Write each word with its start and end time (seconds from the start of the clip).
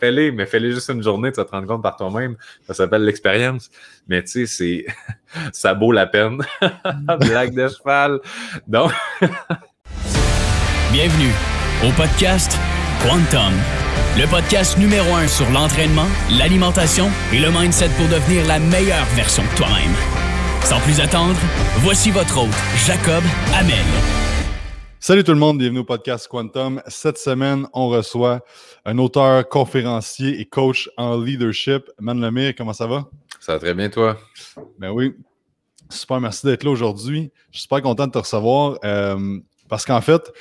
Fais-les, 0.00 0.32
mais 0.32 0.44
fais-les 0.44 0.72
juste 0.72 0.88
une 0.88 1.04
journée, 1.04 1.30
tu 1.30 1.36
vas 1.36 1.44
te 1.44 1.52
rendre 1.52 1.68
compte 1.68 1.84
par 1.84 1.94
toi-même. 1.94 2.34
Ça 2.66 2.74
s'appelle 2.74 3.04
l'expérience. 3.04 3.70
Mais 4.08 4.24
tu 4.24 4.44
sais, 4.44 4.46
c'est 4.46 4.86
ça 5.52 5.72
vaut 5.72 5.92
la 5.92 6.08
peine. 6.08 6.38
Blague 7.20 7.54
de 7.54 7.68
cheval. 7.68 8.18
Donc. 8.66 8.90
Bienvenue 10.90 11.30
au 11.86 11.92
podcast 11.92 12.58
Quantum, 13.02 13.52
le 14.18 14.26
podcast 14.26 14.76
numéro 14.78 15.14
un 15.14 15.28
sur 15.28 15.48
l'entraînement, 15.50 16.08
l'alimentation 16.32 17.08
et 17.32 17.38
le 17.38 17.52
mindset 17.52 17.90
pour 17.96 18.08
devenir 18.08 18.44
la 18.48 18.58
meilleure 18.58 19.06
version 19.14 19.44
de 19.44 19.56
toi-même. 19.56 19.94
Sans 20.64 20.80
plus 20.80 20.98
attendre, 20.98 21.38
voici 21.82 22.10
votre 22.10 22.36
hôte, 22.36 22.56
Jacob 22.84 23.22
Amel. 23.54 24.27
Salut 25.00 25.22
tout 25.22 25.32
le 25.32 25.38
monde, 25.38 25.58
bienvenue 25.58 25.78
au 25.78 25.84
podcast 25.84 26.26
Quantum. 26.26 26.82
Cette 26.88 27.18
semaine, 27.18 27.68
on 27.72 27.88
reçoit 27.88 28.44
un 28.84 28.98
auteur, 28.98 29.48
conférencier 29.48 30.40
et 30.40 30.44
coach 30.44 30.90
en 30.96 31.16
leadership. 31.16 31.88
Man 32.00 32.20
Lemire, 32.20 32.52
comment 32.56 32.72
ça 32.72 32.88
va? 32.88 33.08
Ça 33.38 33.52
va 33.52 33.58
très 33.60 33.74
bien, 33.74 33.88
toi? 33.90 34.18
Ben 34.80 34.90
oui. 34.90 35.14
Super, 35.88 36.20
merci 36.20 36.44
d'être 36.46 36.64
là 36.64 36.70
aujourd'hui. 36.70 37.30
Je 37.52 37.58
suis 37.58 37.62
super 37.62 37.80
content 37.80 38.08
de 38.08 38.12
te 38.12 38.18
recevoir 38.18 38.76
euh, 38.84 39.38
parce 39.68 39.86
qu'en 39.86 40.00
fait, 40.00 40.32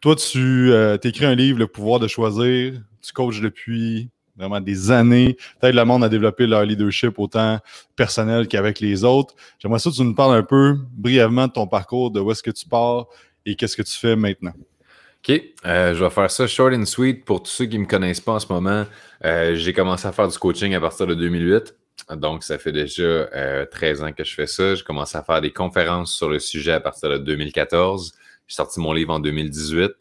toi, 0.00 0.14
tu 0.14 0.70
euh, 0.70 0.96
écris 1.02 1.24
un 1.24 1.34
livre, 1.34 1.58
Le 1.58 1.66
pouvoir 1.66 1.98
de 1.98 2.06
choisir. 2.06 2.80
Tu 3.02 3.12
coaches 3.12 3.40
depuis 3.40 4.08
vraiment 4.36 4.60
des 4.60 4.92
années. 4.92 5.36
Peut-être 5.60 5.74
le 5.74 5.84
monde 5.84 6.04
a 6.04 6.08
développé 6.08 6.46
leur 6.46 6.64
leadership 6.64 7.18
autant 7.18 7.58
personnel 7.96 8.46
qu'avec 8.46 8.78
les 8.78 9.02
autres. 9.02 9.34
J'aimerais 9.58 9.80
ça 9.80 9.90
que 9.90 9.96
tu 9.96 10.02
nous 10.04 10.14
parles 10.14 10.36
un 10.36 10.42
peu 10.44 10.78
brièvement 10.92 11.48
de 11.48 11.52
ton 11.52 11.66
parcours, 11.66 12.12
de 12.12 12.20
où 12.20 12.30
est-ce 12.30 12.42
que 12.42 12.52
tu 12.52 12.68
pars, 12.68 13.06
et 13.46 13.54
qu'est-ce 13.54 13.76
que 13.76 13.82
tu 13.82 13.96
fais 13.96 14.16
maintenant? 14.16 14.52
OK, 15.26 15.42
euh, 15.64 15.94
je 15.94 16.04
vais 16.04 16.10
faire 16.10 16.30
ça 16.30 16.46
short 16.46 16.74
and 16.74 16.84
sweet 16.84 17.24
pour 17.24 17.42
tous 17.42 17.50
ceux 17.50 17.66
qui 17.66 17.78
ne 17.78 17.84
me 17.84 17.88
connaissent 17.88 18.20
pas 18.20 18.32
en 18.32 18.40
ce 18.40 18.52
moment. 18.52 18.84
Euh, 19.24 19.54
j'ai 19.54 19.72
commencé 19.72 20.06
à 20.06 20.12
faire 20.12 20.28
du 20.28 20.36
coaching 20.38 20.74
à 20.74 20.80
partir 20.80 21.06
de 21.06 21.14
2008. 21.14 21.74
Donc, 22.16 22.44
ça 22.44 22.58
fait 22.58 22.72
déjà 22.72 23.26
13 23.70 24.02
euh, 24.02 24.06
ans 24.06 24.12
que 24.12 24.22
je 24.22 24.34
fais 24.34 24.46
ça. 24.46 24.74
J'ai 24.74 24.84
commencé 24.84 25.16
à 25.16 25.22
faire 25.22 25.40
des 25.40 25.52
conférences 25.52 26.14
sur 26.14 26.28
le 26.28 26.38
sujet 26.38 26.72
à 26.72 26.80
partir 26.80 27.08
de 27.08 27.18
2014. 27.18 28.12
J'ai 28.46 28.54
sorti 28.54 28.78
mon 28.78 28.92
livre 28.92 29.14
en 29.14 29.20
2018. 29.20 29.92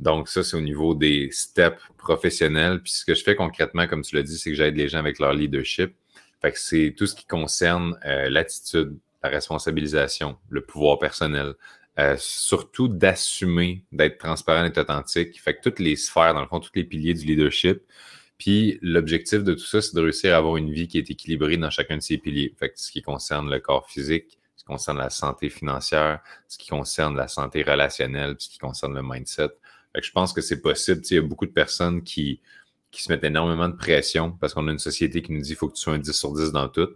Donc, 0.00 0.28
ça, 0.28 0.42
c'est 0.42 0.56
au 0.56 0.60
niveau 0.60 0.94
des 0.94 1.28
steps 1.30 1.80
professionnels. 1.98 2.80
Puis, 2.82 2.92
ce 2.92 3.04
que 3.04 3.14
je 3.14 3.22
fais 3.22 3.36
concrètement, 3.36 3.86
comme 3.86 4.02
tu 4.02 4.16
l'as 4.16 4.22
dit, 4.22 4.38
c'est 4.38 4.50
que 4.50 4.56
j'aide 4.56 4.76
les 4.76 4.88
gens 4.88 4.98
avec 4.98 5.18
leur 5.18 5.34
leadership. 5.34 5.94
Fait 6.42 6.50
que 6.50 6.58
c'est 6.58 6.94
tout 6.96 7.06
ce 7.06 7.14
qui 7.14 7.26
concerne 7.26 7.96
l'attitude, 8.04 8.98
la 9.22 9.30
responsabilisation, 9.30 10.36
le 10.50 10.62
pouvoir 10.62 10.98
personnel, 10.98 11.54
euh, 11.98 12.16
surtout 12.18 12.88
d'assumer, 12.88 13.84
d'être 13.92 14.18
transparent 14.18 14.64
et 14.66 14.78
authentique. 14.78 15.40
Fait 15.40 15.54
que 15.54 15.62
toutes 15.62 15.78
les 15.78 15.94
sphères, 15.94 16.34
dans 16.34 16.40
le 16.40 16.48
fond, 16.48 16.58
tous 16.58 16.72
les 16.74 16.84
piliers 16.84 17.14
du 17.14 17.24
leadership. 17.24 17.82
Puis 18.36 18.78
l'objectif 18.82 19.44
de 19.44 19.54
tout 19.54 19.64
ça, 19.64 19.80
c'est 19.80 19.94
de 19.94 20.00
réussir 20.00 20.34
à 20.34 20.38
avoir 20.38 20.56
une 20.56 20.72
vie 20.72 20.88
qui 20.88 20.98
est 20.98 21.08
équilibrée 21.08 21.56
dans 21.56 21.70
chacun 21.70 21.96
de 21.96 22.02
ces 22.02 22.18
piliers. 22.18 22.52
Fait 22.58 22.70
que 22.70 22.80
ce 22.80 22.90
qui 22.90 23.00
concerne 23.00 23.48
le 23.48 23.60
corps 23.60 23.88
physique, 23.88 24.38
ce 24.56 24.64
qui 24.64 24.66
concerne 24.66 24.98
la 24.98 25.10
santé 25.10 25.48
financière, 25.50 26.20
ce 26.48 26.58
qui 26.58 26.68
concerne 26.68 27.16
la 27.16 27.28
santé 27.28 27.62
relationnelle, 27.62 28.34
ce 28.38 28.48
qui 28.48 28.58
concerne 28.58 28.94
le 28.94 29.02
mindset. 29.02 29.50
Fait 29.92 30.00
que 30.00 30.06
je 30.06 30.12
pense 30.12 30.32
que 30.32 30.40
c'est 30.40 30.60
possible. 30.60 31.00
Il 31.08 31.14
y 31.14 31.18
a 31.18 31.22
beaucoup 31.22 31.46
de 31.46 31.52
personnes 31.52 32.02
qui, 32.02 32.40
qui 32.90 33.04
se 33.04 33.12
mettent 33.12 33.22
énormément 33.22 33.68
de 33.68 33.76
pression 33.76 34.32
parce 34.32 34.52
qu'on 34.52 34.66
a 34.66 34.72
une 34.72 34.80
société 34.80 35.22
qui 35.22 35.30
nous 35.30 35.40
dit 35.40 35.48
qu'il 35.48 35.56
faut 35.56 35.68
que 35.68 35.74
tu 35.74 35.82
sois 35.82 35.94
un 35.94 35.98
10 35.98 36.12
sur 36.12 36.32
10 36.32 36.50
dans 36.50 36.68
tout 36.68 36.88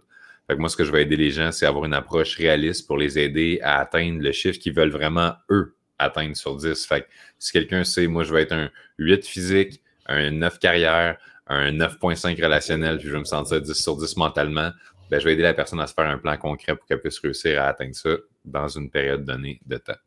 moi, 0.57 0.69
ce 0.69 0.75
que 0.75 0.83
je 0.83 0.91
vais 0.91 1.03
aider 1.03 1.15
les 1.15 1.31
gens, 1.31 1.51
c'est 1.51 1.65
avoir 1.65 1.85
une 1.85 1.93
approche 1.93 2.35
réaliste 2.35 2.87
pour 2.87 2.97
les 2.97 3.19
aider 3.19 3.59
à 3.61 3.79
atteindre 3.79 4.21
le 4.21 4.31
chiffre 4.31 4.57
qu'ils 4.57 4.73
veulent 4.73 4.91
vraiment, 4.91 5.33
eux, 5.49 5.75
atteindre 5.99 6.35
sur 6.35 6.55
10. 6.55 6.85
Fait 6.85 7.07
si 7.37 7.51
quelqu'un 7.51 7.83
sait, 7.83 8.07
moi, 8.07 8.23
je 8.23 8.33
vais 8.33 8.41
être 8.41 8.53
un 8.53 8.69
8 8.97 9.25
physique, 9.25 9.81
un 10.07 10.31
9 10.31 10.59
carrière, 10.59 11.17
un 11.47 11.71
9.5 11.71 12.41
relationnel, 12.41 12.97
puis 12.97 13.07
je 13.07 13.13
vais 13.13 13.19
me 13.19 13.25
sentir 13.25 13.61
10 13.61 13.73
sur 13.73 13.97
10 13.97 14.17
mentalement, 14.17 14.71
ben, 15.09 15.19
je 15.19 15.25
vais 15.25 15.33
aider 15.33 15.43
la 15.43 15.53
personne 15.53 15.79
à 15.79 15.87
se 15.87 15.93
faire 15.93 16.07
un 16.07 16.17
plan 16.17 16.37
concret 16.37 16.75
pour 16.75 16.85
qu'elle 16.85 17.01
puisse 17.01 17.19
réussir 17.19 17.61
à 17.61 17.67
atteindre 17.67 17.95
ça 17.95 18.11
dans 18.45 18.67
une 18.67 18.89
période 18.89 19.25
donnée 19.25 19.59
de 19.65 19.77
temps. 19.77 19.97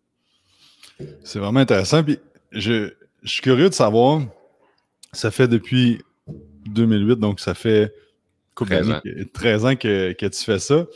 C'est 1.25 1.39
vraiment 1.39 1.61
intéressant. 1.61 2.05
Puis 2.05 2.19
je, 2.53 2.91
je 3.23 3.31
suis 3.31 3.43
curieux 3.43 3.69
de 3.69 3.75
savoir, 3.75 4.23
ça 5.13 5.31
fait 5.31 5.49
depuis 5.49 6.01
2008, 6.67 7.17
donc 7.17 7.41
ça 7.41 7.55
fait 7.55 7.93
13 8.55 8.91
ans, 8.91 9.01
13 9.33 9.65
ans 9.67 9.77
que, 9.77 10.13
que, 10.13 10.27
tu 10.27 10.45
fais 10.45 10.59
ça. 10.59 10.87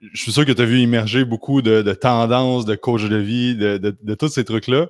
Je 0.00 0.20
suis 0.20 0.32
sûr 0.32 0.44
que 0.44 0.52
tu 0.52 0.62
as 0.62 0.64
vu 0.64 0.80
immerger 0.80 1.24
beaucoup 1.24 1.62
de, 1.62 1.82
de, 1.82 1.92
tendances, 1.92 2.64
de 2.64 2.74
coach 2.74 3.04
de 3.04 3.16
vie, 3.16 3.54
de, 3.54 3.78
de, 3.78 3.96
de 4.02 4.14
tous 4.14 4.28
ces 4.28 4.44
trucs-là. 4.44 4.88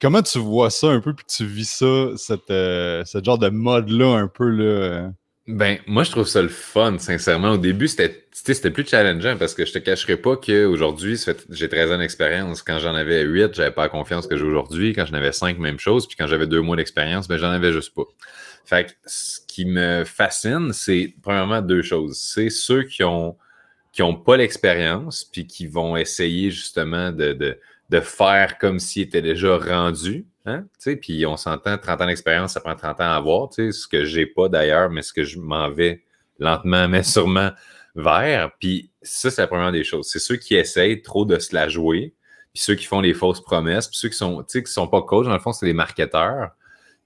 Comment 0.00 0.22
tu 0.22 0.38
vois 0.38 0.70
ça 0.70 0.88
un 0.88 1.00
peu, 1.00 1.14
puis 1.14 1.24
tu 1.26 1.44
vis 1.44 1.68
ça, 1.68 2.08
cette, 2.16 2.50
euh, 2.50 3.04
ce 3.04 3.22
genre 3.22 3.38
de 3.38 3.48
mode-là 3.48 4.16
un 4.16 4.26
peu? 4.26 4.48
Là? 4.48 5.12
Ben, 5.48 5.78
moi, 5.88 6.04
je 6.04 6.10
trouve 6.12 6.26
ça 6.26 6.40
le 6.40 6.48
fun, 6.48 6.98
sincèrement. 6.98 7.52
Au 7.52 7.56
début, 7.56 7.88
c'était, 7.88 8.70
plus 8.70 8.86
challengeant 8.86 9.36
parce 9.36 9.54
que 9.54 9.64
je 9.64 9.72
te 9.72 9.78
cacherai 9.78 10.16
pas 10.16 10.36
qu'aujourd'hui, 10.36 11.20
j'ai 11.50 11.68
13 11.68 11.92
ans 11.92 11.98
d'expérience. 11.98 12.62
Quand 12.62 12.78
j'en 12.78 12.94
avais 12.94 13.22
8, 13.22 13.54
j'avais 13.54 13.72
pas 13.72 13.82
la 13.82 13.88
confiance 13.88 14.28
que 14.28 14.36
j'ai 14.36 14.44
aujourd'hui. 14.44 14.92
Quand 14.92 15.04
j'en 15.04 15.14
avais 15.14 15.32
5, 15.32 15.58
même 15.58 15.80
chose. 15.80 16.06
Puis 16.06 16.16
quand 16.16 16.28
j'avais 16.28 16.46
deux 16.46 16.60
mois 16.60 16.76
d'expérience, 16.76 17.26
ben, 17.26 17.38
j'en 17.38 17.50
avais 17.50 17.72
juste 17.72 17.92
pas. 17.94 18.04
Fait 18.64 18.86
que 18.86 18.92
ce 19.06 19.40
qui 19.46 19.64
me 19.64 20.04
fascine, 20.04 20.72
c'est 20.72 21.14
premièrement 21.22 21.62
deux 21.62 21.82
choses. 21.82 22.18
C'est 22.18 22.50
ceux 22.50 22.84
qui 22.84 23.02
ont 23.04 23.36
qui 23.92 24.00
n'ont 24.00 24.16
pas 24.16 24.36
l'expérience, 24.38 25.22
puis 25.22 25.46
qui 25.46 25.66
vont 25.66 25.96
essayer 25.96 26.50
justement 26.50 27.12
de, 27.12 27.58
faire 28.00 28.56
comme 28.58 28.78
s'ils 28.78 29.02
étaient 29.02 29.22
déjà 29.22 29.58
rendus. 29.58 30.26
Hein? 30.46 30.64
Puis 31.00 31.26
on 31.26 31.36
s'entend, 31.36 31.76
30 31.76 32.00
ans 32.00 32.06
d'expérience, 32.06 32.54
ça 32.54 32.60
prend 32.60 32.74
30 32.74 33.00
ans 33.00 33.04
à 33.04 33.16
avoir, 33.16 33.52
ce 33.52 33.86
que 33.86 34.04
j'ai 34.04 34.24
pas 34.26 34.48
d'ailleurs, 34.48 34.88
mais 34.88 35.02
ce 35.02 35.12
que 35.12 35.24
je 35.24 35.38
m'en 35.38 35.70
vais 35.70 36.02
lentement, 36.38 36.88
mais 36.88 37.02
sûrement 37.02 37.50
vers. 37.94 38.50
Puis 38.58 38.90
ça, 39.02 39.30
c'est 39.30 39.42
la 39.42 39.46
première 39.46 39.72
des 39.72 39.84
choses. 39.84 40.08
C'est 40.08 40.18
ceux 40.18 40.36
qui 40.36 40.54
essayent 40.54 41.02
trop 41.02 41.26
de 41.26 41.38
se 41.38 41.54
la 41.54 41.68
jouer, 41.68 42.14
puis 42.54 42.62
ceux 42.62 42.74
qui 42.74 42.86
font 42.86 43.02
les 43.02 43.12
fausses 43.12 43.42
promesses, 43.42 43.88
puis 43.88 43.98
ceux 43.98 44.08
qui 44.08 44.16
sont, 44.16 44.42
qui 44.42 44.62
sont 44.64 44.88
pas 44.88 45.02
coachs, 45.02 45.26
dans 45.26 45.34
le 45.34 45.38
fond, 45.38 45.52
c'est 45.52 45.66
les 45.66 45.74
marketeurs. 45.74 46.52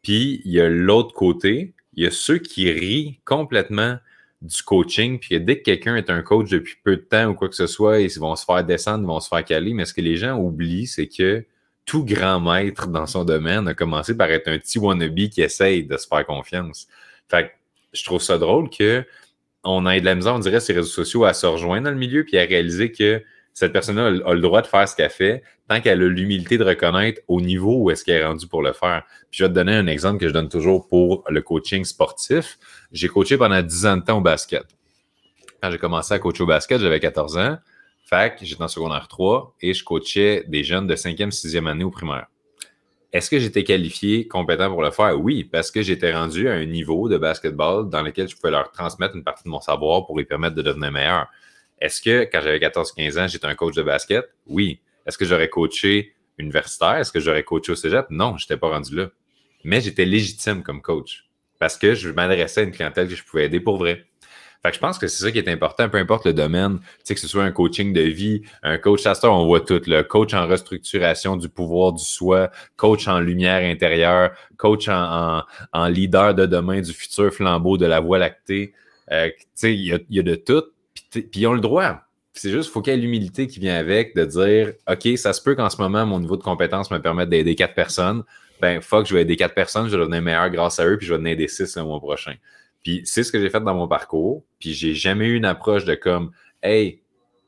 Puis 0.07 0.41
il 0.45 0.53
y 0.53 0.61
a 0.61 0.69
l'autre 0.69 1.13
côté, 1.13 1.75
il 1.95 2.05
y 2.05 2.07
a 2.07 2.13
ceux 2.13 2.39
qui 2.39 2.71
rient 2.71 3.19
complètement 3.25 3.97
du 4.41 4.63
coaching, 4.63 5.19
puis 5.19 5.41
dès 5.41 5.59
que 5.59 5.65
quelqu'un 5.65 5.97
est 5.97 6.11
un 6.11 6.23
coach 6.23 6.49
depuis 6.49 6.77
peu 6.85 6.95
de 6.95 7.01
temps 7.01 7.31
ou 7.31 7.35
quoi 7.35 7.49
que 7.49 7.57
ce 7.57 7.67
soit, 7.67 7.99
ils 7.99 8.21
vont 8.21 8.37
se 8.37 8.45
faire 8.45 8.63
descendre, 8.63 9.03
ils 9.03 9.09
vont 9.09 9.19
se 9.19 9.27
faire 9.27 9.45
caler. 9.45 9.75
Mais 9.75 9.85
ce 9.85 9.93
que 9.93 10.01
les 10.01 10.17
gens 10.17 10.39
oublient, 10.39 10.87
c'est 10.87 11.09
que 11.09 11.45
tout 11.85 12.05
grand 12.05 12.39
maître 12.39 12.87
dans 12.87 13.07
son 13.07 13.25
domaine 13.25 13.67
a 13.67 13.75
commencé 13.75 14.17
par 14.17 14.31
être 14.31 14.47
un 14.47 14.59
petit 14.61 14.79
wannabe 14.79 15.29
qui 15.29 15.43
essaye 15.43 15.83
de 15.83 15.97
se 15.97 16.07
faire 16.07 16.25
confiance. 16.25 16.87
Fait 17.29 17.49
que 17.49 17.51
je 17.93 18.05
trouve 18.05 18.23
ça 18.23 18.39
drôle 18.39 18.71
que 18.71 19.05
on 19.65 19.83
de 19.83 20.05
la 20.05 20.15
misère, 20.15 20.37
on 20.37 20.39
dirait, 20.39 20.61
ces 20.61 20.73
réseaux 20.73 20.87
sociaux 20.87 21.25
à 21.25 21.35
se 21.35 21.47
rejoindre 21.47 21.87
dans 21.87 21.91
le 21.91 21.97
milieu 21.97 22.23
puis 22.23 22.39
à 22.39 22.45
réaliser 22.45 22.93
que 22.93 23.25
cette 23.55 23.73
personne-là 23.73 24.23
a, 24.25 24.35
le 24.35 24.41
droit 24.41 24.63
de 24.63 24.69
faire 24.69 24.89
ce 24.89 24.95
qu'elle 24.95 25.11
fait 25.11 25.43
tant 25.69 25.81
qu'elle 25.81 26.03
a 26.03 26.07
l'humilité 26.09 26.59
de 26.59 26.65
reconnaître 26.65 27.21
au 27.29 27.41
niveau 27.41 27.77
où 27.77 27.91
est-ce 27.91 28.05
qu'elle 28.05 28.21
est 28.21 28.27
rendue 28.27 28.47
pour 28.47 28.63
le 28.63 28.73
faire. 28.73 29.03
Puis 29.31 29.39
je 29.39 29.45
vais 29.45 29.51
te 29.51 29.55
donner 29.55 29.75
un 29.75 29.87
exemple 29.87 30.19
que 30.19 30.29
je 30.29 30.33
donne 30.33 30.49
toujours 30.49 30.87
pour 30.87 31.25
le 31.29 31.43
coaching 31.43 31.85
sportif. 31.85 32.59
J'ai 32.93 33.09
coaché 33.09 33.37
pendant 33.37 33.61
10 33.61 33.87
ans 33.87 33.97
de 33.97 34.03
temps 34.03 34.19
au 34.19 34.21
basket. 34.21 34.65
Quand 35.63 35.71
j'ai 35.71 35.79
commencé 35.79 36.15
à 36.15 36.19
coacher 36.19 36.43
au 36.43 36.47
basket, 36.47 36.81
j'avais 36.81 37.01
14 37.01 37.37
ans. 37.39 37.59
Fait 38.05 38.37
que 38.39 38.45
j'étais 38.45 38.63
en 38.63 38.69
secondaire 38.69 39.09
3 39.09 39.57
et 39.61 39.75
je 39.75 39.83
coachais 39.83 40.45
des 40.47 40.63
jeunes 40.63 40.87
de 40.87 40.95
5e, 40.95 41.31
6e 41.31 41.69
année 41.69 41.83
au 41.83 41.91
primaire. 41.91 42.27
Est-ce 43.13 43.31
que 43.31 43.39
j'étais 43.39 43.65
qualifié, 43.65 44.29
compétent 44.29 44.69
pour 44.69 44.83
le 44.83 44.91
faire? 44.91 45.19
Oui, 45.19 45.43
parce 45.43 45.71
que 45.71 45.83
j'étais 45.83 46.13
rendu 46.13 46.49
à 46.49 46.53
un 46.53 46.67
niveau 46.67 47.09
de 47.09 47.17
basketball 47.17 47.89
dans 47.89 48.03
lequel 48.03 48.29
je 48.29 48.37
pouvais 48.37 48.51
leur 48.51 48.71
transmettre 48.71 49.17
une 49.17 49.25
partie 49.25 49.45
de 49.45 49.49
mon 49.49 49.61
savoir 49.61 50.07
pour 50.07 50.19
les 50.19 50.25
permettre 50.25 50.55
de 50.55 50.63
devenir 50.63 50.93
meilleurs. 50.93 51.27
Est-ce 51.81 52.01
que 52.01 52.29
quand 52.31 52.41
j'avais 52.43 52.59
14-15 52.59 53.19
ans, 53.19 53.27
j'étais 53.27 53.47
un 53.47 53.55
coach 53.55 53.75
de 53.75 53.83
basket? 53.83 54.25
Oui. 54.47 54.81
Est-ce 55.07 55.19
que 55.19 55.25
j'aurais 55.25 55.49
coaché 55.49 56.15
universitaire? 56.39 56.97
Est-ce 56.97 57.13
que 57.13 57.21
j'aurais 57.21 57.45
coaché 57.45 57.73
au 57.73 57.77
cégep? 57.77 58.07
Non, 58.11 58.37
je 58.37 58.45
n'étais 58.45 58.57
pas 58.57 58.69
rendu 58.69 58.97
là. 58.97 59.09
Mais 59.65 59.81
j'étais 59.81 60.05
légitime 60.05 60.63
comme 60.63 60.83
coach 60.83 61.27
parce 61.59 61.79
que 61.79 61.95
je 61.95 62.11
m'adressais 62.11 62.61
à 62.61 62.65
une 62.65 62.73
clientèle 62.73 63.09
que 63.09 63.15
je 63.15 63.25
pouvais 63.25 63.47
aider 63.47 63.61
pour 63.61 63.79
vrai. 63.79 64.05
Fait 64.63 64.71
que 64.71 64.75
je 64.75 64.81
pense 64.81 64.99
que 64.99 65.07
c'est 65.07 65.23
ça 65.23 65.31
qui 65.31 65.39
est 65.39 65.49
important, 65.49 65.89
peu 65.89 65.99
importe 65.99 66.27
le 66.27 66.33
domaine, 66.33 66.79
tu 66.79 66.87
sais, 67.05 67.15
que 67.15 67.21
ce 67.21 67.29
soit 67.29 67.45
un 67.45 67.53
coaching 67.53 67.93
de 67.93 68.01
vie, 68.01 68.43
un 68.63 68.79
coach 68.79 69.07
à 69.07 69.15
on 69.25 69.47
voit 69.47 69.61
tout, 69.61 69.81
le 69.87 70.03
coach 70.03 70.35
en 70.35 70.47
restructuration 70.47 71.37
du 71.37 71.49
pouvoir 71.49 71.93
du 71.93 72.05
soi, 72.05 72.51
coach 72.77 73.07
en 73.07 73.21
lumière 73.21 73.63
intérieure, 73.63 74.33
coach 74.57 74.89
en, 74.89 75.43
leader 75.89 76.35
de 76.35 76.47
demain 76.47 76.81
du 76.81 76.93
futur 76.93 77.33
flambeau 77.33 77.77
de 77.77 77.87
la 77.87 78.01
voie 78.01 78.19
lactée. 78.19 78.73
Euh, 79.13 79.29
tu 79.29 79.45
sais, 79.55 79.75
il 79.75 79.87
y 79.87 79.93
a, 79.93 79.99
y 80.11 80.19
a 80.19 80.23
de 80.23 80.35
tout 80.35 80.65
puis 81.11 81.29
ils 81.41 81.47
ont 81.47 81.53
le 81.53 81.61
droit. 81.61 82.06
C'est 82.39 82.51
juste, 82.51 82.71
faut 82.71 82.83
qu'il 82.83 82.93
y 82.93 82.97
ait 82.97 83.01
l'humilité 83.01 83.47
qui 83.47 83.61
vient 83.61 83.77
avec 83.77 84.15
de 84.15 84.25
dire 84.25 84.73
OK, 84.91 85.17
ça 85.17 85.33
se 85.33 85.43
peut 85.43 85.55
qu'en 85.55 85.71
ce 85.71 85.81
moment, 85.81 86.05
mon 86.05 86.21
niveau 86.21 86.37
de 86.37 86.43
compétence 86.43 86.91
me 86.91 86.99
permette 86.99 87.31
d'aider 87.31 87.55
quatre 87.55 87.75
personnes. 87.75 88.25
Ben, 88.61 88.81
fuck, 88.81 89.07
je 89.07 89.15
vais 89.15 89.23
aider 89.23 89.37
quatre 89.37 89.55
personnes, 89.55 89.87
je 89.87 89.93
vais 89.93 89.99
devenir 89.99 90.23
meilleur 90.23 90.51
grâce 90.51 90.79
à 90.79 90.87
eux, 90.87 90.99
puis 90.99 91.07
je 91.07 91.15
vais 91.15 91.21
en 91.21 91.25
aider 91.25 91.49
six 91.49 91.77
le 91.77 91.85
mois 91.85 91.99
prochain. 91.99 92.35
Puis 92.83 93.03
c'est 93.05 93.23
ce 93.23 93.33
que 93.33 93.41
j'ai 93.41 93.51
fait 93.51 93.61
dans 93.61 93.75
mon 93.75 93.89
parcours. 93.89 94.45
Puis 94.59 94.75
j'ai 94.75 94.95
jamais 94.95 95.27
eu 95.27 95.37
une 95.37 95.45
approche 95.45 95.85
de 95.85 95.95
comme 95.95 96.31
Hey, 96.63 97.01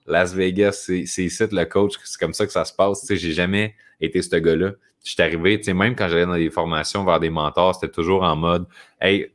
Las 0.06 0.34
Vegas, 0.34 0.84
c'est 0.86 1.00
ici 1.02 1.44
le 1.52 1.64
coach, 1.64 1.94
c'est 2.02 2.18
comme 2.18 2.32
ça 2.32 2.46
que 2.46 2.52
ça 2.52 2.64
se 2.64 2.72
passe. 2.72 3.00
Tu 3.02 3.06
sais, 3.08 3.16
j'ai 3.16 3.32
jamais 3.32 3.74
été 4.00 4.22
ce 4.22 4.36
gars-là. 4.36 4.72
Je 5.04 5.12
suis 5.12 5.22
arrivé, 5.22 5.58
tu 5.58 5.64
sais, 5.64 5.74
même 5.74 5.94
quand 5.94 6.08
j'allais 6.08 6.26
dans 6.26 6.34
des 6.34 6.50
formations 6.50 7.04
vers 7.04 7.20
des 7.20 7.30
mentors, 7.30 7.74
c'était 7.74 7.92
toujours 7.92 8.22
en 8.22 8.36
mode 8.36 8.66
Hey, 9.00 9.30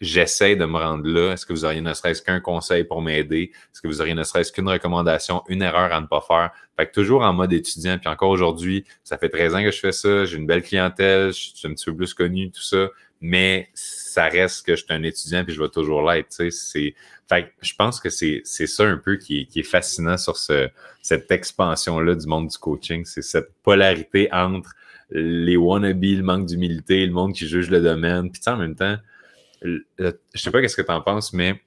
j'essaie 0.00 0.56
de 0.56 0.64
me 0.64 0.78
rendre 0.78 1.08
là. 1.08 1.32
Est-ce 1.32 1.46
que 1.46 1.52
vous 1.52 1.64
auriez 1.64 1.80
ne 1.80 1.94
serait-ce 1.94 2.22
qu'un 2.22 2.40
conseil 2.40 2.84
pour 2.84 3.02
m'aider? 3.02 3.52
Est-ce 3.72 3.80
que 3.80 3.88
vous 3.88 4.00
auriez 4.00 4.14
ne 4.14 4.24
serait-ce 4.24 4.52
qu'une 4.52 4.68
recommandation, 4.68 5.42
une 5.48 5.62
erreur 5.62 5.92
à 5.92 6.00
ne 6.00 6.06
pas 6.06 6.20
faire? 6.20 6.50
Fait 6.76 6.86
que 6.86 6.92
toujours 6.92 7.22
en 7.22 7.32
mode 7.32 7.52
étudiant. 7.52 7.98
Puis 7.98 8.08
encore 8.08 8.30
aujourd'hui, 8.30 8.84
ça 9.04 9.18
fait 9.18 9.28
13 9.28 9.54
ans 9.54 9.62
que 9.62 9.70
je 9.70 9.78
fais 9.78 9.92
ça. 9.92 10.24
J'ai 10.24 10.36
une 10.36 10.46
belle 10.46 10.62
clientèle. 10.62 11.28
Je 11.28 11.50
suis 11.54 11.68
un 11.68 11.74
petit 11.74 11.84
peu 11.86 11.96
plus 11.96 12.14
connu, 12.14 12.50
tout 12.50 12.62
ça. 12.62 12.88
Mais 13.20 13.70
ça 13.74 14.24
reste 14.24 14.66
que 14.66 14.76
je 14.76 14.84
suis 14.84 14.92
un 14.92 15.02
étudiant 15.02 15.44
puis 15.44 15.54
je 15.54 15.62
vais 15.62 15.68
toujours 15.68 16.02
l'être. 16.08 16.28
Tu 16.28 16.50
fait 17.26 17.44
que 17.44 17.48
je 17.62 17.74
pense 17.74 18.00
que 18.00 18.10
c'est 18.10 18.42
ça 18.44 18.84
un 18.84 18.98
peu 18.98 19.16
qui 19.16 19.40
est, 19.40 19.44
qui 19.46 19.60
est 19.60 19.62
fascinant 19.62 20.18
sur 20.18 20.36
ce, 20.36 20.68
cette 21.00 21.30
expansion-là 21.30 22.14
du 22.14 22.26
monde 22.26 22.48
du 22.48 22.58
coaching. 22.58 23.04
C'est 23.06 23.22
cette 23.22 23.50
polarité 23.62 24.28
entre 24.30 24.74
les 25.10 25.56
wannabes, 25.56 26.02
le 26.02 26.22
manque 26.22 26.46
d'humilité, 26.46 27.06
le 27.06 27.12
monde 27.12 27.32
qui 27.32 27.46
juge 27.48 27.70
le 27.70 27.80
domaine. 27.80 28.30
Puis 28.30 28.42
en 28.46 28.56
même 28.56 28.74
temps, 28.74 28.96
je 29.64 30.12
sais 30.34 30.50
pas 30.50 30.60
qu'est-ce 30.60 30.76
que 30.76 30.82
tu 30.82 30.92
en 30.92 31.00
penses, 31.00 31.32
mais 31.32 31.60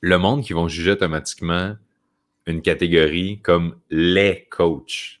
le 0.00 0.18
monde 0.18 0.42
qui 0.42 0.52
vont 0.52 0.68
juger 0.68 0.92
automatiquement 0.92 1.76
une 2.46 2.62
catégorie 2.62 3.40
comme 3.40 3.78
les 3.90 4.46
coachs, 4.50 5.20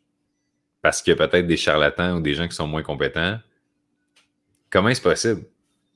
parce 0.82 1.02
qu'il 1.02 1.12
y 1.12 1.20
a 1.20 1.26
peut-être 1.26 1.46
des 1.46 1.56
charlatans 1.56 2.16
ou 2.16 2.20
des 2.20 2.34
gens 2.34 2.48
qui 2.48 2.54
sont 2.54 2.66
moins 2.66 2.82
compétents, 2.82 3.38
comment 4.70 4.88
est-ce 4.88 5.02
possible? 5.02 5.42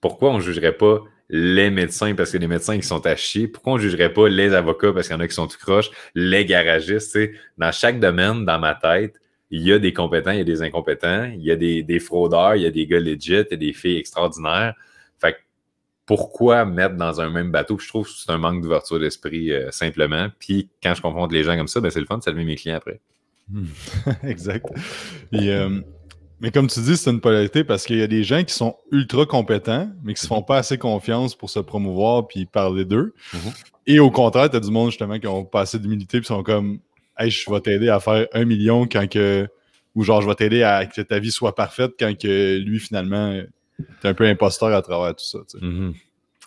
Pourquoi 0.00 0.31
on 0.31 0.37
ne 0.37 0.43
jugerait 0.43 0.76
pas 0.76 1.03
les 1.31 1.71
médecins 1.71 2.15
parce 2.15 2.31
que 2.31 2.38
les 2.38 2.47
médecins 2.47 2.76
qui 2.76 2.87
sont 2.87 3.05
à 3.06 3.17
chier? 3.17 3.49
Pourquoi 3.49 3.73
on 3.73 3.76
ne 3.76 3.81
jugerait 3.81 4.12
pas 4.12 4.29
les 4.29 4.53
avocats 4.53 4.93
parce 4.93 5.09
qu'il 5.09 5.17
y 5.17 5.19
en 5.19 5.21
a 5.21 5.29
qui 5.29 5.35
sont 5.35 5.47
tout 5.47 5.59
croches, 5.59 5.91
les 6.15 6.44
garagistes? 6.44 7.19
Dans 7.56 7.73
chaque 7.73 7.99
domaine, 7.99 8.44
dans 8.44 8.59
ma 8.59 8.75
tête, 8.75 9.19
il 9.50 9.62
y 9.62 9.73
a 9.73 9.79
des 9.79 9.93
compétents, 9.93 10.32
il 10.32 10.38
y 10.38 10.43
a 10.43 10.44
des 10.44 10.62
incompétents, 10.62 11.25
il 11.25 11.43
y 11.43 11.50
a 11.50 11.56
des, 11.56 11.82
des 11.82 12.00
fraudeurs, 12.00 12.56
il 12.56 12.62
y 12.62 12.67
a 12.67 12.71
des 12.71 12.87
gars 12.87 13.00
legit, 13.00 13.32
il 13.32 13.47
y 13.50 13.55
a 13.55 13.56
des 13.56 13.73
filles 13.73 13.99
extraordinaires. 13.99 14.75
Pourquoi 16.06 16.64
mettre 16.64 16.96
dans 16.96 17.20
un 17.20 17.30
même 17.30 17.50
bateau? 17.50 17.78
Je 17.78 17.88
trouve 17.88 18.06
que 18.06 18.12
c'est 18.12 18.30
un 18.30 18.38
manque 18.38 18.62
d'ouverture 18.62 18.98
d'esprit 18.98 19.52
euh, 19.52 19.70
simplement. 19.70 20.28
Puis 20.38 20.68
quand 20.82 20.94
je 20.94 21.00
confronte 21.00 21.32
les 21.32 21.44
gens 21.44 21.56
comme 21.56 21.68
ça, 21.68 21.80
ben, 21.80 21.90
c'est 21.90 22.00
le 22.00 22.06
fun 22.06 22.18
de 22.18 22.22
saluer 22.22 22.44
mes 22.44 22.56
clients 22.56 22.76
après. 22.76 23.00
Hmm. 23.48 23.66
exact. 24.22 24.66
Euh, 25.32 25.80
mais 26.40 26.50
comme 26.50 26.66
tu 26.66 26.80
dis, 26.80 26.96
c'est 26.96 27.10
une 27.10 27.20
polarité 27.20 27.64
parce 27.64 27.84
qu'il 27.84 27.98
y 27.98 28.02
a 28.02 28.06
des 28.06 28.22
gens 28.22 28.42
qui 28.44 28.54
sont 28.54 28.76
ultra 28.90 29.24
compétents, 29.24 29.88
mais 30.02 30.14
qui 30.14 30.20
ne 30.20 30.22
se 30.22 30.26
font 30.26 30.42
pas 30.42 30.58
assez 30.58 30.78
confiance 30.78 31.34
pour 31.34 31.48
se 31.48 31.60
promouvoir 31.60 32.26
puis 32.26 32.44
parler 32.44 32.84
d'eux. 32.84 33.14
Mm-hmm. 33.32 33.64
Et 33.86 33.98
au 33.98 34.10
contraire, 34.10 34.50
tu 34.50 34.56
as 34.56 34.60
du 34.60 34.70
monde 34.70 34.90
justement 34.90 35.18
qui 35.18 35.26
ont 35.26 35.44
pas 35.44 35.62
assez 35.62 35.78
d'humilité 35.78 36.18
puis 36.18 36.26
sont 36.26 36.42
comme 36.42 36.80
Hey, 37.16 37.30
je 37.30 37.48
vais 37.48 37.60
t'aider 37.60 37.88
à 37.88 38.00
faire 38.00 38.26
un 38.32 38.44
million 38.44 38.86
quand 38.86 39.08
que. 39.08 39.48
Ou 39.94 40.02
genre, 40.02 40.20
je 40.20 40.26
vais 40.26 40.34
t'aider 40.34 40.64
à 40.64 40.86
que 40.86 41.00
ta 41.00 41.20
vie 41.20 41.30
soit 41.30 41.54
parfaite 41.54 41.92
quand 41.98 42.18
que 42.18 42.58
lui, 42.58 42.80
finalement, 42.80 43.40
T'es 44.00 44.09
un 44.09 44.15
peu 44.15 44.25
imposteur 44.25 44.73
à 44.75 44.82
travers 44.82 45.15
tout 45.15 45.25
ça. 45.25 45.38
Mm-hmm. 45.61 45.94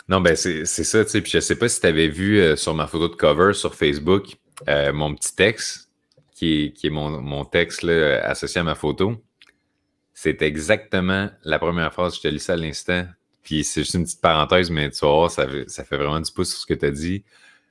Non, 0.09 0.21
ben 0.21 0.35
c'est 0.35 0.65
ça, 0.65 1.03
tu 1.03 1.11
sais. 1.11 1.21
Puis 1.21 1.31
je 1.31 1.39
sais 1.39 1.57
pas 1.57 1.67
si 1.67 1.81
tu 1.81 1.87
avais 1.87 2.07
vu 2.07 2.39
euh, 2.39 2.55
sur 2.55 2.73
ma 2.73 2.87
photo 2.87 3.09
de 3.09 3.15
cover 3.15 3.53
sur 3.53 3.75
Facebook 3.75 4.37
euh, 4.67 4.93
mon 4.93 5.13
petit 5.13 5.35
texte, 5.35 5.89
qui 6.33 6.73
est, 6.83 6.89
mon, 6.89 7.45
texte 7.45 7.83
associé 7.83 8.61
à 8.61 8.63
ma 8.63 8.75
photo. 8.75 9.23
C'est 10.13 10.41
exactement 10.41 11.29
la 11.43 11.59
première 11.59 11.93
phrase, 11.93 12.15
je 12.15 12.21
te 12.21 12.27
lis 12.27 12.39
ça 12.39 12.53
à 12.53 12.55
l'instant. 12.55 13.05
Puis 13.43 13.63
c'est 13.63 13.81
juste 13.81 13.95
une 13.95 14.03
petite 14.03 14.21
parenthèse, 14.21 14.69
mais 14.69 14.89
tu 14.89 15.05
vois, 15.05 15.29
ça, 15.29 15.47
ça 15.67 15.83
fait 15.83 15.97
vraiment 15.97 16.19
du 16.19 16.31
pouce 16.31 16.49
sur 16.49 16.59
ce 16.59 16.65
que 16.65 16.73
tu 16.73 16.85
as 16.85 16.91
dit 16.91 17.23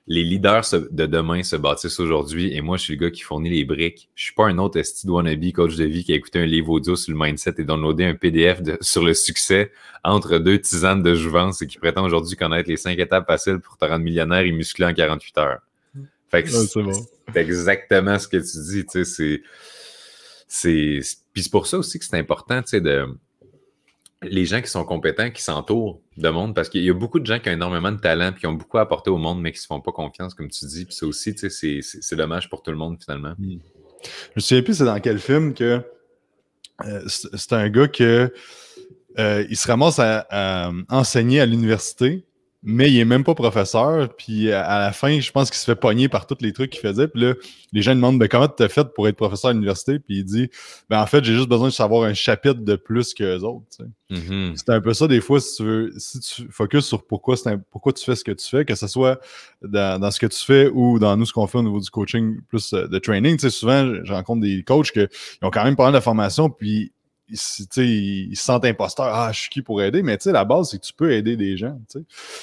les 0.08 0.22
leaders 0.22 0.64
de 0.90 1.06
demain 1.06 1.42
se 1.42 1.56
bâtissent 1.56 1.98
aujourd'hui 1.98 2.54
et 2.54 2.60
moi, 2.60 2.76
je 2.76 2.82
suis 2.82 2.96
le 2.96 3.00
gars 3.00 3.10
qui 3.10 3.22
fournit 3.22 3.50
les 3.50 3.64
briques. 3.64 4.08
Je 4.14 4.24
suis 4.24 4.34
pas 4.34 4.46
un 4.46 4.58
autre 4.58 4.78
esti 4.78 5.08
wannabe 5.08 5.50
coach 5.52 5.74
de 5.74 5.84
vie 5.84 6.04
qui 6.04 6.12
a 6.12 6.16
écouté 6.16 6.38
un 6.38 6.46
livre 6.46 6.70
audio 6.70 6.94
sur 6.94 7.12
le 7.12 7.18
mindset 7.18 7.54
et 7.58 7.64
downloadé 7.64 8.04
un 8.04 8.14
PDF 8.14 8.60
sur 8.80 9.02
le 9.02 9.14
succès 9.14 9.72
entre 10.04 10.38
deux 10.38 10.60
tisanes 10.60 11.02
de 11.02 11.14
jouvence 11.14 11.60
et 11.62 11.66
qui 11.66 11.78
prétend 11.78 12.04
aujourd'hui 12.04 12.36
connaître 12.36 12.68
les 12.68 12.76
cinq 12.76 12.98
étapes 12.98 13.26
faciles 13.26 13.58
pour 13.58 13.76
te 13.76 13.84
rendre 13.84 14.04
millionnaire 14.04 14.42
et 14.42 14.52
musclé 14.52 14.86
en 14.86 14.94
48 14.94 15.38
heures. 15.38 15.60
Fait 16.28 16.44
que 16.44 16.50
c'est 16.50 17.36
exactement 17.36 18.18
ce 18.18 18.28
que 18.28 18.36
tu 18.36 18.72
dis, 18.72 18.86
tu 18.86 19.04
sais, 19.04 19.04
c'est... 19.04 19.42
c'est 20.46 21.00
puis 21.32 21.42
c'est 21.42 21.52
pour 21.52 21.66
ça 21.66 21.78
aussi 21.78 21.98
que 21.98 22.04
c'est 22.04 22.16
important, 22.16 22.62
tu 22.62 22.68
sais, 22.68 22.80
de 22.80 23.06
les 24.22 24.46
gens 24.46 24.60
qui 24.60 24.70
sont 24.70 24.84
compétents, 24.84 25.30
qui 25.30 25.42
s'entourent 25.42 26.00
de 26.16 26.28
monde, 26.28 26.54
parce 26.54 26.68
qu'il 26.68 26.82
y 26.82 26.90
a 26.90 26.94
beaucoup 26.94 27.20
de 27.20 27.26
gens 27.26 27.38
qui 27.38 27.48
ont 27.48 27.52
énormément 27.52 27.92
de 27.92 27.98
talent, 27.98 28.32
puis 28.32 28.40
qui 28.40 28.46
ont 28.46 28.54
beaucoup 28.54 28.78
à 28.78 28.82
apporter 28.82 29.10
au 29.10 29.18
monde, 29.18 29.40
mais 29.40 29.52
qui 29.52 29.58
ne 29.58 29.62
se 29.62 29.66
font 29.66 29.80
pas 29.80 29.92
confiance, 29.92 30.34
comme 30.34 30.48
tu 30.48 30.64
dis. 30.66 30.84
Puis 30.84 30.94
ça 30.94 31.06
aussi, 31.06 31.34
c'est 31.38 32.16
dommage 32.16 32.48
pour 32.48 32.62
tout 32.62 32.70
le 32.70 32.76
monde, 32.76 32.98
finalement. 33.02 33.34
Hmm. 33.38 33.58
Je 34.02 34.32
me 34.36 34.40
souviens 34.40 34.62
plus, 34.62 34.74
c'est 34.74 34.84
dans 34.84 35.00
quel 35.00 35.18
film 35.18 35.54
que 35.54 35.82
euh, 36.84 37.02
c'est 37.06 37.52
un 37.52 37.68
gars 37.68 37.88
que 37.88 38.32
euh, 39.18 39.46
il 39.48 39.56
se 39.56 39.66
ramasse 39.66 39.98
à 39.98 40.70
enseigner 40.88 41.40
à 41.40 41.46
l'université, 41.46 42.25
mais 42.68 42.90
il 42.90 42.98
est 42.98 43.04
même 43.04 43.22
pas 43.22 43.36
professeur. 43.36 44.08
Puis 44.16 44.50
à 44.50 44.80
la 44.80 44.90
fin, 44.90 45.20
je 45.20 45.30
pense 45.30 45.50
qu'il 45.50 45.58
se 45.58 45.64
fait 45.64 45.76
pogner 45.76 46.08
par 46.08 46.26
tous 46.26 46.38
les 46.40 46.52
trucs 46.52 46.70
qu'il 46.70 46.80
faisait. 46.80 47.06
Puis 47.06 47.22
là, 47.22 47.34
les 47.72 47.80
gens 47.80 47.94
demandent 47.94 48.18
ben, 48.18 48.26
comment 48.26 48.48
tu 48.48 48.60
as 48.64 48.68
fait 48.68 48.92
pour 48.92 49.06
être 49.06 49.14
professeur 49.14 49.50
à 49.50 49.52
l'université? 49.52 50.00
Puis 50.00 50.18
il 50.18 50.24
dit 50.24 50.50
ben, 50.90 51.00
en 51.00 51.06
fait, 51.06 51.22
j'ai 51.24 51.34
juste 51.34 51.48
besoin 51.48 51.68
de 51.68 51.72
savoir 51.72 52.02
un 52.02 52.12
chapitre 52.12 52.62
de 52.62 52.74
plus 52.74 53.14
que 53.14 53.22
les 53.22 53.44
autres. 53.44 53.64
Mm-hmm. 54.10 54.56
C'est 54.56 54.70
un 54.70 54.80
peu 54.80 54.94
ça 54.94 55.06
des 55.06 55.20
fois, 55.20 55.40
si 55.40 55.56
tu 55.56 55.62
veux, 55.62 55.92
si 55.96 56.18
tu 56.18 56.48
focuses 56.50 56.86
sur 56.86 57.06
pourquoi, 57.06 57.36
pourquoi 57.70 57.92
tu 57.92 58.04
fais 58.04 58.16
ce 58.16 58.24
que 58.24 58.32
tu 58.32 58.48
fais, 58.48 58.64
que 58.64 58.74
ce 58.74 58.88
soit 58.88 59.20
dans, 59.62 60.10
ce 60.10 60.18
que 60.18 60.26
tu 60.26 60.44
fais 60.44 60.68
ou 60.68 60.98
dans 60.98 61.16
nous, 61.16 61.24
ce 61.24 61.32
qu'on 61.32 61.46
fait 61.46 61.58
au 61.58 61.62
niveau 61.62 61.78
du 61.78 61.90
coaching 61.90 62.40
plus 62.48 62.72
euh, 62.72 62.88
de 62.88 62.98
training. 62.98 63.38
souvent, 63.38 64.02
je 64.02 64.12
rencontre 64.12 64.40
des 64.40 64.64
coachs 64.64 64.90
qui 64.90 65.06
ont 65.42 65.50
quand 65.50 65.62
même 65.62 65.76
pas 65.76 65.84
mal 65.84 65.94
de 65.94 66.00
formation, 66.00 66.50
puis 66.50 66.92
ils, 67.28 68.28
ils 68.30 68.36
se 68.36 68.44
sentent 68.44 68.64
imposteurs. 68.64 69.06
Ah, 69.06 69.30
je 69.32 69.40
suis 69.40 69.50
qui 69.50 69.62
pour 69.62 69.82
aider? 69.82 70.02
Mais 70.02 70.18
la 70.26 70.44
base, 70.44 70.70
c'est 70.70 70.78
que 70.78 70.86
tu 70.86 70.92
peux 70.92 71.12
aider 71.12 71.36
des 71.36 71.56
gens. 71.56 71.78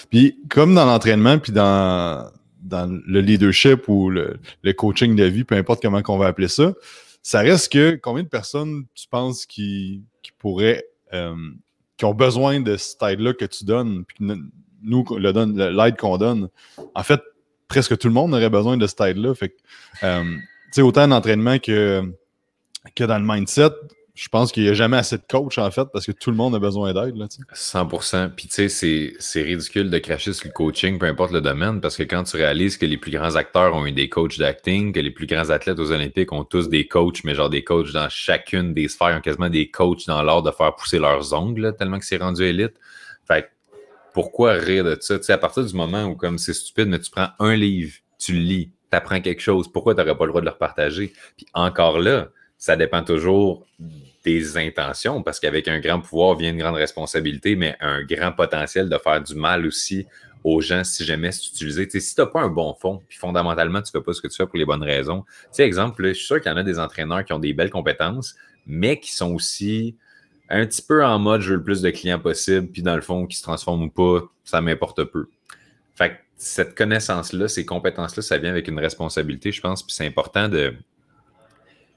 Puis 0.10 0.40
comme 0.50 0.76
dans 0.76 0.86
l'entraînement, 0.86 1.40
puis 1.40 1.52
dans, 1.52 2.30
dans 2.62 3.02
le 3.06 3.22
leadership 3.22 3.88
ou 3.88 4.10
le, 4.10 4.40
coaching 4.76 5.16
de 5.16 5.26
vie, 5.26 5.44
peu 5.44 5.56
importe 5.56 5.82
comment 5.82 6.02
on 6.08 6.18
va 6.18 6.28
appeler 6.28 6.48
ça, 6.48 6.74
ça 7.22 7.40
reste 7.40 7.72
que 7.72 7.96
combien 7.96 8.24
de 8.24 8.30
personnes 8.30 8.86
tu 8.96 9.08
penses 9.08 9.46
qui, 9.46 10.04
qui 10.22 10.32
pourraient 10.38 10.86
euh, 11.14 11.36
qui 11.98 12.06
ont 12.06 12.14
besoin 12.14 12.60
de 12.60 12.76
cette 12.76 13.02
aide-là 13.04 13.34
que 13.34 13.46
tu 13.46 13.66
donnes, 13.66 14.04
puis 14.06 14.18
nous, 14.82 15.06
l'aide 15.18 15.98
qu'on 15.98 16.18
donne? 16.18 16.50
En 16.96 17.04
fait, 17.04 17.22
presque 17.68 17.98
tout 17.98 18.08
le 18.08 18.14
monde 18.14 18.34
aurait 18.34 18.50
besoin 18.50 18.78
de 18.78 18.88
cette 18.88 19.02
aide-là. 19.02 19.34
Fait 19.36 19.56
euh, 20.04 20.24
autant 20.80 21.08
d'entraînement 21.08 21.60
que, 21.60 22.04
que 22.96 23.04
dans 23.04 23.20
le 23.20 23.26
mindset, 23.26 23.70
je 24.16 24.28
pense 24.30 24.52
qu'il 24.52 24.64
n'y 24.64 24.70
a 24.70 24.74
jamais 24.74 24.98
assez 24.98 25.18
de 25.18 25.24
coach, 25.28 25.58
en 25.58 25.72
fait, 25.72 25.86
parce 25.92 26.06
que 26.06 26.12
tout 26.12 26.30
le 26.30 26.38
monde 26.38 26.54
a 26.54 26.60
besoin 26.60 26.94
d'aide. 26.94 27.16
100% 27.16 28.30
Puis, 28.30 28.48
tu 28.48 28.70
sais, 28.70 29.16
c'est 29.20 29.42
ridicule 29.42 29.90
de 29.90 29.98
cracher 29.98 30.34
sur 30.34 30.48
le 30.48 30.54
coaching, 30.54 31.00
peu 31.00 31.08
importe 31.08 31.32
le 31.32 31.42
domaine, 31.42 31.82
parce 31.82 31.98
que 31.98 32.04
quand 32.04 32.24
tu 32.24 32.38
réalises 32.38 32.78
que 32.78 32.86
les 32.86 32.98
plus 32.98 33.12
grands 33.12 33.36
acteurs 33.36 33.76
ont 33.76 33.88
eu 33.88 33.92
des 33.92 34.10
coachs 34.10 34.38
d'acting, 34.38 34.94
que 34.94 35.00
les 35.00 35.10
plus 35.10 35.26
grands 35.26 35.50
athlètes 35.50 35.80
aux 35.80 35.92
Olympiques 35.92 36.32
ont 36.32 36.44
tous 36.44 36.70
des 36.70 36.88
coachs, 36.88 37.24
mais 37.24 37.34
genre 37.34 37.50
des 37.50 37.64
coachs 37.64 37.92
dans 37.92 38.08
chacune 38.08 38.76
des 38.76 38.88
sphères, 38.88 39.18
ont 39.18 39.22
quasiment 39.22 39.50
des 39.50 39.72
coachs 39.72 40.06
dans 40.06 40.22
l'art 40.22 40.44
de 40.44 40.52
faire 40.52 40.76
pousser 40.76 41.00
leurs 41.00 41.34
ongles, 41.34 41.76
tellement 41.76 41.98
que 41.98 42.06
c'est 42.06 42.18
rendu 42.18 42.44
élite. 42.44 42.74
Fait 43.28 43.50
pourquoi 44.14 44.54
rire 44.54 44.84
de 44.84 44.96
ça? 45.00 45.18
Tu 45.18 45.26
sais, 45.26 45.34
à 45.34 45.40
partir 45.40 45.66
du 45.66 45.76
moment 45.76 46.04
où, 46.04 46.16
comme 46.16 46.38
c'est 46.38 46.54
stupide, 46.54 46.88
mais 46.88 47.00
tu 47.00 47.10
prends 47.10 47.30
un 47.40 47.56
livre, 47.56 47.96
tu 48.20 48.34
le 48.34 48.42
lis, 48.42 48.72
tu 48.92 48.96
apprends 48.96 49.20
quelque 49.22 49.42
chose, 49.42 49.68
pourquoi 49.72 49.96
tu 49.96 50.02
n'aurais 50.02 50.16
pas 50.16 50.26
le 50.26 50.30
droit 50.30 50.42
de 50.42 50.46
le 50.46 50.52
repartager? 50.52 51.14
Puis 51.36 51.48
encore 51.56 51.98
là, 51.98 52.28
ça 52.64 52.78
dépend 52.78 53.04
toujours 53.04 53.68
des 54.24 54.58
intentions, 54.58 55.22
parce 55.22 55.42
qu'avec 55.42 55.68
un 55.68 55.82
grand 55.82 56.00
pouvoir 56.00 56.38
vient 56.38 56.52
une 56.52 56.60
grande 56.60 56.76
responsabilité, 56.76 57.58
mais 57.58 57.76
un 57.82 58.04
grand 58.04 58.32
potentiel 58.32 58.88
de 58.88 58.98
faire 58.98 59.22
du 59.22 59.36
mal 59.36 59.66
aussi 59.66 60.08
aux 60.46 60.62
gens 60.62 60.86
si 60.86 61.04
jamais 61.04 61.34
c'est 61.34 61.46
utilisé. 61.50 61.90
si 61.90 62.16
tu 62.16 62.22
n'as 62.22 62.28
pas 62.28 62.40
un 62.40 62.48
bon 62.48 62.74
fond, 62.74 63.02
puis 63.10 63.18
fondamentalement, 63.18 63.82
tu 63.82 63.92
ne 63.94 64.00
fais 64.00 64.06
pas 64.06 64.14
ce 64.14 64.22
que 64.22 64.30
tu 64.30 64.38
fais 64.38 64.46
pour 64.46 64.56
les 64.56 64.64
bonnes 64.64 64.82
raisons. 64.82 65.26
Sais, 65.52 65.64
exemple, 65.66 66.08
je 66.08 66.14
suis 66.14 66.26
sûr 66.26 66.40
qu'il 66.40 66.50
y 66.50 66.56
en 66.56 66.58
a 66.58 66.64
des 66.64 66.80
entraîneurs 66.80 67.26
qui 67.26 67.34
ont 67.34 67.40
des 67.40 67.52
belles 67.52 67.70
compétences, 67.70 68.34
mais 68.66 68.98
qui 68.98 69.12
sont 69.12 69.34
aussi 69.34 69.98
un 70.48 70.66
petit 70.66 70.84
peu 70.84 71.04
en 71.04 71.20
mode 71.20 71.42
je 71.42 71.50
veux 71.50 71.58
le 71.58 71.64
plus 71.64 71.82
de 71.82 71.90
clients 71.90 72.20
possible, 72.20 72.68
puis 72.68 72.82
dans 72.82 72.96
le 72.96 73.02
fond, 73.02 73.28
qui 73.28 73.36
se 73.36 73.44
transforment 73.44 73.84
ou 73.84 73.90
pas, 73.90 74.26
ça 74.46 74.62
m'importe 74.62 75.04
peu. 75.04 75.28
Fait 75.96 76.12
que 76.12 76.16
cette 76.38 76.76
connaissance-là, 76.76 77.50
ces 77.50 77.66
compétences-là, 77.66 78.24
ça 78.24 78.38
vient 78.38 78.52
avec 78.52 78.70
une 78.70 78.80
responsabilité, 78.80 79.52
je 79.52 79.60
pense, 79.60 79.84
puis 79.84 79.94
c'est 79.94 80.08
important 80.08 80.48
de, 80.48 80.74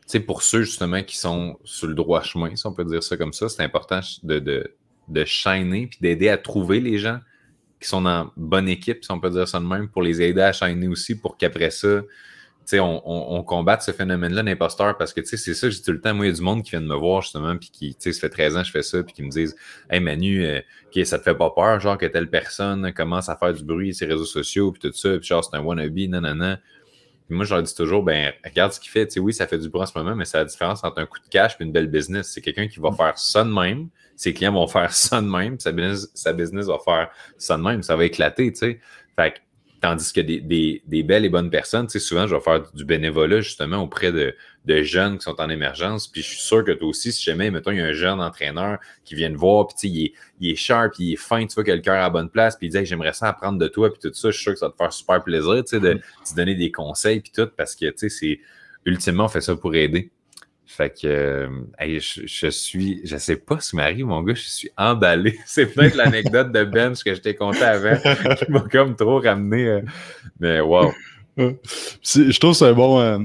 sais, 0.07 0.21
pour 0.21 0.43
ceux 0.43 0.63
justement 0.63 1.03
qui 1.03 1.17
sont 1.19 1.59
sur 1.65 1.89
le 1.89 1.95
droit 1.95 2.23
chemin, 2.23 2.55
si 2.55 2.67
on 2.67 2.73
peut 2.73 2.85
dire 2.85 3.03
ça 3.03 3.17
comme 3.17 3.33
ça, 3.33 3.49
c'est 3.49 3.63
important 3.63 4.01
de, 4.23 4.39
de, 4.39 4.75
de 5.09 5.25
shiner 5.25 5.87
puis 5.87 5.99
d'aider 6.01 6.29
à 6.29 6.39
trouver 6.39 6.81
les 6.81 6.99
gens 6.99 7.19
qui 7.81 7.89
sont 7.89 8.07
en 8.07 8.31
bonne 8.37 8.69
équipe, 8.69 9.05
si 9.05 9.11
on 9.11 9.21
peut 9.21 9.31
dire 9.31 9.47
ça 9.47 9.61
de 9.61 9.67
même, 9.67 9.89
pour 9.89 10.03
les 10.03 10.23
aider 10.23 10.41
à 10.41 10.53
shiner 10.53 10.89
aussi 10.89 11.19
pour 11.19 11.37
qu'après 11.37 11.71
ça, 11.71 12.03
on, 12.75 13.03
on, 13.05 13.37
on, 13.39 13.43
combatte 13.45 13.83
ce 13.83 13.93
phénomène-là 13.93 14.43
d'imposteur 14.43 14.97
parce 14.99 15.13
que 15.13 15.25
c'est 15.25 15.37
ça, 15.37 15.71
j'ai 15.71 15.81
tout 15.81 15.93
le 15.93 16.01
temps. 16.01 16.15
Moi, 16.15 16.27
il 16.27 16.31
y 16.31 16.33
a 16.33 16.35
du 16.35 16.43
monde 16.43 16.65
qui 16.65 16.71
vient 16.71 16.81
de 16.81 16.87
me 16.87 16.97
voir 16.97 17.23
justement, 17.23 17.57
puis 17.57 17.71
qui, 17.71 17.97
ça 17.99 18.13
fait 18.13 18.29
13 18.29 18.57
ans 18.57 18.61
que 18.61 18.67
je 18.67 18.73
fais 18.73 18.83
ça, 18.83 19.03
puis 19.05 19.15
qui 19.15 19.23
me 19.23 19.31
disent 19.31 19.55
Hey 19.89 20.01
Manu, 20.01 20.45
euh, 20.45 20.61
ça 21.05 21.19
te 21.19 21.23
fait 21.23 21.35
pas 21.37 21.51
peur, 21.51 21.79
genre 21.79 21.99
que 21.99 22.07
telle 22.07 22.29
personne 22.29 22.93
commence 22.93 23.29
à 23.29 23.37
faire 23.37 23.53
du 23.53 23.63
bruit 23.63 23.95
sur 23.95 24.07
les 24.07 24.15
réseaux 24.15 24.25
sociaux, 24.25 24.73
puis 24.73 24.81
tout 24.81 24.97
ça, 24.97 25.17
puis 25.19 25.27
genre 25.27 25.45
c'est 25.45 25.57
un 25.57 25.61
wannabe, 25.61 25.97
non, 26.09 26.57
non. 27.31 27.37
moi, 27.37 27.45
je 27.45 27.55
leur 27.55 27.63
dis 27.63 27.75
toujours, 27.75 28.03
ben, 28.03 28.33
regarde 28.45 28.73
ce 28.73 28.81
qu'il 28.81 28.91
fait. 28.91 29.07
Tu 29.07 29.15
sais, 29.15 29.21
oui, 29.21 29.33
ça 29.33 29.47
fait 29.47 29.59
du 29.59 29.69
bruit 29.69 29.83
en 29.83 29.87
ce 29.87 29.97
moment, 29.97 30.15
mais 30.15 30.25
c'est 30.25 30.39
la 30.39 30.45
différence 30.45 30.85
entre 30.85 30.99
un 30.99 31.07
coup 31.07 31.19
de 31.19 31.29
cash 31.29 31.57
et 31.59 31.65
une 31.65 31.73
belle 31.73 31.89
business. 31.89 32.31
C'est 32.33 32.41
quelqu'un 32.41 32.69
qui 32.69 32.81
va 32.81 32.91
mm. 32.91 32.97
faire 32.97 33.19
ça 33.19 33.45
de 33.45 33.51
même, 33.51 33.89
ses 34.17 34.35
clients 34.35 34.53
vont 34.53 34.67
faire 34.67 34.93
ça 34.93 35.21
de 35.21 35.27
même, 35.27 35.59
sa 35.61 35.73
business, 35.73 36.11
sa 36.15 36.33
business 36.33 36.67
va 36.67 36.79
faire 36.85 37.11
ça 37.39 37.57
de 37.57 37.63
même, 37.63 37.83
ça 37.83 37.97
va 37.97 38.05
éclater, 38.05 38.53
tu 38.53 38.59
sais. 38.59 38.81
Fait 39.17 39.33
que 39.33 39.39
Tandis 39.81 40.13
que 40.13 40.21
des, 40.21 41.03
belles 41.03 41.27
et 41.27 41.29
bonnes 41.29 41.51
personnes, 41.51 41.87
tu 41.87 41.93
sais, 41.93 41.99
souvent, 41.99 42.27
je 42.27 42.35
vais 42.35 42.41
faire 42.41 42.63
du 42.73 42.85
bénévolat 42.85 43.41
justement 43.41 43.83
auprès 43.83 44.11
de, 44.11 44.35
jeunes 44.67 45.19
qui 45.19 45.25
sont 45.25 45.41
en 45.41 45.49
émergence. 45.49 46.09
Puis 46.09 46.23
je 46.23 46.29
suis 46.29 46.41
sûr 46.41 46.65
que 46.65 46.73
toi 46.73 46.89
aussi, 46.89 47.13
si 47.13 47.23
jamais, 47.23 47.51
mettons, 47.51 47.71
il 47.71 47.79
y 47.79 47.81
a 47.81 47.87
un 47.87 47.93
jeune 47.93 48.21
entraîneur 48.21 48.79
qui 49.05 49.15
vient 49.15 49.31
te 49.31 49.37
voir, 49.37 49.67
puis 49.69 49.89
il 49.89 50.05
est, 50.05 50.13
il 50.41 50.51
est 50.51 50.57
sharp, 50.57 50.95
il 50.99 51.13
est 51.13 51.17
fin, 51.17 51.47
tu 51.47 51.55
vois 51.55 51.65
que 51.65 51.73
le 51.73 51.81
cœur 51.81 51.95
à 51.95 52.01
la 52.01 52.11
bonne 52.11 52.31
place, 52.31 52.57
puis 52.57 52.67
il 52.69 52.71
dit 52.71 52.85
j'aimerais 52.85 53.13
ça 53.13 53.29
apprendre 53.29 53.59
de 53.59 53.69
toi, 53.69 53.93
puis 53.93 54.01
tout 54.01 54.15
ça, 54.15 54.31
je 54.31 54.37
suis 54.37 54.43
sûr 54.43 54.53
que 54.53 54.59
ça 54.59 54.67
va 54.67 54.73
te 54.73 54.77
faire 54.77 54.93
super 54.93 55.23
plaisir, 55.23 55.63
tu 55.65 55.71
sais, 55.71 55.81
de, 55.81 55.95
de 55.95 55.99
te 55.99 56.35
donner 56.35 56.55
des 56.55 56.71
conseils, 56.71 57.21
puis 57.21 57.33
tout, 57.35 57.49
parce 57.57 57.75
que, 57.75 57.87
tu 57.87 57.95
sais, 57.97 58.09
c'est 58.09 58.41
ultimement, 58.85 59.27
on 59.27 59.29
fait 59.29 59.41
ça 59.41 59.57
pour 59.57 59.75
aider. 59.75 60.11
Fait 60.69 60.91
que 60.91 61.07
euh, 61.07 61.99
je, 62.01 62.49
suis, 62.49 63.01
je 63.05 63.17
sais 63.19 63.37
pas 63.37 63.61
ce 63.61 63.71
qui 63.71 63.77
m'arrive, 63.77 64.07
mon 64.07 64.21
gars, 64.23 64.35
je 64.35 64.49
suis 64.49 64.71
emballé. 64.77 65.39
C'est 65.47 65.67
peut-être 65.67 65.95
l'anecdote 65.95 66.51
de 66.51 66.65
Ben 66.65 66.93
que 66.93 67.15
je 67.15 67.21
t'ai 67.21 67.37
conté 67.37 67.63
avant 67.63 67.97
qui 68.35 68.51
m'a 68.51 68.61
comme 68.61 68.97
trop 68.97 69.21
ramené. 69.21 69.69
Euh, 69.69 69.81
mais 70.41 70.61
wow. 70.61 70.93
Je 71.37 72.39
trouve 72.39 72.53
que 72.53 72.59
c'est 72.59 72.75
bon. 72.75 72.99
Euh, 72.99 73.19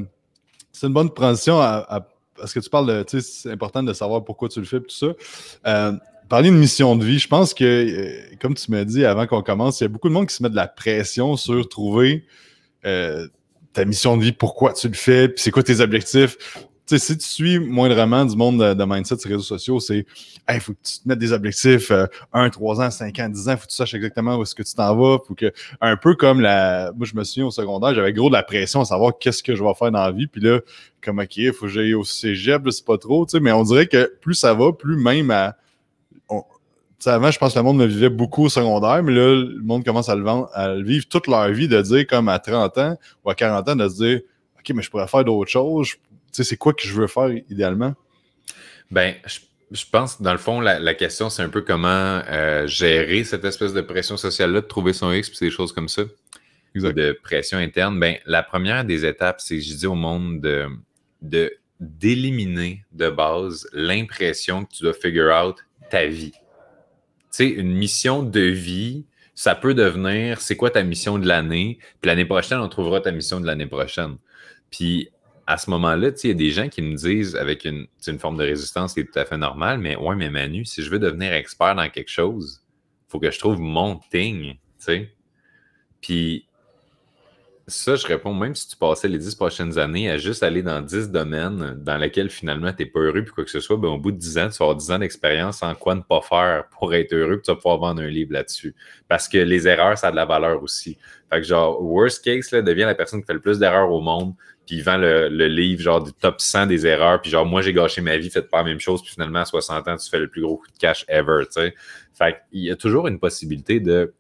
c'est 0.82 0.88
une 0.88 0.94
bonne 0.94 1.14
transition 1.14 1.62
à, 1.62 2.08
parce 2.36 2.54
que 2.54 2.60
tu 2.60 2.68
parles 2.68 3.06
de, 3.06 3.20
c'est 3.20 3.52
important 3.52 3.84
de 3.84 3.94
savoir 3.94 4.24
pourquoi 4.24 4.50
tu 4.50 4.60
le 4.60 4.66
fais 4.66 4.78
et 4.78 4.82
tout 4.82 5.14
ça. 5.64 5.94
parler 6.28 6.50
de 6.50 6.56
mission 6.56 6.96
de 6.96 7.06
vie, 7.06 7.20
je 7.20 7.28
pense 7.28 7.54
que, 7.54 8.36
comme 8.38 8.56
tu 8.56 8.72
m'as 8.72 8.84
dit 8.84 9.06
avant 9.06 9.28
qu'on 9.28 9.44
commence, 9.44 9.80
il 9.80 9.84
y 9.84 9.86
a 9.86 9.90
beaucoup 9.90 10.10
de 10.10 10.14
monde 10.14 10.26
qui 10.26 10.34
se 10.34 10.42
met 10.42 10.50
de 10.50 10.56
la 10.56 10.68
pression 10.68 11.38
sur 11.38 11.70
trouver 11.70 12.26
ta 12.82 13.86
mission 13.86 14.18
de 14.18 14.24
vie, 14.24 14.32
pourquoi 14.32 14.74
tu 14.74 14.88
le 14.88 14.96
fais, 14.96 15.30
puis 15.30 15.44
c'est 15.44 15.52
quoi 15.52 15.62
tes 15.62 15.82
objectifs 15.82 16.36
si 16.98 17.18
tu 17.18 17.26
suis 17.26 17.60
moindrement 17.60 18.26
du 18.26 18.36
monde 18.36 18.76
de, 18.76 18.84
mindset 18.84 19.18
sur 19.18 19.30
les 19.30 19.36
réseaux 19.36 19.48
sociaux, 19.48 19.80
c'est 19.80 20.06
il 20.50 20.60
faut 20.60 20.74
que 20.74 20.80
tu 20.84 21.00
te 21.00 21.08
mettes 21.08 21.20
des 21.20 21.32
objectifs 21.32 21.92
1, 22.34 22.50
3 22.50 22.82
ans, 22.82 22.92
5 22.92 23.20
ans, 23.20 23.30
10 23.30 23.50
ans, 23.50 23.58
faut 23.58 23.66
que 23.66 23.70
tu 23.72 23.76
saches 23.76 23.94
exactement 23.94 24.38
où 24.38 24.44
est-ce 24.44 24.56
que 24.56 24.64
tu 24.64 24.74
t'en 24.74 24.96
vas. 24.96 25.18
Faut 25.26 25.36
que, 25.36 25.52
un 25.80 25.98
peu 25.98 26.16
comme 26.16 26.42
la. 26.42 26.92
Moi, 26.96 27.06
je 27.06 27.16
me 27.16 27.24
souviens 27.24 27.46
au 27.48 27.52
secondaire, 27.52 27.94
j'avais 27.94 28.14
gros 28.14 28.30
de 28.30 28.34
la 28.34 28.44
pression 28.44 28.82
à 28.82 28.86
savoir 28.86 29.18
qu'est-ce 29.20 29.44
que 29.44 29.56
je 29.56 29.64
vais 29.64 29.74
faire 29.74 29.92
dans 29.92 30.04
la 30.04 30.12
vie. 30.12 30.28
Puis 30.28 30.42
là, 30.42 30.60
comme 31.02 31.20
OK, 31.20 31.38
il 31.38 31.54
faut 31.54 31.66
que 31.66 31.72
j'aille 31.72 31.94
au 31.94 32.04
cégep, 32.04 32.70
c'est 32.72 32.86
pas 32.86 32.98
trop, 32.98 33.26
mais 33.42 33.52
on 33.52 33.64
dirait 33.64 33.88
que 33.88 34.14
plus 34.22 34.36
ça 34.36 34.54
va, 34.54 34.72
plus 34.74 34.98
même 34.98 35.32
à. 35.32 35.56
avant, 37.06 37.32
je 37.32 37.40
pense 37.40 37.54
que 37.54 37.60
le 37.60 37.64
monde 37.64 37.78
me 37.78 37.86
vivait 37.86 38.10
beaucoup 38.10 38.46
au 38.46 38.50
secondaire, 38.50 39.04
mais 39.04 39.14
là, 39.14 39.36
le 39.36 39.62
monde 39.62 39.84
commence 39.84 40.10
à 40.10 40.16
le, 40.16 40.26
à 40.54 40.76
le 40.76 40.84
vivre 40.84 41.06
toute 41.08 41.28
leur 41.28 41.50
vie, 41.50 41.68
de 41.68 41.82
dire 41.82 42.06
comme 42.08 42.30
à 42.30 42.40
30 42.40 42.78
ans 42.78 42.98
ou 43.24 43.30
à 43.30 43.36
40 43.36 43.70
ans, 43.70 43.76
de 43.76 43.88
se 43.88 43.96
dire 43.96 44.22
OK, 44.60 44.76
mais 44.76 44.84
je 44.84 44.92
pourrais 44.92 45.08
faire 45.08 45.24
d'autres 45.24 45.50
choses, 45.50 45.96
sais, 46.32 46.44
c'est 46.44 46.58
quoi 46.58 46.74
que 46.74 46.84
je 46.86 46.94
veux 46.94 47.08
faire 47.08 47.30
idéalement? 47.50 47.94
Ben, 48.90 49.16
je, 49.72 49.86
pense, 49.90 50.22
dans 50.22 50.34
le 50.34 50.38
fond, 50.38 50.60
la, 50.60 50.94
question, 50.94 51.30
c'est 51.30 51.44
un 51.44 51.50
peu 51.50 51.62
comment 51.62 52.22
euh, 52.30 52.68
gérer 52.68 53.24
cette 53.24 53.46
espèce 53.46 53.74
de 53.74 53.82
pression 53.82 54.18
sociale-là, 54.18 54.62
de 54.62 54.68
trouver 54.68 54.94
son 54.94 55.12
X, 55.12 55.30
puis 55.30 55.40
des 55.40 55.52
choses 55.52 55.72
comme 55.72 55.88
ça. 55.88 56.04
De 56.76 57.18
pression 57.22 57.58
interne. 57.58 58.00
Ben, 58.00 58.18
la 58.26 58.44
première 58.44 58.86
des 58.86 59.06
étapes, 59.06 59.42
c'est, 59.42 59.60
je 59.60 59.76
dis 59.76 59.88
au 59.88 59.96
monde, 59.96 60.42
de, 60.42 60.68
de 61.22 61.52
d'éliminer 61.82 62.86
de 62.92 63.10
base 63.10 63.68
l'impression 63.74 64.66
que 64.66 64.72
tu 64.72 64.84
dois 64.84 64.94
figure 64.94 65.34
out 65.34 65.58
ta 65.90 66.06
vie. 66.06 66.32
Tu 66.32 66.40
sais, 67.32 67.48
une 67.48 67.74
mission 67.74 68.22
de 68.22 68.40
vie, 68.40 69.06
ça 69.34 69.56
peut 69.56 69.74
devenir 69.74 70.40
c'est 70.40 70.56
quoi 70.56 70.70
ta 70.70 70.84
mission 70.84 71.18
de 71.18 71.28
l'année, 71.28 71.80
puis 72.00 72.08
l'année 72.08 72.26
prochaine, 72.26 72.60
on 72.60 72.70
trouvera 72.70 73.02
ta 73.02 73.12
mission 73.12 73.42
de 73.42 73.48
l'année 73.48 73.66
prochaine. 73.66 74.18
Puis 74.70 75.10
à 75.48 75.58
ce 75.58 75.70
moment-là, 75.70 76.12
il 76.24 76.28
y 76.28 76.32
a 76.32 76.36
des 76.36 76.52
gens 76.52 76.70
qui 76.70 76.82
me 76.82 76.96
disent 76.96 77.36
avec 77.36 77.66
une, 77.66 77.88
forme 78.20 78.38
de 78.38 78.44
résistance 78.44 78.94
qui 78.94 79.02
est 79.02 79.12
tout 79.12 79.20
à 79.20 79.26
fait 79.26 79.38
normale, 79.38 79.80
mais 79.80 79.96
ouais, 79.96 80.16
mais 80.16 80.30
Manu, 80.30 80.66
si 80.66 80.84
je 80.84 80.90
veux 80.90 81.00
devenir 81.00 81.34
expert 81.34 81.76
dans 81.76 81.90
quelque 81.90 82.10
chose, 82.10 82.62
il 83.08 83.12
faut 83.12 83.20
que 83.20 83.32
je 83.32 83.40
trouve 83.40 83.60
mon 83.60 84.00
thing, 84.12 84.54
tu 84.54 84.60
sais. 84.78 85.14
Puis 86.02 86.48
ça, 87.68 87.96
je 87.96 88.06
réponds, 88.08 88.34
même 88.34 88.56
si 88.56 88.68
tu 88.68 88.76
passais 88.76 89.08
les 89.08 89.18
dix 89.18 89.36
prochaines 89.36 89.78
années 89.78 90.10
à 90.10 90.18
juste 90.18 90.44
aller 90.44 90.64
dans 90.64 90.82
dix 90.82 91.10
domaines 91.10 91.76
dans 91.84 91.98
lesquels 91.98 92.30
finalement 92.30 92.74
tu 92.74 92.84
n'es 92.84 92.90
pas 92.90 93.00
heureux, 93.00 93.24
puis 93.24 93.34
quoi 93.34 93.44
que 93.44 93.50
ce 93.50 93.60
soit, 93.60 93.78
ben, 93.78 93.90
au 93.90 93.98
bout 93.98 94.12
de 94.12 94.18
dix 94.18 94.38
ans, 94.38 94.50
tu 94.50 94.58
vas 94.58 94.66
avoir 94.66 94.76
dix 94.76 94.92
ans 94.92 95.00
d'expérience 95.00 95.64
en 95.64 95.74
quoi 95.76 95.96
ne 95.96 96.02
pas 96.02 96.22
faire 96.22 96.66
pour 96.70 96.94
être 96.94 97.14
heureux, 97.14 97.38
puis 97.38 97.44
tu 97.44 97.52
vas 97.52 97.56
pouvoir 97.56 97.78
vendre 97.78 98.02
un 98.02 98.08
livre 98.08 98.34
là-dessus. 98.34 98.76
Parce 99.08 99.28
que 99.28 99.38
les 99.38 99.68
erreurs, 99.68 99.98
ça 99.98 100.08
a 100.08 100.12
de 100.12 100.16
la 100.16 100.26
valeur 100.26 100.62
aussi. 100.64 100.98
Fait 101.32 101.42
que 101.42 101.48
genre, 101.48 101.82
worst 101.82 102.24
case, 102.24 102.52
là, 102.52 102.62
devient 102.62 102.82
la 102.82 102.96
personne 102.96 103.22
qui 103.22 103.28
fait 103.28 103.34
le 103.34 103.42
plus 103.42 103.60
d'erreurs 103.60 103.92
au 103.92 104.02
monde, 104.02 104.34
puis 104.66 104.82
vend 104.82 104.98
le, 104.98 105.28
livre 105.48 105.82
genre 105.82 106.04
du 106.04 106.14
top 106.14 106.40
100 106.40 106.68
des 106.68 106.86
erreurs, 106.86 107.22
puis 107.22 107.32
genre 107.32 107.46
moi 107.46 107.62
j'ai 107.62 107.74
gâché 107.74 108.02
ma 108.02 108.18
vie, 108.18 108.30
faites 108.30 108.50
pas 108.50 108.60
la 108.60 108.64
même 108.66 108.80
chose, 108.80 109.02
puis 109.02 109.12
finalement 109.12 109.40
à 109.40 109.46
60 109.46 109.88
ans 109.88 109.98
tu 109.98 110.10
fais 110.10 110.20
le 110.20 110.30
plus 110.30 110.42
gros 110.42 110.58
coup 110.58 110.68
de 110.68 110.78
cash 110.78 111.04
ever, 111.08 111.44
tu 111.46 111.62
sais. 111.62 111.76
Fait 112.14 112.38
qu'il 112.50 112.62
y 112.62 112.72
a 112.72 112.76
toujours 112.76 113.08
une 113.08 113.20
possibilité 113.20 113.80
de, 113.80 114.14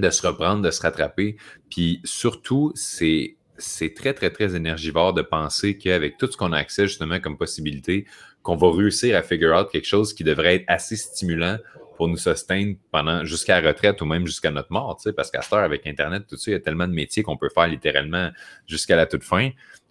de 0.00 0.10
se 0.10 0.26
reprendre, 0.26 0.62
de 0.62 0.70
se 0.70 0.82
rattraper, 0.82 1.36
puis 1.68 2.00
surtout 2.04 2.72
c'est 2.74 3.36
c'est 3.60 3.94
très, 3.94 4.14
très, 4.14 4.30
très 4.30 4.56
énergivore 4.56 5.12
de 5.12 5.20
penser 5.20 5.76
qu'avec 5.76 6.16
tout 6.16 6.30
ce 6.30 6.36
qu'on 6.36 6.52
a 6.52 6.56
accès 6.56 6.86
justement 6.86 7.20
comme 7.20 7.36
possibilité, 7.36 8.06
qu'on 8.42 8.56
va 8.56 8.70
réussir 8.70 9.16
à 9.16 9.22
figure 9.22 9.54
out 9.54 9.70
quelque 9.70 9.86
chose 9.86 10.14
qui 10.14 10.24
devrait 10.24 10.56
être 10.56 10.64
assez 10.66 10.96
stimulant 10.96 11.58
pour 11.96 12.08
nous 12.08 12.16
soutenir 12.16 12.76
pendant 12.90 13.24
jusqu'à 13.26 13.60
la 13.60 13.68
retraite 13.68 14.00
ou 14.00 14.06
même 14.06 14.26
jusqu'à 14.26 14.50
notre 14.50 14.72
mort, 14.72 14.98
parce 15.14 15.30
qu'à 15.30 15.42
cette 15.42 15.52
heure, 15.52 15.58
avec 15.60 15.86
Internet, 15.86 16.24
tout 16.26 16.36
ça, 16.36 16.50
il 16.50 16.54
y 16.54 16.56
a 16.56 16.60
tellement 16.60 16.88
de 16.88 16.94
métiers 16.94 17.22
qu'on 17.22 17.36
peut 17.36 17.50
faire 17.50 17.68
littéralement 17.68 18.30
jusqu'à 18.66 18.96
la 18.96 19.04
toute 19.04 19.22
fin. 19.22 19.50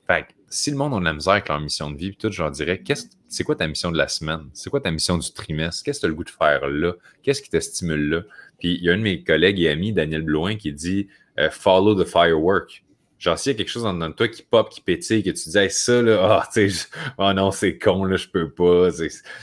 Fait 0.09 0.25
si 0.49 0.71
le 0.71 0.77
monde 0.77 0.95
a 0.95 0.99
de 0.99 1.05
la 1.05 1.13
misère 1.13 1.33
avec 1.33 1.47
leur 1.47 1.59
mission 1.59 1.91
de 1.91 1.97
vie, 1.97 2.15
tout, 2.15 2.31
je 2.31 2.49
dirais, 2.49 2.81
c'est 3.27 3.43
quoi 3.43 3.55
ta 3.55 3.67
mission 3.67 3.91
de 3.91 3.97
la 3.97 4.07
semaine? 4.07 4.49
C'est 4.53 4.71
quoi 4.71 4.81
ta 4.81 4.89
mission 4.89 5.19
du 5.19 5.31
trimestre? 5.31 5.83
Qu'est-ce 5.83 5.99
que 5.99 6.01
tu 6.01 6.05
as 6.07 6.09
le 6.09 6.15
goût 6.15 6.23
de 6.23 6.31
faire 6.31 6.67
là? 6.67 6.93
Qu'est-ce 7.21 7.43
qui 7.43 7.51
te 7.51 7.59
stimule 7.59 8.09
là? 8.09 8.21
Puis 8.57 8.73
il 8.73 8.83
y 8.83 8.89
a 8.89 8.93
un 8.93 8.97
de 8.97 9.03
mes 9.03 9.23
collègues 9.23 9.59
et 9.59 9.69
amis, 9.69 9.93
Daniel 9.93 10.23
Blouin, 10.23 10.55
qui 10.55 10.73
dit 10.73 11.07
euh, 11.37 11.51
Follow 11.51 12.03
the 12.03 12.07
firework. 12.07 12.83
Genre, 13.19 13.37
s'il 13.37 13.51
y 13.51 13.55
a 13.55 13.57
quelque 13.57 13.69
chose 13.69 13.83
dans, 13.83 14.11
toi 14.13 14.27
qui 14.29 14.41
pop, 14.41 14.69
qui 14.69 14.81
pétille, 14.81 15.21
que 15.21 15.29
tu 15.29 15.49
dis, 15.49 15.69
ça, 15.69 16.01
là, 16.01 16.47
sais, 16.51 16.69
oh 17.17 17.31
non, 17.33 17.51
c'est 17.51 17.77
con, 17.77 18.05
là, 18.05 18.15
je 18.15 18.29
peux 18.29 18.49
pas, 18.49 18.89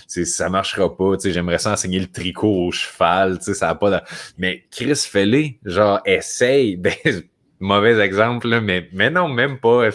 c'est, 0.09 0.25
ça 0.25 0.49
marchera 0.49 0.97
pas, 0.97 1.13
j'aimerais 1.23 1.59
ça 1.59 1.73
enseigner 1.73 2.01
le 2.01 2.07
tricot 2.07 2.67
au 2.67 2.73
cheval, 2.73 3.41
ça 3.41 3.67
n'a 3.67 3.75
pas 3.75 3.91
de... 3.91 4.07
Mais 4.39 4.65
Chris, 4.71 4.97
fais-le, 4.97 5.51
genre, 5.65 6.01
essaye. 6.07 6.77
Ben, 6.87 6.95
mauvais 7.61 7.99
exemple, 8.01 8.49
là, 8.49 8.61
mais, 8.61 8.89
mais 8.93 9.11
non, 9.11 9.29
même 9.29 9.59
pas. 9.59 9.91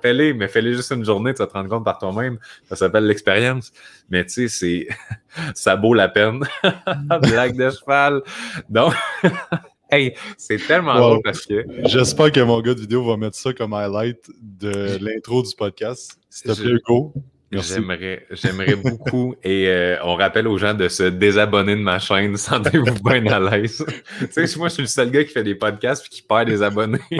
Fais-le, 0.00 0.34
mais 0.34 0.48
fais-le 0.48 0.74
juste 0.74 0.92
une 0.92 1.04
journée, 1.04 1.34
tu 1.34 1.38
vas 1.38 1.46
te 1.46 1.52
rendre 1.52 1.68
compte 1.68 1.84
par 1.84 1.98
toi-même. 1.98 2.38
Ça 2.68 2.76
s'appelle 2.76 3.06
l'expérience. 3.06 3.72
Mais 4.08 4.24
tu 4.24 4.48
sais, 4.48 4.48
c'est 4.48 4.88
ça 5.54 5.76
vaut 5.76 5.94
la 5.94 6.08
peine. 6.08 6.40
Blague 7.22 7.56
de 7.56 7.70
cheval. 7.70 8.22
Donc, 8.68 8.94
hey, 9.90 10.14
c'est 10.36 10.64
tellement 10.66 10.98
drôle 10.98 11.20
parce 11.22 11.46
que. 11.46 11.64
J'espère 11.84 12.32
que 12.32 12.40
mon 12.40 12.60
gars 12.60 12.74
de 12.74 12.80
vidéo 12.80 13.04
va 13.04 13.16
mettre 13.16 13.36
ça 13.36 13.52
comme 13.52 13.72
highlight 13.72 14.30
de 14.40 14.98
l'intro 15.00 15.42
du 15.42 15.54
podcast. 15.56 16.18
S'il 16.28 16.52
te 16.52 16.60
plaît, 16.60 16.72
Hugo. 16.72 17.12
J'aimerais, 17.52 18.26
j'aimerais 18.30 18.76
beaucoup. 18.76 19.34
Et 19.42 19.68
euh, 19.68 19.96
on 20.04 20.14
rappelle 20.14 20.46
aux 20.46 20.56
gens 20.56 20.74
de 20.74 20.88
se 20.88 21.02
désabonner 21.02 21.74
de 21.74 21.80
ma 21.80 21.98
chaîne. 21.98 22.36
Sentez-vous 22.36 23.02
bien 23.02 23.26
à 23.26 23.40
l'aise. 23.40 23.84
tu 24.20 24.46
sais, 24.46 24.58
moi, 24.58 24.68
je 24.68 24.74
suis 24.74 24.82
le 24.82 24.88
seul 24.88 25.10
gars 25.10 25.24
qui 25.24 25.32
fait 25.32 25.42
des 25.42 25.56
podcasts 25.56 26.06
et 26.06 26.08
qui 26.08 26.22
perd 26.22 26.48
des 26.48 26.62
abonnés. 26.62 27.00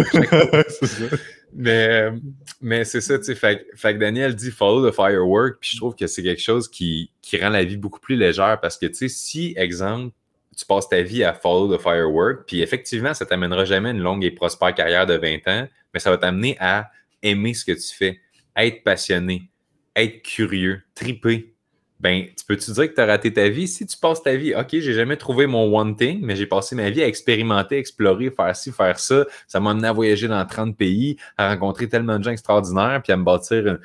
Mais, 1.52 2.12
mais 2.60 2.84
c'est 2.84 3.00
ça, 3.00 3.18
tu 3.18 3.25
sais. 3.25 3.34
Fait, 3.34 3.66
fait, 3.75 3.94
que 3.94 3.99
Daniel 3.99 4.37
dit 4.37 4.52
follow 4.52 4.88
the 4.88 4.94
firework. 4.94 5.56
Puis 5.60 5.70
je 5.72 5.78
trouve 5.78 5.96
que 5.96 6.06
c'est 6.06 6.22
quelque 6.22 6.40
chose 6.40 6.68
qui, 6.68 7.10
qui 7.22 7.42
rend 7.42 7.49
la 7.49 7.64
vie 7.64 7.76
beaucoup 7.76 7.99
plus 7.99 8.14
légère 8.14 8.60
parce 8.60 8.78
que, 8.78 8.87
tu 8.87 8.94
sais, 8.94 9.08
si, 9.08 9.54
exemple, 9.56 10.12
tu 10.56 10.64
passes 10.64 10.88
ta 10.88 11.02
vie 11.02 11.25
à 11.25 11.32
follow 11.32 11.76
the 11.76 11.80
firework, 11.80 12.44
puis 12.46 12.60
effectivement, 12.60 13.14
ça 13.14 13.26
t'amènera 13.26 13.64
jamais 13.64 13.90
une 13.90 13.99
longue 13.99 14.25
et 14.25 14.30
prospère 14.30 14.75
carrière 14.76 15.06
de 15.06 15.14
20 15.14 15.49
ans, 15.49 15.68
mais 15.92 15.99
ça 15.99 16.10
va 16.10 16.18
t'amener 16.18 16.56
à 16.60 16.90
aimer 17.20 17.52
ce 17.52 17.64
que 17.64 17.72
tu 17.72 17.96
fais, 17.96 18.20
être 18.56 18.84
passionné, 18.84 19.50
être 19.97 20.23
curieux, 20.23 20.82
triper, 20.94 21.54
ben, 22.00 22.25
tu 22.35 22.47
peux-tu 22.47 22.73
dire 22.73 22.88
que 22.88 22.94
tu 22.94 23.00
as 23.00 23.04
raté 23.04 23.30
ta 23.30 23.50
vie? 23.50 23.68
Si 23.68 23.85
tu 23.85 23.94
passes 23.99 24.23
ta 24.23 24.35
vie, 24.35 24.54
OK, 24.54 24.68
j'ai 24.70 24.94
jamais 24.94 25.18
trouvé 25.18 25.47
mon 25.47 25.78
one 25.78 25.94
thing, 25.94 26.20
mais 26.23 26.35
j'ai 26.35 26.47
passé 26.47 26.75
ma 26.75 26.88
vie 26.88 27.02
à 27.02 27.06
expérimenter, 27.06 27.76
explorer, 27.76 28.30
faire 28.30 28.56
ci, 28.56 28.73
faire 28.73 28.99
ça. 28.99 29.26
Ça 29.47 29.61
m'a 29.61 29.73
amené 29.73 29.88
à 29.88 29.92
voyager 29.92 30.26
dans 30.26 30.44
30 30.47 30.78
pays, 30.78 31.18
à 31.37 31.50
rencontrer 31.50 31.90
tellement 31.90 32.18
de 32.18 32.25
gens 32.25 32.30
extraordinaires, 32.30 33.02
puis 33.04 33.12
à 33.12 33.18
me 33.18 33.25
bâtir 33.25 33.78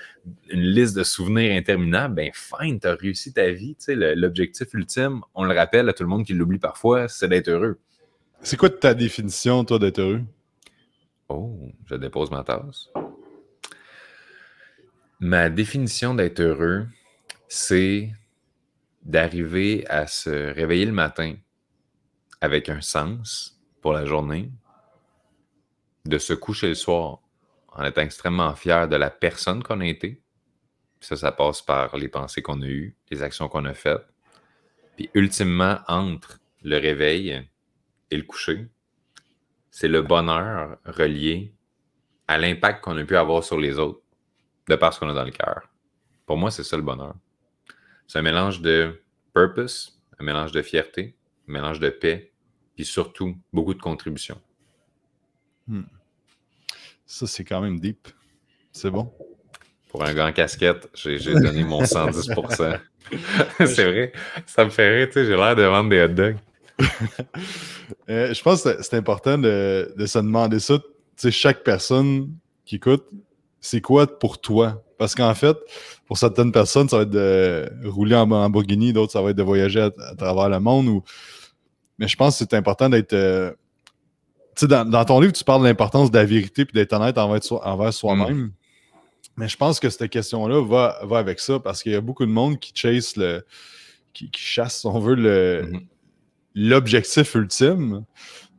une, 0.50 0.62
liste 0.62 0.96
de 0.96 1.04
souvenirs 1.04 1.58
interminables. 1.58 2.16
Ben, 2.16 2.32
fine, 2.34 2.80
tu 2.80 2.88
as 2.88 2.96
réussi 2.96 3.34
ta 3.34 3.52
vie. 3.52 3.76
Tu 3.76 3.86
sais, 3.86 3.96
l'objectif 4.16 4.74
ultime, 4.74 5.20
on 5.34 5.44
le 5.44 5.54
rappelle 5.54 5.90
à 5.90 5.94
tout 5.94 6.04
le 6.04 6.10
monde 6.10 6.26
qui 6.26 6.34
l'oublie 6.34 6.60
parfois, 6.60 7.10
c'est 7.10 7.28
d'être 7.28 7.50
heureux. 7.50 7.80
C'est 8.40 8.56
quoi 8.56 8.70
ta 8.70 8.94
définition, 8.94 9.66
toi, 9.66 9.78
d'être 9.78 10.00
heureux? 10.00 10.22
Oh, 11.28 11.60
je 11.86 11.96
dépose 11.96 12.32
ma 12.32 12.46
tasse. 12.46 12.90
Ma 15.28 15.50
définition 15.50 16.14
d'être 16.14 16.40
heureux, 16.40 16.86
c'est 17.48 18.12
d'arriver 19.02 19.84
à 19.90 20.06
se 20.06 20.54
réveiller 20.54 20.86
le 20.86 20.92
matin 20.92 21.34
avec 22.42 22.70
un 22.70 22.82
sens 22.82 23.60
pour 23.82 23.92
la 23.92 24.06
journée, 24.06 24.52
de 26.06 26.20
se 26.20 26.34
coucher 26.34 26.68
le 26.68 26.76
soir 26.76 27.22
en 27.70 27.84
étant 27.86 28.04
extrêmement 28.04 28.54
fier 28.54 28.88
de 28.88 28.96
la 28.98 29.10
personne 29.10 29.64
qu'on 29.64 29.82
a 29.82 29.88
été. 29.88 30.22
Ça, 31.00 31.16
ça 31.16 31.32
passe 31.32 31.64
par 31.64 31.98
les 31.98 32.08
pensées 32.08 32.44
qu'on 32.44 32.62
a 32.62 32.68
eues, 32.68 32.96
les 33.10 33.24
actions 33.24 33.50
qu'on 33.50 33.66
a 33.66 33.74
faites. 33.74 34.06
Puis 34.96 35.10
ultimement, 35.16 35.80
entre 35.88 36.40
le 36.62 36.78
réveil 36.78 37.50
et 38.12 38.18
le 38.18 38.24
coucher, 38.24 38.68
c'est 39.72 39.88
le 39.88 40.04
bonheur 40.04 40.78
relié 40.86 41.52
à 42.28 42.38
l'impact 42.38 42.84
qu'on 42.84 42.98
a 43.00 43.04
pu 43.04 43.18
avoir 43.18 43.44
sur 43.44 43.60
les 43.60 43.80
autres 43.80 44.05
de 44.70 44.76
par 44.76 44.94
ce 44.94 45.00
qu'on 45.00 45.10
a 45.10 45.14
dans 45.14 45.24
le 45.24 45.32
cœur. 45.32 45.70
Pour 46.26 46.38
moi, 46.38 46.52
c'est 46.52 46.64
ça 46.64 46.76
le 46.76 46.84
bonheur. 46.84 47.16
C'est 48.08 48.20
un 48.20 48.24
mélange 48.24 48.62
de 48.62 49.02
purpose, 49.34 50.00
un 50.20 50.24
mélange 50.24 50.52
de 50.52 50.62
fierté, 50.62 51.16
un 51.48 51.54
mélange 51.54 51.80
de 51.80 51.90
paix, 51.90 52.32
puis 52.76 52.86
surtout 52.86 53.38
beaucoup 53.54 53.74
de 53.74 53.82
contribution. 53.82 54.40
Hmm. 55.68 55.84
Ça, 57.06 57.28
c'est 57.28 57.44
quand 57.44 57.62
même 57.62 57.80
deep. 57.80 58.08
C'est 58.72 58.90
bon? 58.90 59.12
Pour 59.90 60.04
un 60.04 60.14
gars 60.14 60.28
en 60.28 60.34
casquette, 60.34 60.90
j'ai 60.94 61.18
donné 61.34 61.64
mon 61.64 61.82
110%. 61.84 62.80
c'est 63.60 63.92
vrai. 63.92 64.12
Ça 64.46 64.66
me 64.66 64.70
fait 64.70 64.90
rire, 64.90 65.08
tu 65.08 65.14
sais, 65.14 65.26
j'ai 65.26 65.36
l'air 65.36 65.56
de 65.56 65.64
vendre 65.64 65.90
des 65.90 66.02
hot 66.02 66.08
dogs. 66.10 66.38
Euh, 68.10 68.34
je 68.34 68.42
pense 68.42 68.64
que 68.64 68.82
c'est 68.82 68.96
important 68.96 69.38
de, 69.38 69.94
se 70.06 70.18
demander 70.20 70.60
ça. 70.60 70.78
Tu 70.78 70.86
sais, 71.18 71.32
chaque 71.32 71.64
personne 71.64 72.36
qui 72.64 72.76
écoute, 72.76 73.06
c'est 73.66 73.82
quoi 73.82 74.08
pour 74.20 74.40
toi? 74.40 74.84
Parce 74.98 75.16
qu'en 75.16 75.34
fait, 75.34 75.58
pour 76.06 76.18
certaines 76.18 76.52
personnes, 76.52 76.88
ça 76.88 76.98
va 76.98 77.04
être 77.04 77.10
de 77.10 77.70
rouler 77.86 78.16
en 78.16 78.26
Lamborghini, 78.26 78.94
d'autres, 78.94 79.12
ça 79.12 79.22
va 79.22 79.32
être 79.32 79.36
de 79.36 79.44
voyager 79.44 79.82
à, 79.82 80.16
travers 80.16 80.50
le 80.50 80.60
monde. 80.60 80.88
Ou... 80.88 81.04
Mais 81.98 82.08
je 82.08 82.16
pense 82.16 82.38
que 82.38 82.46
c'est 82.48 82.56
important 82.56 82.90
d'être. 82.90 83.14
Euh, 83.14 83.52
tu 84.56 84.62
sais, 84.62 84.68
dans, 84.68 85.06
ton 85.06 85.20
livre, 85.20 85.34
tu 85.34 85.44
parles 85.44 85.64
de 85.64 85.68
l'importance 85.68 86.12
de 86.12 86.18
la 86.18 86.26
vérité 86.26 86.62
et 86.62 86.66
d'être 86.74 86.94
honnête 86.94 87.18
envers, 87.18 87.42
envers 87.52 87.94
soi-même. 87.94 88.38
Mm. 88.38 88.52
Mais 89.38 89.50
je 89.50 89.58
pense 89.58 89.82
que 89.82 89.90
cette 89.90 90.10
question-là 90.10 90.62
va, 90.66 91.00
va 91.04 91.18
avec 91.18 91.40
ça 91.42 91.60
parce 91.60 91.84
qu'il 91.84 91.92
y 91.92 91.96
a 91.96 92.02
beaucoup 92.02 92.26
de 92.26 92.32
monde 92.32 92.58
qui 92.58 92.72
chase 92.74 93.18
le. 93.18 93.46
qui, 94.14 94.30
chasse, 94.34 94.82
si 94.82 94.88
on 94.88 95.00
veut, 95.00 95.16
le. 95.16 95.64
Mm-hmm 95.64 95.86
l'objectif 96.56 97.36
ultime. 97.36 98.06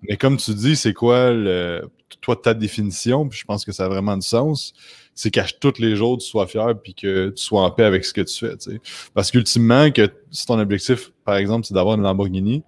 Mais 0.09 0.17
comme 0.17 0.37
tu 0.37 0.55
dis, 0.55 0.77
c'est 0.77 0.93
quoi 0.93 1.33
le, 1.33 1.89
toi 2.21 2.37
ta 2.37 2.55
définition? 2.55 3.29
Puis 3.29 3.41
je 3.41 3.45
pense 3.45 3.65
que 3.65 3.73
ça 3.73 3.87
a 3.87 3.89
vraiment 3.89 4.17
du 4.17 4.27
sens. 4.27 4.73
C'est 5.15 5.31
qu'à 5.31 5.45
tous 5.45 5.79
les 5.79 5.97
jours, 5.97 6.19
tu 6.19 6.27
sois 6.27 6.47
fier 6.47 6.75
puis 6.83 6.95
que 6.95 7.31
tu 7.31 7.43
sois 7.43 7.63
en 7.63 7.71
paix 7.71 7.85
avec 7.85 8.05
ce 8.05 8.13
que 8.13 8.21
tu 8.21 8.47
fais. 8.47 8.79
Parce 9.15 9.31
qu'ultimement, 9.31 9.91
que 9.91 10.11
si 10.31 10.47
ton 10.47 10.59
objectif, 10.59 11.11
par 11.25 11.37
exemple, 11.37 11.67
c'est 11.67 11.75
d'avoir 11.75 11.97
une 11.97 12.03
Lamborghini, 12.03 12.63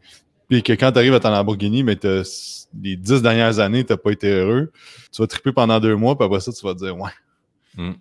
puis 0.49 0.63
que 0.63 0.73
quand 0.73 0.93
tu 0.93 0.99
arrives 0.99 1.15
à 1.15 1.21
ta 1.21 1.31
Lamborghini, 1.31 1.83
mais 1.83 1.99
les 2.83 2.97
dix 2.97 3.23
dernières 3.23 3.59
années, 3.59 3.85
tu 3.85 3.93
n'as 3.93 3.99
pas 3.99 4.13
été 4.13 4.31
heureux, 4.31 4.73
tu 5.13 5.21
vas 5.23 5.27
triper 5.27 5.53
pendant 5.53 5.79
deux 5.79 5.95
mois, 5.95 6.17
puis 6.17 6.25
après 6.25 6.41
ça, 6.41 6.53
tu 6.53 6.65
vas 6.65 6.75
te 6.75 6.79
dire 6.79 6.97
Ouais. 6.97 7.11
Mm. 7.77 7.93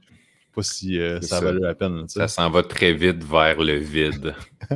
Pas 0.56 0.64
si 0.64 1.00
euh, 1.00 1.22
ça, 1.22 1.40
valait 1.40 1.60
la 1.60 1.76
peine. 1.76 2.08
Ça 2.08 2.28
s'en 2.28 2.50
va 2.50 2.64
très 2.64 2.94
vite 2.94 3.24
vers 3.24 3.62
le 3.62 3.76
vide. 3.76 4.34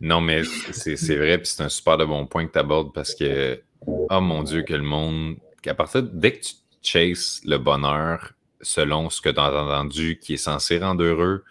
Non, 0.00 0.20
mais 0.20 0.42
c'est 0.44 1.16
vrai, 1.16 1.38
puis 1.38 1.48
c'est 1.48 1.62
un 1.62 1.68
super 1.68 1.96
de 1.96 2.04
bon 2.04 2.26
point 2.26 2.46
que 2.46 2.52
tu 2.52 2.58
abordes 2.58 2.92
parce 2.92 3.14
que, 3.14 3.60
oh 3.86 4.20
mon 4.20 4.42
Dieu, 4.42 4.62
que 4.62 4.74
le 4.74 4.82
monde, 4.82 5.36
qu'à 5.62 5.74
partir 5.74 6.02
dès 6.02 6.32
que 6.32 6.40
tu 6.40 6.54
chases 6.82 7.40
le 7.44 7.58
bonheur 7.58 8.32
selon 8.60 9.10
ce 9.10 9.20
que 9.20 9.30
tu 9.30 9.40
as 9.40 9.52
entendu 9.52 10.18
qui 10.18 10.34
est 10.34 10.38
censé 10.38 10.78
rendre 10.78 11.02
heureux, 11.02 11.44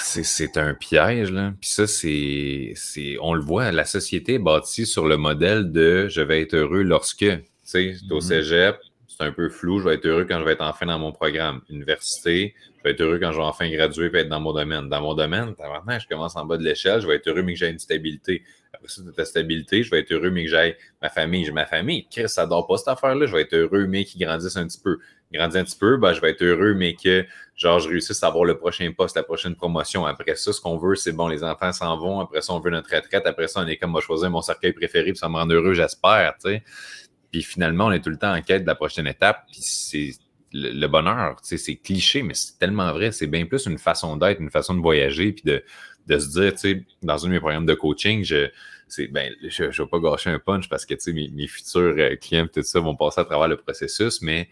c'est 0.00 0.56
un 0.56 0.74
piège, 0.74 1.30
là. 1.30 1.52
Puis 1.60 1.70
ça, 1.70 1.86
c'est. 1.86 2.74
On 3.20 3.34
le 3.34 3.40
voit, 3.40 3.72
la 3.72 3.84
société 3.84 4.34
est 4.34 4.38
bâtie 4.38 4.86
sur 4.86 5.06
le 5.06 5.16
modèle 5.16 5.72
de 5.72 6.08
je 6.08 6.20
vais 6.20 6.42
être 6.42 6.54
heureux 6.54 6.82
lorsque. 6.82 7.18
Tu 7.18 7.42
sais, 7.64 7.96
au 8.10 8.18
mm-hmm. 8.18 8.20
cégep, 8.20 8.78
c'est 9.08 9.24
un 9.24 9.32
peu 9.32 9.48
flou, 9.48 9.80
je 9.80 9.84
vais 9.88 9.94
être 9.94 10.06
heureux 10.06 10.24
quand 10.24 10.38
je 10.38 10.44
vais 10.44 10.52
être 10.52 10.62
enfin 10.62 10.86
dans 10.86 10.98
mon 10.98 11.12
programme. 11.12 11.60
Université, 11.68 12.54
je 12.78 12.84
vais 12.84 12.90
être 12.90 13.00
heureux 13.00 13.18
quand 13.18 13.32
je 13.32 13.38
vais 13.38 13.44
enfin 13.44 13.68
graduer 13.68 14.10
et 14.12 14.18
être 14.18 14.28
dans 14.28 14.40
mon 14.40 14.52
domaine. 14.52 14.88
Dans 14.88 15.00
mon 15.00 15.14
domaine, 15.14 15.54
maintenant, 15.58 15.98
je 15.98 16.06
commence 16.06 16.36
en 16.36 16.44
bas 16.44 16.56
de 16.56 16.64
l'échelle, 16.64 17.00
je 17.00 17.06
vais 17.06 17.16
être 17.16 17.28
heureux, 17.28 17.42
mais 17.42 17.54
que 17.54 17.58
j'ai 17.58 17.68
une 17.68 17.78
stabilité. 17.78 18.42
Après 18.72 18.88
ça, 18.88 19.02
ta 19.16 19.24
stabilité, 19.24 19.82
je 19.82 19.90
vais 19.90 20.00
être 20.00 20.12
heureux, 20.12 20.30
mais 20.30 20.44
que 20.44 20.50
j'ai 20.50 20.76
ma 21.02 21.08
famille. 21.08 21.44
J'ai 21.44 21.52
ma 21.52 21.66
famille. 21.66 22.06
Chris, 22.08 22.28
ça 22.28 22.46
dort 22.46 22.66
pas 22.66 22.76
cette 22.76 22.88
affaire-là. 22.88 23.26
Je 23.26 23.32
vais 23.32 23.42
être 23.42 23.54
heureux, 23.54 23.86
mais 23.86 24.04
qu'ils 24.04 24.24
grandissent 24.24 24.56
un 24.56 24.66
petit 24.66 24.80
peu. 24.80 24.98
Grandissent 25.32 25.60
un 25.60 25.64
petit 25.64 25.78
peu, 25.78 25.96
ben, 25.96 26.14
je 26.14 26.20
vais 26.20 26.30
être 26.30 26.42
heureux, 26.42 26.74
mais 26.74 26.94
que 26.94 27.26
genre 27.54 27.80
je 27.80 27.88
réussisse 27.88 28.22
à 28.22 28.28
avoir 28.28 28.44
le 28.44 28.56
prochain 28.56 28.90
poste, 28.96 29.16
la 29.16 29.22
prochaine 29.22 29.54
promotion. 29.56 30.06
Après 30.06 30.36
ça, 30.36 30.52
ce 30.52 30.60
qu'on 30.60 30.78
veut, 30.78 30.94
c'est 30.94 31.12
bon, 31.12 31.28
les 31.28 31.44
enfants 31.44 31.72
s'en 31.72 31.98
vont. 31.98 32.20
Après 32.20 32.40
ça, 32.40 32.54
on 32.54 32.60
veut 32.60 32.70
notre 32.70 32.94
retraite. 32.94 33.26
Après 33.26 33.48
ça, 33.48 33.60
on 33.60 33.66
est 33.66 33.76
comme 33.76 33.90
moi 33.90 34.00
choisir 34.00 34.30
mon 34.30 34.40
cercueil 34.40 34.72
préféré, 34.72 35.10
puis 35.10 35.18
ça 35.18 35.28
me 35.28 35.34
rend 35.34 35.46
heureux, 35.46 35.74
j'espère. 35.74 36.34
Puis 37.30 37.42
finalement, 37.42 37.86
on 37.86 37.92
est 37.92 38.00
tout 38.00 38.10
le 38.10 38.16
temps 38.16 38.32
en 38.34 38.40
quête 38.40 38.62
de 38.62 38.68
la 38.68 38.74
prochaine 38.74 39.06
étape. 39.06 39.44
Puis 39.50 39.60
c'est 39.60 40.12
le, 40.52 40.86
bonheur, 40.86 41.36
c'est 41.42 41.76
cliché, 41.76 42.22
mais 42.22 42.34
c'est 42.34 42.58
tellement 42.58 42.92
vrai. 42.92 43.12
C'est 43.12 43.26
bien 43.26 43.46
plus 43.46 43.66
une 43.66 43.78
façon 43.78 44.16
d'être, 44.16 44.40
une 44.40 44.50
façon 44.50 44.74
de 44.74 44.80
voyager, 44.80 45.32
puis 45.32 45.44
de, 45.44 46.18
se 46.18 46.28
dire, 46.28 46.52
tu 46.52 46.58
sais, 46.58 46.86
dans 47.02 47.24
un 47.24 47.28
de 47.28 47.34
mes 47.34 47.40
programmes 47.40 47.66
de 47.66 47.74
coaching, 47.74 48.24
je 48.24 48.48
ben, 49.10 49.32
je 49.42 49.64
ne 49.64 49.68
vais 49.68 49.86
pas 49.86 49.98
gâcher 49.98 50.30
un 50.30 50.38
punch 50.38 50.68
parce 50.68 50.86
que 50.86 50.94
mes, 51.10 51.28
mes 51.28 51.46
futurs 51.46 51.94
euh, 51.98 52.16
clients, 52.16 52.46
tout 52.52 52.62
ça, 52.62 52.80
vont 52.80 52.96
passer 52.96 53.20
à 53.20 53.24
travers 53.24 53.48
le 53.48 53.56
processus, 53.56 54.22
mais 54.22 54.48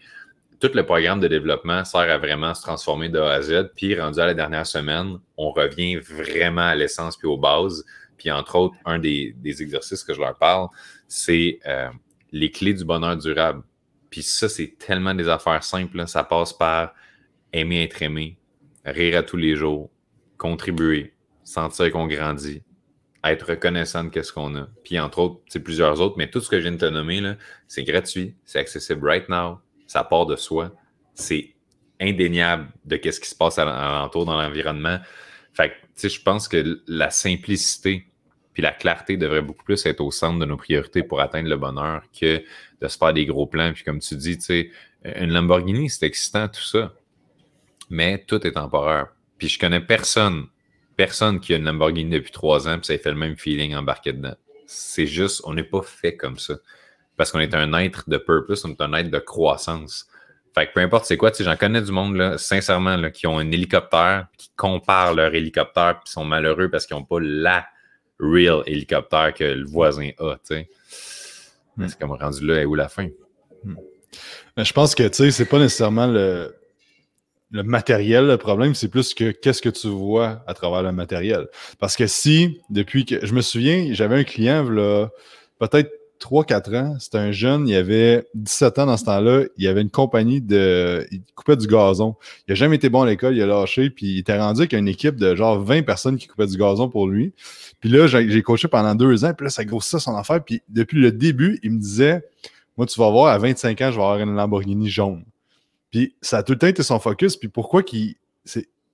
tout 0.59 0.69
le 0.73 0.85
programme 0.85 1.19
de 1.19 1.27
développement 1.27 1.83
sert 1.85 2.01
à 2.01 2.17
vraiment 2.17 2.53
se 2.53 2.61
transformer 2.61 3.09
de 3.09 3.19
A 3.19 3.33
à 3.33 3.41
Z. 3.41 3.71
Puis, 3.75 3.99
rendu 3.99 4.19
à 4.19 4.25
la 4.25 4.33
dernière 4.33 4.65
semaine, 4.65 5.19
on 5.37 5.51
revient 5.51 5.97
vraiment 5.97 6.61
à 6.61 6.75
l'essence 6.75 7.17
puis 7.17 7.27
aux 7.27 7.37
bases. 7.37 7.85
Puis, 8.17 8.31
entre 8.31 8.55
autres, 8.55 8.75
un 8.85 8.99
des, 8.99 9.35
exercices 9.43 10.03
que 10.03 10.13
je 10.13 10.19
leur 10.19 10.37
parle, 10.37 10.67
c'est 11.07 11.59
euh, 11.67 11.89
les 12.31 12.51
clés 12.51 12.73
du 12.73 12.85
bonheur 12.85 13.17
durable. 13.17 13.63
Puis 14.17 14.23
ça, 14.23 14.49
c'est 14.49 14.79
tellement 14.79 15.13
des 15.13 15.29
affaires 15.29 15.63
simples. 15.63 16.07
Ça 16.07 16.23
passe 16.23 16.51
par 16.51 16.95
aimer 17.53 17.83
être 17.83 18.01
aimé, 18.01 18.39
rire 18.83 19.19
à 19.19 19.21
tous 19.21 19.37
les 19.37 19.55
jours, 19.55 19.91
contribuer, 20.39 21.13
sentir 21.43 21.91
qu'on 21.91 22.07
grandit, 22.07 22.63
être 23.23 23.49
reconnaissant 23.49 24.05
de 24.05 24.21
ce 24.23 24.33
qu'on 24.33 24.55
a. 24.55 24.69
Puis 24.83 24.99
entre 24.99 25.19
autres, 25.19 25.41
c'est 25.47 25.59
plusieurs 25.59 26.01
autres, 26.01 26.15
mais 26.17 26.31
tout 26.31 26.41
ce 26.41 26.49
que 26.49 26.57
je 26.57 26.63
viens 26.63 26.71
de 26.71 26.77
te 26.77 26.85
nommer, 26.85 27.35
c'est 27.67 27.83
gratuit, 27.83 28.33
c'est 28.43 28.57
accessible 28.57 29.07
right 29.07 29.29
now, 29.29 29.59
ça 29.85 30.03
part 30.03 30.25
de 30.25 30.35
soi, 30.35 30.73
c'est 31.13 31.53
indéniable 32.01 32.69
de 32.85 32.95
qu'est-ce 32.95 33.19
qui 33.19 33.29
se 33.29 33.35
passe 33.35 33.59
alentour 33.59 34.25
dans 34.25 34.41
l'environnement. 34.41 34.97
Fait 35.53 35.69
que, 35.69 35.73
tu 35.75 35.91
sais, 35.93 36.09
je 36.09 36.23
pense 36.23 36.47
que 36.47 36.81
la 36.87 37.11
simplicité 37.11 38.07
puis 38.57 38.63
la 38.63 38.71
clarté 38.71 39.17
devrait 39.17 39.43
beaucoup 39.43 39.63
plus 39.63 39.85
être 39.85 40.01
au 40.01 40.09
centre 40.09 40.39
de 40.39 40.45
nos 40.45 40.57
priorités 40.57 41.03
pour 41.03 41.21
atteindre 41.21 41.47
le 41.47 41.57
bonheur 41.57 42.01
que 42.19 42.43
de 42.81 42.87
se 42.87 42.97
faire 42.97 43.13
des 43.13 43.27
gros 43.27 43.45
plans. 43.45 43.71
Puis 43.71 43.83
comme 43.83 43.99
tu 43.99 44.15
dis, 44.15 44.35
tu 44.39 44.45
sais, 44.45 44.71
une 45.03 45.31
Lamborghini, 45.31 45.91
c'est 45.91 46.07
excitant, 46.07 46.47
tout 46.47 46.63
ça. 46.63 46.91
Mais 47.91 48.25
tout 48.25 48.47
est 48.47 48.53
temporaire. 48.53 49.09
Puis 49.37 49.49
je 49.49 49.59
connais 49.59 49.79
personne, 49.79 50.47
personne 50.95 51.39
qui 51.39 51.53
a 51.53 51.57
une 51.57 51.65
Lamborghini 51.65 52.09
depuis 52.09 52.31
trois 52.31 52.67
ans, 52.67 52.79
puis 52.79 52.87
ça 52.87 52.97
fait 52.97 53.11
le 53.11 53.15
même 53.15 53.37
feeling 53.37 53.75
embarqué 53.75 54.11
dedans. 54.11 54.33
C'est 54.65 55.05
juste, 55.05 55.43
on 55.45 55.53
n'est 55.53 55.63
pas 55.63 55.83
fait 55.83 56.17
comme 56.17 56.39
ça. 56.39 56.55
Parce 57.15 57.31
qu'on 57.31 57.39
est 57.39 57.53
un 57.53 57.71
être 57.75 58.09
de 58.09 58.17
purpose, 58.17 58.65
on 58.65 58.69
est 58.69 58.81
un 58.81 58.91
être 58.93 59.11
de 59.11 59.19
croissance. 59.19 60.07
Fait 60.55 60.65
que 60.65 60.73
peu 60.73 60.79
importe 60.79 61.05
c'est 61.05 61.17
quoi, 61.17 61.29
tu 61.29 61.43
j'en 61.43 61.57
connais 61.57 61.83
du 61.83 61.91
monde, 61.91 62.15
là, 62.15 62.39
sincèrement, 62.39 62.97
là, 62.97 63.11
qui 63.11 63.27
ont 63.27 63.37
un 63.37 63.51
hélicoptère, 63.51 64.25
qui 64.35 64.49
comparent 64.55 65.13
leur 65.13 65.35
hélicoptère, 65.35 65.99
puis 66.03 66.11
sont 66.11 66.25
malheureux 66.25 66.71
parce 66.71 66.87
qu'ils 66.87 66.97
n'ont 66.97 67.05
pas 67.05 67.19
la 67.19 67.67
real 68.19 68.63
hélicoptère 68.65 69.33
que 69.33 69.43
le 69.43 69.65
voisin 69.65 70.09
a, 70.19 70.35
tu 70.35 70.55
sais. 70.55 70.69
Hmm. 71.75 71.87
C'est 71.87 71.99
comme 71.99 72.11
rendu 72.11 72.45
là, 72.45 72.61
et 72.61 72.65
où 72.65 72.75
la 72.75 72.89
fin? 72.89 73.07
Mais 74.55 74.65
je 74.65 74.73
pense 74.73 74.95
que, 74.95 75.03
tu 75.03 75.15
sais, 75.15 75.31
c'est 75.31 75.45
pas 75.45 75.59
nécessairement 75.59 76.07
le, 76.07 76.55
le 77.51 77.63
matériel, 77.63 78.27
le 78.27 78.37
problème, 78.37 78.75
c'est 78.75 78.87
plus 78.87 79.13
que 79.13 79.31
qu'est-ce 79.31 79.61
que 79.61 79.69
tu 79.69 79.87
vois 79.87 80.43
à 80.47 80.53
travers 80.53 80.83
le 80.83 80.91
matériel. 80.91 81.47
Parce 81.79 81.95
que 81.95 82.07
si, 82.07 82.61
depuis 82.69 83.05
que. 83.05 83.25
Je 83.25 83.33
me 83.33 83.41
souviens, 83.41 83.93
j'avais 83.93 84.15
un 84.15 84.23
client, 84.23 84.63
là, 84.69 85.09
peut-être 85.59 85.91
3-4 86.19 86.75
ans. 86.77 86.99
C'était 86.99 87.17
un 87.17 87.31
jeune, 87.31 87.67
il 87.67 87.75
avait 87.75 88.27
17 88.35 88.79
ans 88.79 88.85
dans 88.85 88.97
ce 88.97 89.05
temps-là. 89.05 89.43
Il 89.57 89.67
avait 89.67 89.81
une 89.81 89.89
compagnie 89.89 90.41
de. 90.41 91.07
Il 91.11 91.21
coupait 91.35 91.55
du 91.55 91.67
gazon. 91.67 92.15
Il 92.47 92.51
n'a 92.51 92.55
jamais 92.55 92.75
été 92.75 92.89
bon 92.89 93.01
à 93.01 93.05
l'école, 93.05 93.35
il 93.35 93.41
a 93.41 93.45
lâché, 93.45 93.89
puis 93.89 94.07
il 94.07 94.19
était 94.19 94.37
rendu 94.37 94.61
avec 94.61 94.73
une 94.73 94.87
équipe 94.87 95.15
de 95.15 95.35
genre 95.35 95.59
20 95.59 95.83
personnes 95.83 96.17
qui 96.17 96.27
coupaient 96.27 96.47
du 96.47 96.57
gazon 96.57 96.89
pour 96.89 97.07
lui. 97.07 97.33
Puis 97.79 97.89
là, 97.89 98.07
j'ai 98.07 98.41
coaché 98.41 98.67
pendant 98.67 98.95
deux 98.95 99.25
ans, 99.25 99.33
puis 99.33 99.45
là, 99.45 99.49
ça 99.49 99.65
grossissait 99.65 99.99
son 99.99 100.15
affaire. 100.15 100.43
Puis 100.43 100.61
depuis 100.69 100.99
le 100.99 101.11
début, 101.11 101.59
il 101.63 101.71
me 101.71 101.79
disait 101.79 102.23
Moi, 102.77 102.85
tu 102.87 102.99
vas 102.99 103.09
voir, 103.09 103.27
à 103.27 103.37
25 103.37 103.81
ans, 103.81 103.91
je 103.91 103.97
vais 103.97 104.03
avoir 104.03 104.19
une 104.19 104.35
Lamborghini 104.35 104.89
jaune. 104.89 105.23
Puis 105.91 106.15
ça 106.21 106.39
a 106.39 106.43
tout 106.43 106.53
le 106.53 106.59
temps 106.59 106.67
été 106.67 106.83
son 106.83 106.99
focus. 106.99 107.37
Puis 107.37 107.47
pourquoi 107.47 107.83
qu'il 107.83 108.15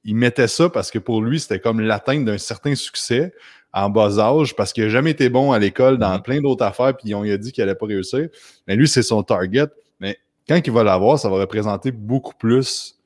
il 0.04 0.16
mettait 0.16 0.48
ça? 0.48 0.70
Parce 0.70 0.92
que 0.92 1.00
pour 1.00 1.22
lui, 1.22 1.40
c'était 1.40 1.60
comme 1.60 1.80
l'atteinte 1.80 2.26
d'un 2.26 2.38
certain 2.38 2.76
succès 2.76 3.34
en 3.74 3.90
bas 3.90 4.20
âge 4.20 4.56
parce 4.56 4.72
qu'il 4.72 4.84
n'a 4.84 4.90
jamais 4.90 5.12
été 5.12 5.30
bon 5.30 5.52
à 5.52 5.60
l'école 5.60 5.98
dans 5.98 6.16
mm-hmm. 6.16 6.22
plein 6.22 6.42
d'autres 6.42 6.64
affaires, 6.64 6.96
puis 6.96 7.14
on 7.16 7.24
lui 7.24 7.32
a 7.32 7.38
dit 7.38 7.52
qu'il 7.52 7.64
n'allait 7.64 7.76
pas 7.76 7.88
réussir. 7.88 8.28
Mais 8.68 8.76
lui, 8.76 8.88
c'est 8.88 9.04
son 9.04 9.24
target. 9.24 9.68
Mais 10.00 10.18
quand 10.48 10.60
il 10.64 10.72
va 10.72 10.84
l'avoir, 10.84 11.18
ça 11.18 11.30
va 11.30 11.38
représenter 11.38 11.92
beaucoup 11.92 12.36
plus 12.36 13.00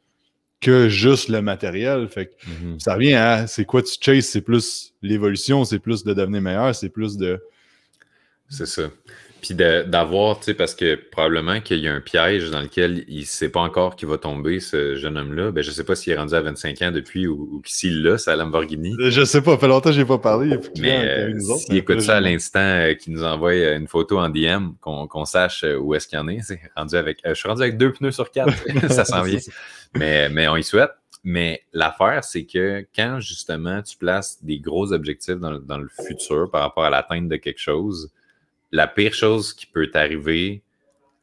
que 0.59 0.89
juste 0.89 1.29
le 1.29 1.41
matériel. 1.41 2.07
Fait 2.09 2.27
que 2.27 2.31
mm-hmm. 2.31 2.79
ça 2.79 2.95
revient 2.95 3.13
à 3.13 3.47
c'est 3.47 3.65
quoi 3.65 3.81
tu 3.81 3.95
chases, 3.99 4.25
c'est 4.25 4.41
plus 4.41 4.93
l'évolution, 5.01 5.63
c'est 5.63 5.79
plus 5.79 6.03
de 6.03 6.13
devenir 6.13 6.41
meilleur, 6.41 6.75
c'est 6.75 6.89
plus 6.89 7.17
de. 7.17 7.41
C'est 8.49 8.65
ça. 8.65 8.83
Puis 9.41 9.55
d'avoir, 9.55 10.39
tu 10.39 10.45
sais, 10.45 10.53
parce 10.53 10.73
que 10.73 10.95
probablement 10.95 11.61
qu'il 11.61 11.79
y 11.79 11.87
a 11.87 11.93
un 11.93 12.01
piège 12.01 12.49
dans 12.49 12.61
lequel 12.61 13.03
il 13.07 13.21
ne 13.21 13.25
sait 13.25 13.49
pas 13.49 13.59
encore 13.59 13.95
qu'il 13.95 14.07
va 14.07 14.17
tomber, 14.17 14.59
ce 14.59 14.95
jeune 14.95 15.17
homme-là. 15.17 15.51
Ben, 15.51 15.63
je 15.63 15.69
ne 15.69 15.75
sais 15.75 15.83
pas 15.83 15.95
s'il 15.95 16.13
est 16.13 16.17
rendu 16.17 16.33
à 16.33 16.41
25 16.41 16.81
ans 16.81 16.91
depuis 16.91 17.27
ou, 17.27 17.61
s'il 17.65 18.03
l'a, 18.03 18.17
c'est 18.17 18.31
à 18.31 18.35
Lamborghini. 18.35 18.95
Je 18.99 19.19
ne 19.19 19.25
sais 19.25 19.41
pas, 19.41 19.51
ça 19.51 19.57
fait 19.57 19.67
longtemps 19.67 19.89
que 19.89 19.95
je 19.95 20.01
n'ai 20.01 20.07
pas 20.07 20.17
parlé. 20.17 20.57
Mais 20.79 21.31
euh, 21.33 21.39
s'il 21.39 21.77
écoute 21.77 22.01
ça 22.01 22.17
à 22.17 22.21
l'instant, 22.21 22.59
euh, 22.59 22.93
qu'il 22.93 23.13
nous 23.13 23.23
envoie 23.23 23.51
euh, 23.51 23.77
une 23.77 23.87
photo 23.87 24.19
en 24.19 24.29
DM, 24.29 24.71
qu'on 24.81 25.25
sache 25.25 25.63
où 25.79 25.93
est-ce 25.93 26.07
qu'il 26.07 26.17
y 26.17 26.21
en 26.21 26.27
est. 26.27 26.41
rendu 26.75 26.95
avec, 26.95 27.19
je 27.25 27.33
suis 27.33 27.47
rendu 27.47 27.61
avec 27.61 27.77
deux 27.77 27.93
pneus 27.93 28.11
sur 28.11 28.31
quatre, 28.31 28.53
ça 28.89 29.05
s'en 29.05 29.21
vient. 29.21 29.39
mais, 29.93 30.29
mais 30.29 30.47
on 30.47 30.57
y 30.57 30.63
souhaite. 30.63 30.91
Mais 31.23 31.61
l'affaire, 31.73 32.23
c'est 32.23 32.45
que 32.45 32.85
quand 32.95 33.19
justement 33.19 33.81
tu 33.81 33.97
places 33.97 34.43
des 34.43 34.59
gros 34.59 34.93
objectifs 34.93 35.35
dans, 35.35 35.59
dans 35.59 35.77
le 35.77 35.89
futur 36.07 36.49
par 36.49 36.61
rapport 36.61 36.85
à 36.85 36.89
l'atteinte 36.89 37.27
de 37.27 37.35
quelque 37.35 37.59
chose, 37.59 38.11
la 38.71 38.87
pire 38.87 39.13
chose 39.13 39.53
qui 39.53 39.65
peut 39.65 39.89
t'arriver, 39.89 40.63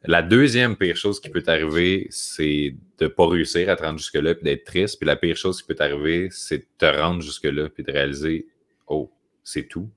la 0.07 0.22
deuxième 0.22 0.76
pire 0.76 0.96
chose 0.96 1.18
qui 1.18 1.30
peut 1.30 1.42
t'arriver, 1.42 2.07
c'est 2.11 2.76
de 2.98 3.07
pas 3.07 3.26
réussir 3.26 3.70
à 3.70 3.76
te 3.76 3.83
rendre 3.83 3.98
jusque-là 3.98 4.33
et 4.33 4.44
d'être 4.44 4.64
triste. 4.64 4.98
Puis 4.98 5.07
la 5.07 5.16
pire 5.16 5.37
chose 5.37 5.62
qui 5.62 5.66
peut 5.66 5.74
t'arriver, 5.74 6.28
c'est 6.30 6.59
de 6.59 6.66
te 6.76 6.85
rendre 6.85 7.22
jusque-là 7.22 7.70
puis 7.70 7.83
de 7.85 7.90
réaliser 7.90 8.46
Oh, 8.87 9.11
c'est 9.42 9.66
tout. 9.66 9.90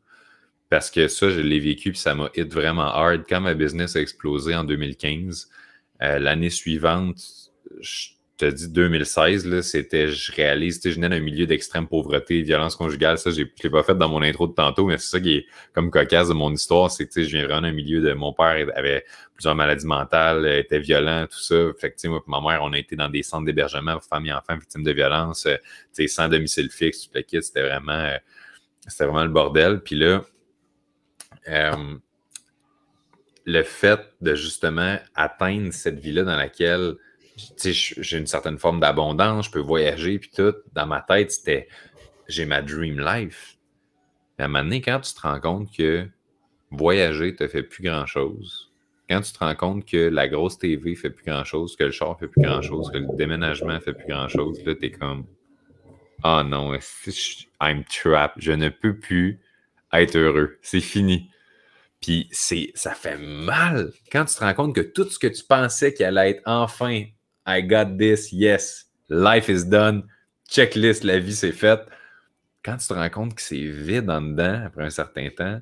Parce 0.69 0.89
que 0.89 1.09
ça, 1.09 1.29
je 1.29 1.41
l'ai 1.41 1.59
vécu 1.59 1.91
puis 1.91 1.99
ça 1.99 2.15
m'a 2.15 2.29
hit 2.35 2.53
vraiment 2.53 2.83
hard. 2.83 3.25
Quand 3.27 3.41
ma 3.41 3.53
business 3.53 3.97
a 3.97 4.01
explosé 4.01 4.55
en 4.55 4.63
2015, 4.63 5.49
euh, 6.01 6.19
l'année 6.19 6.49
suivante, 6.49 7.19
je 7.81 8.09
te 8.37 8.45
dis 8.45 8.69
2016, 8.69 9.61
c'était, 9.61 10.07
je 10.09 10.31
réalise, 10.31 10.79
je 10.83 10.89
venais 10.91 11.09
d'un 11.09 11.19
milieu 11.19 11.47
d'extrême 11.47 11.87
pauvreté, 11.87 12.43
violence 12.43 12.75
conjugale, 12.75 13.17
ça, 13.17 13.31
je 13.31 13.41
ne 13.41 13.47
l'ai 13.63 13.69
pas 13.69 13.83
fait 13.83 13.95
dans 13.95 14.09
mon 14.09 14.21
intro 14.21 14.47
de 14.47 14.53
tantôt, 14.53 14.85
mais 14.85 14.97
c'est 14.97 15.09
ça 15.09 15.19
qui 15.19 15.37
est 15.37 15.45
comme 15.73 15.89
cocasse 15.89 16.29
de 16.29 16.33
mon 16.33 16.53
histoire, 16.53 16.91
c'est 16.91 17.07
que 17.07 17.23
je 17.23 17.29
viens 17.29 17.45
vraiment 17.45 17.63
d'un 17.63 17.73
milieu 17.73 18.01
de, 18.01 18.13
mon 18.13 18.33
père 18.33 18.67
avait 18.75 19.05
plusieurs 19.33 19.55
maladies 19.55 19.87
mentales, 19.87 20.45
était 20.45 20.79
violent, 20.79 21.25
tout 21.25 21.39
ça, 21.39 21.55
fait 21.79 21.91
que, 21.91 22.07
moi 22.07 22.23
ma 22.27 22.41
mère, 22.41 22.61
on 22.63 22.73
a 22.73 22.77
été 22.77 22.95
dans 22.95 23.09
des 23.09 23.23
centres 23.23 23.45
d'hébergement 23.45 23.97
pour 23.97 24.19
et 24.19 24.31
enfants 24.31 24.55
victimes 24.55 24.83
de 24.83 24.91
violence, 24.91 25.47
euh, 25.47 26.07
sans 26.07 26.29
domicile 26.29 26.69
fixe, 26.69 27.03
tout 27.03 27.11
le 27.15 27.21
kit, 27.21 27.41
c'était 27.41 27.63
vraiment, 27.63 27.91
euh, 27.91 28.17
c'était 28.87 29.05
vraiment 29.05 29.23
le 29.23 29.31
bordel, 29.31 29.81
puis 29.81 29.95
là, 29.95 30.23
euh, 31.49 31.95
le 33.45 33.63
fait 33.63 34.01
de 34.21 34.35
justement 34.35 34.97
atteindre 35.15 35.71
cette 35.71 35.99
vie-là 35.99 36.23
dans 36.23 36.35
laquelle 36.35 36.95
j'ai 37.63 38.17
une 38.17 38.27
certaine 38.27 38.57
forme 38.57 38.79
d'abondance, 38.79 39.45
je 39.45 39.51
peux 39.51 39.59
voyager, 39.59 40.19
puis 40.19 40.31
tout. 40.35 40.55
Dans 40.73 40.87
ma 40.87 41.01
tête, 41.01 41.31
c'était 41.31 41.67
j'ai 42.27 42.45
ma 42.45 42.61
dream 42.61 42.99
life. 42.99 43.57
à 44.37 44.45
un 44.45 44.47
moment 44.47 44.63
donné, 44.63 44.81
quand 44.81 44.99
tu 44.99 45.13
te 45.13 45.21
rends 45.21 45.39
compte 45.39 45.75
que 45.75 46.07
voyager 46.71 47.35
te 47.35 47.47
fait 47.47 47.63
plus 47.63 47.83
grand-chose, 47.83 48.71
quand 49.09 49.21
tu 49.21 49.31
te 49.31 49.39
rends 49.39 49.55
compte 49.55 49.85
que 49.85 50.09
la 50.09 50.27
grosse 50.27 50.57
TV 50.57 50.95
fait 50.95 51.09
plus 51.09 51.25
grand-chose, 51.25 51.75
que 51.75 51.85
le 51.85 51.91
char 51.91 52.19
fait 52.19 52.27
plus 52.27 52.41
grand-chose, 52.41 52.91
que 52.91 52.97
le 52.97 53.07
déménagement 53.15 53.79
fait 53.79 53.93
plus 53.93 54.07
grand-chose, 54.07 54.63
là, 54.65 54.75
t'es 54.75 54.91
comme 54.91 55.25
Oh 56.23 56.41
non, 56.43 56.73
I'm 57.61 57.83
trapped. 57.85 58.41
Je 58.41 58.51
ne 58.51 58.69
peux 58.69 58.97
plus 58.97 59.39
être 59.93 60.15
heureux. 60.15 60.57
C'est 60.61 60.81
fini. 60.81 61.29
Puis 62.01 62.29
ça 62.31 62.93
fait 62.93 63.17
mal 63.17 63.91
quand 64.11 64.25
tu 64.25 64.35
te 64.35 64.39
rends 64.39 64.53
compte 64.53 64.75
que 64.75 64.81
tout 64.81 65.05
ce 65.09 65.19
que 65.19 65.27
tu 65.27 65.43
pensais 65.43 65.93
qu'il 65.93 66.05
allait 66.05 66.31
être 66.31 66.41
enfin 66.45 67.03
I 67.47 67.61
got 67.61 67.97
this, 67.97 68.31
yes, 68.31 68.85
life 69.09 69.49
is 69.49 69.63
done, 69.63 70.03
checklist, 70.49 71.03
la 71.03 71.19
vie 71.19 71.35
c'est 71.35 71.53
faite. 71.53 71.87
Quand 72.63 72.77
tu 72.77 72.87
te 72.87 72.93
rends 72.93 73.09
compte 73.09 73.35
que 73.35 73.41
c'est 73.41 73.55
vide 73.55 74.09
en 74.09 74.21
dedans 74.21 74.65
après 74.65 74.83
un 74.83 74.89
certain 74.89 75.29
temps, 75.29 75.61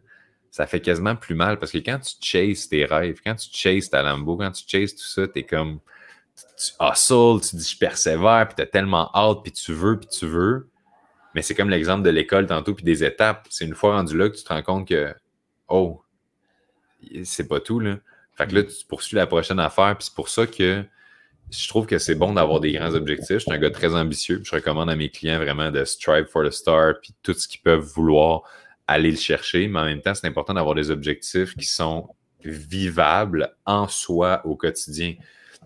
ça 0.49 0.65
fait 0.65 0.79
quasiment 0.79 1.15
plus 1.15 1.35
mal 1.35 1.59
parce 1.59 1.71
que 1.71 1.77
quand 1.77 1.99
tu 1.99 2.15
chases 2.21 2.67
tes 2.69 2.85
rêves, 2.85 3.19
quand 3.23 3.35
tu 3.35 3.49
chases 3.51 3.89
ta 3.89 4.01
Lambo, 4.01 4.37
quand 4.37 4.51
tu 4.51 4.63
chases 4.65 4.95
tout 4.95 5.03
ça, 5.05 5.27
tu 5.27 5.39
es 5.39 5.43
comme 5.43 5.79
tu 6.35 6.71
hustles, 6.79 7.49
tu 7.49 7.55
dis 7.57 7.69
je 7.73 7.77
persévère, 7.77 8.47
puis 8.47 8.55
tu 8.55 8.61
as 8.61 8.65
tellement 8.65 9.11
hâte, 9.13 9.39
puis 9.43 9.51
tu 9.51 9.73
veux, 9.73 9.99
puis 9.99 10.07
tu 10.07 10.25
veux. 10.25 10.69
Mais 11.33 11.41
c'est 11.41 11.55
comme 11.55 11.69
l'exemple 11.69 12.03
de 12.03 12.09
l'école 12.09 12.47
tantôt, 12.47 12.73
puis 12.73 12.85
des 12.85 13.03
étapes. 13.03 13.47
C'est 13.49 13.65
une 13.65 13.75
fois 13.75 13.95
rendu 13.95 14.17
là 14.17 14.29
que 14.29 14.35
tu 14.35 14.43
te 14.43 14.49
rends 14.49 14.63
compte 14.63 14.87
que, 14.87 15.13
oh, 15.67 16.01
c'est 17.23 17.47
pas 17.47 17.59
tout, 17.59 17.79
là. 17.79 17.97
Fait 18.35 18.47
que 18.47 18.55
là, 18.55 18.63
tu 18.63 18.85
poursuis 18.87 19.15
la 19.15 19.27
prochaine 19.27 19.59
affaire, 19.59 19.95
puis 19.97 20.05
c'est 20.05 20.15
pour 20.15 20.29
ça 20.29 20.47
que 20.47 20.83
je 21.51 21.67
trouve 21.67 21.85
que 21.85 21.97
c'est 21.97 22.15
bon 22.15 22.33
d'avoir 22.33 22.59
des 22.59 22.73
grands 22.73 22.93
objectifs. 22.93 23.37
Je 23.37 23.43
suis 23.43 23.51
un 23.51 23.57
gars 23.57 23.69
très 23.69 23.93
ambitieux. 23.93 24.41
Je 24.43 24.51
recommande 24.51 24.89
à 24.89 24.95
mes 24.95 25.09
clients 25.09 25.37
vraiment 25.37 25.71
de 25.71 25.83
strive 25.85 26.25
for 26.25 26.43
the 26.43 26.51
star, 26.51 26.95
puis 27.01 27.13
tout 27.23 27.33
ce 27.33 27.47
qu'ils 27.47 27.61
peuvent 27.61 27.79
vouloir 27.79 28.43
aller 28.87 29.11
le 29.11 29.17
chercher. 29.17 29.67
Mais 29.67 29.79
en 29.79 29.85
même 29.85 30.01
temps, 30.01 30.13
c'est 30.13 30.27
important 30.27 30.53
d'avoir 30.53 30.75
des 30.75 30.91
objectifs 30.91 31.55
qui 31.55 31.65
sont 31.65 32.09
vivables 32.43 33.55
en 33.65 33.87
soi 33.87 34.41
au 34.45 34.55
quotidien. 34.55 35.15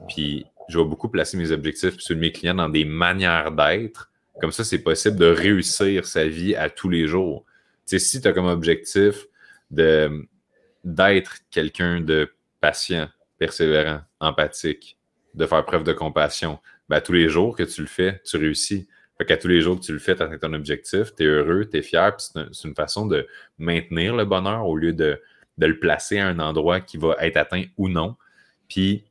Puis 0.07 0.45
je 0.69 0.77
vais 0.77 0.85
beaucoup 0.85 1.09
placer 1.09 1.35
mes 1.37 1.51
objectifs 1.51 1.99
sur 1.99 2.15
mes 2.15 2.31
clients 2.31 2.55
dans 2.55 2.69
des 2.69 2.85
manières 2.85 3.51
d'être. 3.51 4.11
Comme 4.39 4.51
ça, 4.51 4.63
c'est 4.63 4.79
possible 4.79 5.17
de 5.17 5.25
réussir 5.25 6.05
sa 6.05 6.27
vie 6.27 6.55
à 6.55 6.69
tous 6.69 6.89
les 6.89 7.07
jours. 7.07 7.43
Tu 7.85 7.97
sais, 7.97 7.99
si 7.99 8.21
tu 8.21 8.27
as 8.27 8.33
comme 8.33 8.45
objectif 8.45 9.25
d'être 9.71 11.31
quelqu'un 11.51 11.99
de 12.01 12.31
patient, 12.61 13.09
persévérant, 13.37 14.01
empathique, 14.19 14.98
de 15.33 15.45
faire 15.45 15.63
preuve 15.65 15.83
de 15.83 15.93
compassion. 15.93 16.59
Ben, 16.89 17.01
tous 17.01 17.13
les 17.13 17.29
jours 17.29 17.55
que 17.55 17.63
tu 17.63 17.81
le 17.81 17.87
fais, 17.87 18.21
tu 18.25 18.37
réussis. 18.37 18.87
Fait 19.17 19.25
qu'à 19.25 19.37
tous 19.37 19.47
les 19.47 19.61
jours 19.61 19.79
que 19.79 19.85
tu 19.85 19.93
le 19.93 19.99
fais, 19.99 20.15
tu 20.15 20.23
atteins 20.23 20.37
ton 20.37 20.53
objectif, 20.53 21.13
tu 21.15 21.23
es 21.23 21.25
heureux, 21.25 21.67
tu 21.69 21.77
es 21.77 21.81
fier, 21.81 22.15
c'est 22.19 22.67
une 22.67 22.75
façon 22.75 23.05
de 23.05 23.27
maintenir 23.57 24.15
le 24.15 24.25
bonheur 24.25 24.65
au 24.65 24.77
lieu 24.77 24.93
de, 24.93 25.21
le 25.57 25.79
placer 25.79 26.19
à 26.19 26.27
un 26.27 26.39
endroit 26.39 26.79
qui 26.79 26.97
va 26.97 27.17
être 27.19 27.35
atteint 27.37 27.63
ou 27.77 27.89
non. 27.89 28.15
Puis 28.69 29.03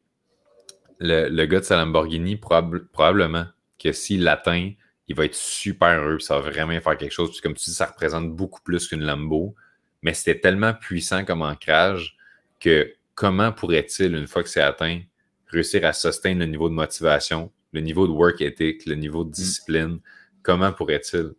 le, 0.98 1.28
le 1.28 1.46
gars 1.46 1.61
de 1.61 1.64
sa 1.64 1.76
Lamborghini, 1.76 2.37
probablement 2.37 3.46
que 3.78 3.92
s'il 3.92 4.24
l'atteint, 4.24 4.72
il 5.09 5.14
va 5.14 5.24
être 5.24 5.35
super 5.35 6.00
heureux, 6.00 6.18
ça 6.20 6.38
va 6.38 6.50
vraiment 6.50 6.81
faire 6.81 6.96
quelque 6.96 7.12
chose. 7.12 7.31
Puis 7.31 7.40
comme 7.40 7.54
tu 7.54 7.64
dis, 7.64 7.74
ça 7.74 7.87
représente 7.87 8.31
beaucoup 8.35 8.61
plus 8.62 8.88
qu'une 8.88 9.04
Lambo, 9.04 9.54
mais 10.02 10.14
c'était 10.14 10.40
tellement 10.40 10.74
puissant 10.74 11.24
comme 11.24 11.42
ancrage 11.42 12.16
que 12.61 12.94
comment 13.14 13.52
pourrait-il, 13.52 14.14
une 14.14 14.26
fois 14.26 14.42
que 14.42 14.48
c'est 14.48 14.61
atteint, 14.61 15.00
réussir 15.48 15.84
à 15.84 15.92
soutenir 15.92 16.38
le 16.38 16.46
niveau 16.46 16.68
de 16.68 16.74
motivation, 16.74 17.50
le 17.72 17.80
niveau 17.80 18.06
de 18.06 18.12
work 18.12 18.40
ethic, 18.40 18.87
le 18.87 18.94
niveau 18.94 19.24
de 19.24 19.30
mm. 19.30 19.32
discipline, 19.32 19.98
comment 20.42 20.72
pourrait-il? 20.72 21.32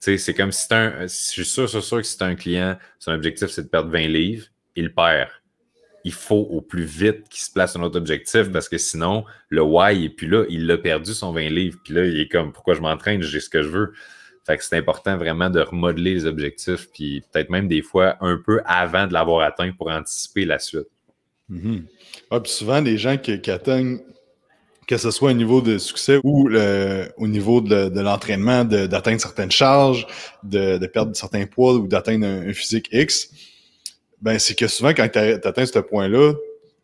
C'est 0.00 0.34
comme 0.34 0.52
si 0.52 0.72
un. 0.72 1.02
Je 1.02 1.06
suis 1.08 1.44
sûr, 1.44 1.68
sûr, 1.68 1.82
sûr 1.82 1.98
que 1.98 2.04
si 2.04 2.16
un 2.20 2.36
client, 2.36 2.78
son 2.98 3.12
objectif 3.12 3.48
c'est 3.48 3.64
de 3.64 3.68
perdre 3.68 3.90
20 3.90 4.06
livres, 4.08 4.46
il 4.76 4.94
perd. 4.94 5.30
Il 6.04 6.12
faut 6.12 6.46
au 6.50 6.60
plus 6.60 6.84
vite 6.84 7.28
qu'il 7.28 7.40
se 7.40 7.50
place 7.50 7.74
un 7.74 7.82
autre 7.82 7.98
objectif 7.98 8.48
mm. 8.48 8.52
parce 8.52 8.68
que 8.68 8.78
sinon, 8.78 9.24
le 9.48 9.62
why 9.62 9.98
n'est 10.00 10.08
plus 10.08 10.28
là. 10.28 10.44
Il 10.48 10.66
l'a 10.66 10.78
perdu 10.78 11.12
son 11.12 11.32
20 11.32 11.48
livres. 11.48 11.78
Puis 11.84 11.94
là, 11.94 12.04
il 12.04 12.20
est 12.20 12.28
comme 12.28 12.52
pourquoi 12.52 12.74
je 12.74 12.80
m'entraîne, 12.80 13.20
j'ai 13.20 13.40
ce 13.40 13.50
que 13.50 13.62
je 13.62 13.68
veux. 13.68 13.92
Fait 14.46 14.56
que 14.56 14.64
c'est 14.64 14.78
important 14.78 15.18
vraiment 15.18 15.50
de 15.50 15.60
remodeler 15.60 16.14
les 16.14 16.24
objectifs, 16.24 16.88
puis 16.90 17.20
peut-être 17.20 17.50
même 17.50 17.68
des 17.68 17.82
fois 17.82 18.16
un 18.22 18.38
peu 18.38 18.62
avant 18.64 19.06
de 19.06 19.12
l'avoir 19.12 19.42
atteint 19.42 19.72
pour 19.72 19.90
anticiper 19.90 20.46
la 20.46 20.58
suite. 20.58 20.88
Mm-hmm. 21.50 21.82
Ah, 22.30 22.40
souvent, 22.44 22.80
les 22.80 22.98
gens 22.98 23.16
qui, 23.16 23.50
atteignent, 23.50 24.00
que 24.86 24.96
ce 24.96 25.10
soit 25.10 25.30
au 25.30 25.34
niveau 25.34 25.60
de 25.60 25.78
succès 25.78 26.18
ou 26.22 26.48
au 26.48 27.26
niveau 27.26 27.60
de, 27.60 28.00
l'entraînement, 28.00 28.64
d'atteindre 28.64 29.20
certaines 29.20 29.50
charges, 29.50 30.06
de, 30.42 30.84
perdre 30.86 31.14
certains 31.16 31.46
poids 31.46 31.74
ou 31.74 31.86
d'atteindre 31.86 32.26
un, 32.26 32.52
physique 32.52 32.88
X, 32.92 33.30
ben 34.20 34.38
c'est 34.38 34.54
que 34.54 34.66
souvent, 34.66 34.90
quand 34.90 35.08
tu 35.08 35.18
atteins 35.18 35.66
ce 35.66 35.78
point-là, 35.78 36.32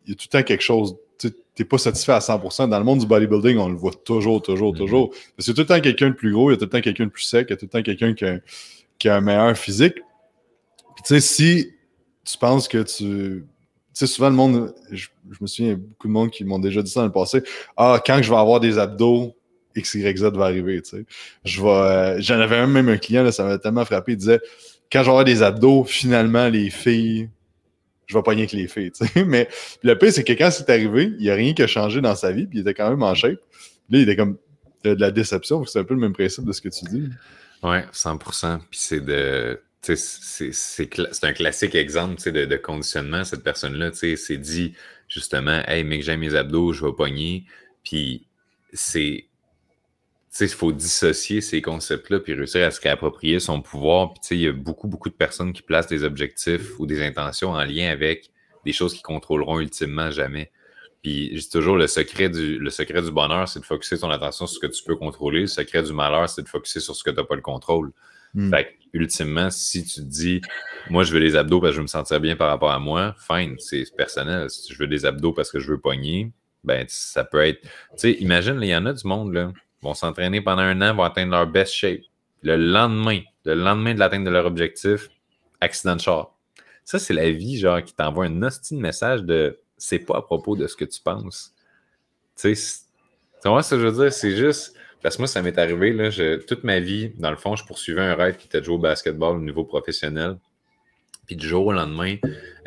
il 0.05 0.11
y 0.11 0.13
a 0.13 0.15
tout 0.15 0.27
le 0.31 0.39
temps 0.39 0.43
quelque 0.43 0.63
chose. 0.63 0.95
Tu 1.19 1.31
n'es 1.59 1.65
pas 1.65 1.77
satisfait 1.77 2.11
à 2.11 2.19
100%. 2.19 2.69
Dans 2.69 2.77
le 2.77 2.85
monde 2.85 2.99
du 2.99 3.05
bodybuilding, 3.05 3.57
on 3.57 3.69
le 3.69 3.75
voit 3.75 3.93
toujours, 4.03 4.41
toujours, 4.41 4.73
mm-hmm. 4.73 4.77
toujours. 4.77 5.09
Parce 5.09 5.45
qu'il 5.45 5.47
y 5.47 5.51
a 5.51 5.55
tout 5.55 5.61
le 5.61 5.67
temps 5.67 5.81
quelqu'un 5.81 6.09
de 6.09 6.15
plus 6.15 6.31
gros, 6.31 6.49
il 6.49 6.53
y 6.53 6.55
a 6.55 6.57
tout 6.57 6.65
le 6.65 6.69
temps 6.69 6.81
quelqu'un 6.81 7.05
de 7.05 7.09
plus 7.09 7.23
sec, 7.23 7.47
il 7.49 7.51
y 7.51 7.53
a 7.53 7.57
tout 7.57 7.65
le 7.65 7.69
temps 7.69 7.81
quelqu'un 7.81 8.13
qui, 8.13 8.25
qui 8.99 9.09
a 9.09 9.15
un 9.15 9.21
meilleur 9.21 9.57
physique. 9.57 9.95
Puis 10.95 11.03
tu 11.05 11.15
sais, 11.15 11.19
si 11.19 11.73
tu 12.23 12.37
penses 12.37 12.67
que 12.67 12.83
tu 12.83 13.45
sais, 13.99 14.07
souvent, 14.07 14.29
le 14.29 14.35
monde, 14.35 14.73
je, 14.91 15.07
me 15.39 15.47
souviens, 15.47 15.75
beaucoup 15.75 16.07
de 16.07 16.13
monde 16.13 16.31
qui 16.31 16.43
m'ont 16.43 16.59
déjà 16.59 16.81
dit 16.81 16.91
ça 16.91 17.01
dans 17.01 17.05
le 17.05 17.11
passé. 17.11 17.43
Ah, 17.77 18.01
quand 18.05 18.21
je 18.21 18.29
vais 18.29 18.37
avoir 18.37 18.59
des 18.59 18.77
abdos, 18.77 19.35
X, 19.75 19.95
Y, 19.95 20.17
Z 20.17 20.23
va 20.33 20.45
arriver, 20.45 20.81
tu 20.81 20.97
sais. 20.97 21.05
Je 21.43 21.61
vais, 21.61 21.69
euh, 21.69 22.21
j'en 22.21 22.39
avais 22.39 22.65
même 22.67 22.89
un 22.89 22.97
client, 22.97 23.23
là, 23.23 23.31
ça 23.31 23.43
m'a 23.43 23.57
tellement 23.57 23.85
frappé, 23.85 24.13
il 24.13 24.17
disait, 24.17 24.39
quand 24.91 24.99
je 24.99 25.05
vais 25.05 25.09
avoir 25.09 25.25
des 25.25 25.43
abdos, 25.43 25.83
finalement, 25.85 26.47
les 26.47 26.69
filles, 26.69 27.29
je 28.07 28.15
vais 28.15 28.23
pogner 28.23 28.41
avec 28.41 28.51
les 28.51 28.67
filles, 28.67 28.91
tu 28.91 29.05
sais. 29.05 29.23
Mais 29.25 29.47
le 29.83 29.97
pire, 29.97 30.11
c'est 30.11 30.23
que 30.23 30.33
quand 30.33 30.51
c'est 30.51 30.69
arrivé, 30.69 31.11
il 31.17 31.23
n'y 31.23 31.29
a 31.29 31.35
rien 31.35 31.53
qui 31.53 31.63
a 31.63 31.67
changé 31.67 32.01
dans 32.01 32.15
sa 32.15 32.31
vie, 32.31 32.45
puis 32.45 32.59
il 32.59 32.61
était 32.61 32.73
quand 32.73 32.89
même 32.89 33.03
en 33.03 33.13
shape. 33.13 33.39
Là, 33.89 33.99
il 33.99 34.01
était 34.01 34.15
comme 34.15 34.37
de, 34.83 34.93
de 34.93 35.01
la 35.01 35.11
déception, 35.11 35.65
c'est 35.65 35.79
un 35.79 35.83
peu 35.83 35.93
le 35.93 35.99
même 35.99 36.13
principe 36.13 36.45
de 36.45 36.51
ce 36.51 36.61
que 36.61 36.69
tu 36.69 36.85
dis. 36.85 37.09
Ouais, 37.63 37.83
100%. 37.93 38.59
Puis 38.69 38.79
c'est 38.79 38.99
de 38.99 39.59
c'est 39.93 41.23
un 41.23 41.33
classique 41.33 41.75
exemple 41.75 42.31
de, 42.31 42.55
conditionnement. 42.57 43.23
Cette 43.23 43.43
personne-là 43.43 43.93
s'est 43.93 44.37
dit 44.37 44.73
justement 45.07 45.61
Hey, 45.67 45.83
mec, 45.83 46.03
j'aime 46.03 46.21
mes 46.21 46.35
abdos, 46.35 46.73
je 46.73 46.85
vais 46.85 46.93
pogner. 46.93 47.45
Puis 47.83 48.25
c'est 48.73 49.25
il 50.41 50.47
faut 50.49 50.71
dissocier 50.73 51.39
ces 51.39 51.61
concepts-là 51.61 52.19
puis 52.19 52.33
réussir 52.33 52.65
à 52.65 52.71
se 52.71 52.81
réapproprier 52.81 53.39
son 53.39 53.61
pouvoir. 53.61 54.13
Il 54.31 54.39
y 54.39 54.47
a 54.47 54.51
beaucoup, 54.51 54.87
beaucoup 54.87 55.09
de 55.09 55.13
personnes 55.13 55.53
qui 55.53 55.61
placent 55.61 55.87
des 55.87 56.03
objectifs 56.03 56.77
ou 56.79 56.85
des 56.85 57.01
intentions 57.01 57.51
en 57.51 57.63
lien 57.63 57.89
avec 57.89 58.31
des 58.65 58.73
choses 58.73 58.93
qu'ils 58.93 59.03
contrôleront 59.03 59.59
ultimement 59.59 60.11
jamais. 60.11 60.51
Puis, 61.01 61.29
dis 61.29 61.49
toujours, 61.49 61.77
le 61.77 61.87
secret 61.87 62.29
du, 62.29 62.57
le 62.57 62.69
secret 62.71 63.01
du 63.03 63.11
bonheur, 63.11 63.47
c'est 63.47 63.59
de 63.59 63.65
focuser 63.65 63.99
ton 63.99 64.09
attention 64.09 64.47
sur 64.47 64.55
ce 64.55 64.67
que 64.67 64.73
tu 64.73 64.83
peux 64.83 64.95
contrôler. 64.95 65.41
Le 65.41 65.47
secret 65.47 65.83
du 65.83 65.93
malheur, 65.93 66.27
c'est 66.27 66.41
de 66.41 66.49
focuser 66.49 66.79
sur 66.79 66.95
ce 66.95 67.03
que 67.03 67.11
tu 67.11 67.17
n'as 67.17 67.23
pas 67.23 67.35
le 67.35 67.41
contrôle. 67.41 67.91
Hmm. 68.35 68.51
Fait 68.51 68.77
ultimement, 68.93 69.49
si 69.49 69.83
tu 69.83 70.01
te 70.01 70.05
dis, 70.05 70.41
moi, 70.89 71.03
je 71.03 71.11
veux 71.11 71.19
des 71.19 71.35
abdos 71.35 71.59
parce 71.59 71.71
que 71.71 71.73
je 71.73 71.77
veux 71.79 71.83
me 71.83 71.87
sentir 71.87 72.19
bien 72.21 72.35
par 72.35 72.49
rapport 72.49 72.71
à 72.71 72.79
moi, 72.79 73.15
fine, 73.19 73.55
c'est 73.59 73.83
personnel. 73.95 74.49
Si 74.49 74.73
je 74.73 74.79
veux 74.79 74.87
des 74.87 75.05
abdos 75.05 75.33
parce 75.33 75.51
que 75.51 75.59
je 75.59 75.71
veux 75.71 75.79
pogner, 75.79 76.31
ben, 76.63 76.85
ça 76.87 77.23
peut 77.23 77.45
être. 77.45 77.61
Tu 77.61 77.69
sais, 77.97 78.11
imagine, 78.13 78.59
il 78.61 78.69
y 78.69 78.75
en 78.75 78.85
a 78.85 78.93
du 78.93 79.07
monde, 79.07 79.33
là, 79.33 79.51
vont 79.81 79.93
s'entraîner 79.93 80.41
pendant 80.41 80.61
un 80.61 80.81
an, 80.81 80.95
vont 80.95 81.03
atteindre 81.03 81.31
leur 81.31 81.47
best 81.47 81.73
shape. 81.73 82.01
Le 82.41 82.55
lendemain, 82.55 83.21
le 83.43 83.55
lendemain 83.55 83.93
de 83.93 83.99
l'atteinte 83.99 84.23
de 84.23 84.29
leur 84.29 84.45
objectif, 84.45 85.09
accident 85.61 85.95
de 85.95 86.01
char. 86.01 86.35
Ça, 86.83 86.99
c'est 86.99 87.13
la 87.13 87.31
vie, 87.31 87.57
genre, 87.57 87.83
qui 87.83 87.93
t'envoie 87.93 88.25
un 88.25 88.43
hostile 88.43 88.77
message 88.77 89.23
de 89.23 89.59
c'est 89.77 89.99
pas 89.99 90.17
à 90.17 90.21
propos 90.21 90.55
de 90.55 90.67
ce 90.67 90.75
que 90.75 90.85
tu 90.85 91.01
penses. 91.01 91.53
Tu 92.37 92.55
sais, 92.55 92.83
tu 93.41 93.49
vois 93.49 93.63
ce 93.63 93.75
que 93.75 93.81
je 93.81 93.87
veux 93.87 94.03
dire? 94.03 94.13
C'est 94.13 94.35
juste. 94.35 94.74
Parce 95.05 95.17
que 95.17 95.21
moi, 95.21 95.27
ça 95.27 95.43
m'est 95.43 95.59
arrivé, 95.59 95.93
là, 95.93 96.09
toute 96.47 96.63
ma 96.63 96.79
vie, 96.79 97.11
dans 97.19 97.29
le 97.29 97.37
fond, 97.37 97.55
je 97.55 97.63
poursuivais 97.63 98.01
un 98.01 98.15
rêve 98.15 98.37
qui 98.37 98.47
était 98.47 98.59
de 98.59 98.65
jouer 98.65 98.73
au 98.73 98.79
basketball 98.79 99.35
au 99.35 99.39
niveau 99.39 99.63
professionnel. 99.63 100.39
Puis 101.27 101.35
du 101.35 101.47
jour 101.47 101.67
au 101.67 101.73
lendemain, 101.73 102.15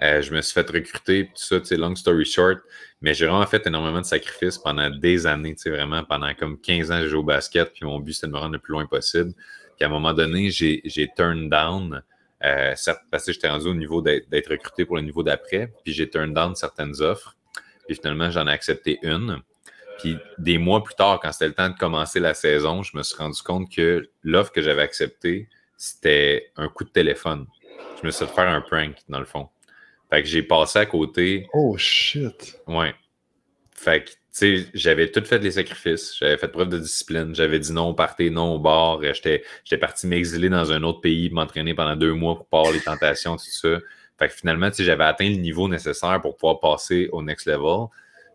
euh, 0.02 0.22
je 0.22 0.32
me 0.32 0.40
suis 0.40 0.52
fait 0.52 0.70
recruter, 0.70 1.24
tout 1.24 1.32
ça, 1.34 1.58
tu 1.58 1.66
sais, 1.66 1.76
long 1.76 1.96
story 1.96 2.24
short. 2.24 2.60
Mais 3.02 3.12
j'ai 3.12 3.26
vraiment 3.26 3.44
fait 3.44 3.66
énormément 3.66 4.00
de 4.00 4.06
sacrifices 4.06 4.56
pendant 4.56 4.88
des 4.88 5.26
années, 5.26 5.56
tu 5.56 5.68
vraiment, 5.68 6.04
pendant 6.04 6.32
comme 6.34 6.60
15 6.60 6.92
ans, 6.92 7.00
j'ai 7.00 7.08
joué 7.08 7.18
au 7.18 7.24
basket, 7.24 7.72
puis 7.72 7.84
mon 7.84 7.98
but, 7.98 8.12
c'était 8.12 8.28
de 8.28 8.32
me 8.34 8.38
rendre 8.38 8.52
le 8.52 8.60
plus 8.60 8.70
loin 8.70 8.86
possible. 8.86 9.32
Puis 9.76 9.84
à 9.84 9.86
un 9.86 9.90
moment 9.90 10.14
donné, 10.14 10.48
j'ai 10.52 11.10
turn 11.16 11.50
down, 11.50 12.04
euh, 12.44 12.74
parce 13.10 13.26
que 13.26 13.32
j'étais 13.32 13.48
rendu 13.48 13.66
au 13.66 13.74
niveau 13.74 14.00
d'être 14.00 14.48
recruté 14.48 14.84
pour 14.84 14.94
le 14.94 15.02
niveau 15.02 15.24
d'après, 15.24 15.72
puis 15.82 15.92
j'ai 15.92 16.08
turn 16.08 16.32
down 16.32 16.54
certaines 16.54 17.02
offres. 17.02 17.34
Puis 17.88 17.96
finalement, 17.96 18.30
j'en 18.30 18.46
ai 18.46 18.52
accepté 18.52 19.00
une. 19.02 19.42
Puis 19.98 20.16
des 20.38 20.58
mois 20.58 20.82
plus 20.82 20.94
tard, 20.94 21.18
quand 21.20 21.32
c'était 21.32 21.48
le 21.48 21.54
temps 21.54 21.68
de 21.68 21.76
commencer 21.76 22.20
la 22.20 22.34
saison, 22.34 22.82
je 22.82 22.96
me 22.96 23.02
suis 23.02 23.16
rendu 23.16 23.42
compte 23.42 23.70
que 23.70 24.08
l'offre 24.22 24.52
que 24.52 24.62
j'avais 24.62 24.82
acceptée, 24.82 25.48
c'était 25.76 26.52
un 26.56 26.68
coup 26.68 26.84
de 26.84 26.90
téléphone. 26.90 27.46
Je 28.00 28.06
me 28.06 28.10
suis 28.10 28.26
fait 28.26 28.32
faire 28.32 28.48
un 28.48 28.60
prank, 28.60 28.96
dans 29.08 29.18
le 29.18 29.24
fond. 29.24 29.48
Fait 30.10 30.22
que 30.22 30.28
j'ai 30.28 30.42
passé 30.42 30.78
à 30.78 30.86
côté. 30.86 31.48
Oh 31.52 31.76
shit. 31.76 32.60
Ouais. 32.66 32.94
Fait 33.74 34.04
que, 34.04 34.10
tu 34.10 34.16
sais, 34.30 34.66
j'avais 34.72 35.10
tout 35.10 35.24
fait 35.24 35.38
les 35.38 35.52
sacrifices. 35.52 36.16
J'avais 36.18 36.36
fait 36.36 36.48
preuve 36.48 36.68
de 36.68 36.78
discipline. 36.78 37.34
J'avais 37.34 37.58
dit 37.58 37.72
non 37.72 37.90
au 37.90 37.94
party, 37.94 38.30
non 38.30 38.54
au 38.54 38.58
bar. 38.58 39.00
J'étais 39.02 39.42
parti 39.78 40.06
m'exiler 40.06 40.48
dans 40.48 40.72
un 40.72 40.82
autre 40.82 41.00
pays, 41.00 41.28
m'entraîner 41.30 41.74
pendant 41.74 41.96
deux 41.96 42.14
mois 42.14 42.36
pour 42.36 42.46
pas 42.46 42.58
avoir 42.58 42.72
les 42.72 42.80
tentations, 42.80 43.36
tout 43.36 43.44
ça. 43.44 43.78
Fait 44.18 44.28
que 44.28 44.34
finalement, 44.34 44.70
tu 44.70 44.76
sais, 44.76 44.84
j'avais 44.84 45.04
atteint 45.04 45.28
le 45.28 45.36
niveau 45.36 45.68
nécessaire 45.68 46.20
pour 46.20 46.36
pouvoir 46.36 46.60
passer 46.60 47.08
au 47.12 47.22
next 47.22 47.46
level. 47.46 47.86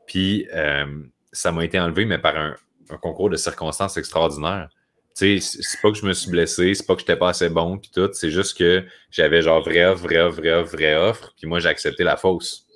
Puis, 0.06 0.48
euh, 0.54 1.04
ça 1.34 1.52
m'a 1.52 1.66
été 1.66 1.80
enlevé, 1.80 2.06
mais 2.06 2.18
par 2.18 2.38
un, 2.38 2.56
concours 3.02 3.30
de 3.30 3.38
circonstances 3.38 3.98
extraordinaires. 3.98 4.70
Tu 5.18 5.40
sais, 5.40 5.60
c'est 5.62 5.82
pas 5.82 5.92
que 5.92 5.98
je 5.98 6.06
me 6.06 6.14
suis 6.14 6.30
blessé, 6.30 6.74
c'est 6.74 6.86
pas 6.86 6.94
que 6.94 7.02
j'étais 7.02 7.16
pas 7.16 7.30
assez 7.30 7.50
bon, 7.50 7.78
puis 7.78 7.92
tout. 7.94 8.10
C'est 8.14 8.30
juste 8.30 8.58
que 8.58 8.86
j'avais 9.12 9.42
genre 9.42 9.62
vraie 9.62 9.94
vraie 9.94 10.30
vraie 10.30 10.52
offre, 10.54 10.72
vraie 10.72 10.96
offre, 10.96 11.34
puis 11.38 11.48
moi, 11.48 11.60
j'ai 11.60 11.70
accepté 11.70 12.04
la 12.04 12.18
fausse. 12.18 12.68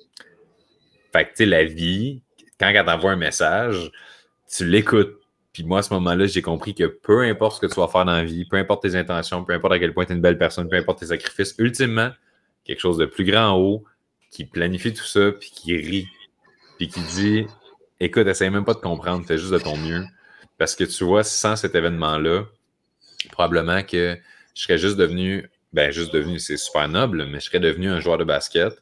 Fait 1.12 1.24
que, 1.24 1.30
tu 1.30 1.36
sais, 1.36 1.46
la 1.46 1.64
vie, 1.64 2.22
quand 2.58 2.68
elle 2.68 2.84
t'envoie 2.84 3.12
un 3.12 3.16
message, 3.16 3.90
tu 4.48 4.66
l'écoutes. 4.66 5.16
Puis 5.52 5.64
moi, 5.64 5.80
à 5.80 5.82
ce 5.82 5.92
moment-là, 5.94 6.26
j'ai 6.26 6.42
compris 6.42 6.74
que 6.74 6.84
peu 6.84 7.22
importe 7.22 7.56
ce 7.56 7.66
que 7.66 7.72
tu 7.72 7.80
vas 7.80 7.88
faire 7.88 8.04
dans 8.04 8.12
la 8.12 8.24
vie, 8.24 8.44
peu 8.44 8.56
importe 8.56 8.82
tes 8.82 8.94
intentions, 8.94 9.44
peu 9.44 9.52
importe 9.52 9.74
à 9.74 9.78
quel 9.78 9.92
point 9.92 10.04
tu 10.04 10.12
es 10.12 10.14
une 10.14 10.20
belle 10.20 10.38
personne, 10.38 10.68
peu 10.68 10.76
importe 10.76 11.00
tes 11.00 11.06
sacrifices, 11.06 11.54
ultimement, 11.58 12.10
quelque 12.64 12.80
chose 12.80 12.98
de 12.98 13.06
plus 13.06 13.24
grand 13.24 13.52
en 13.52 13.58
haut 13.58 13.84
qui 14.30 14.44
planifie 14.44 14.92
tout 14.92 15.04
ça, 15.04 15.32
puis 15.32 15.50
qui 15.50 15.76
rit, 15.76 16.08
puis 16.76 16.88
qui 16.88 17.00
dit 17.00 17.46
écoute, 18.00 18.26
essaye 18.26 18.50
même 18.50 18.64
pas 18.64 18.74
de 18.74 18.80
comprendre, 18.80 19.26
fais 19.26 19.38
juste 19.38 19.52
de 19.52 19.58
ton 19.58 19.76
mieux. 19.76 20.04
Parce 20.58 20.74
que 20.74 20.84
tu 20.84 21.04
vois, 21.04 21.22
sans 21.22 21.56
cet 21.56 21.74
événement-là, 21.74 22.44
probablement 23.30 23.82
que 23.82 24.16
je 24.54 24.62
serais 24.62 24.78
juste 24.78 24.96
devenu, 24.96 25.48
ben 25.72 25.92
juste 25.92 26.12
devenu, 26.12 26.38
c'est 26.38 26.56
super 26.56 26.88
noble, 26.88 27.26
mais 27.26 27.40
je 27.40 27.46
serais 27.46 27.60
devenu 27.60 27.88
un 27.88 28.00
joueur 28.00 28.18
de 28.18 28.24
basket. 28.24 28.72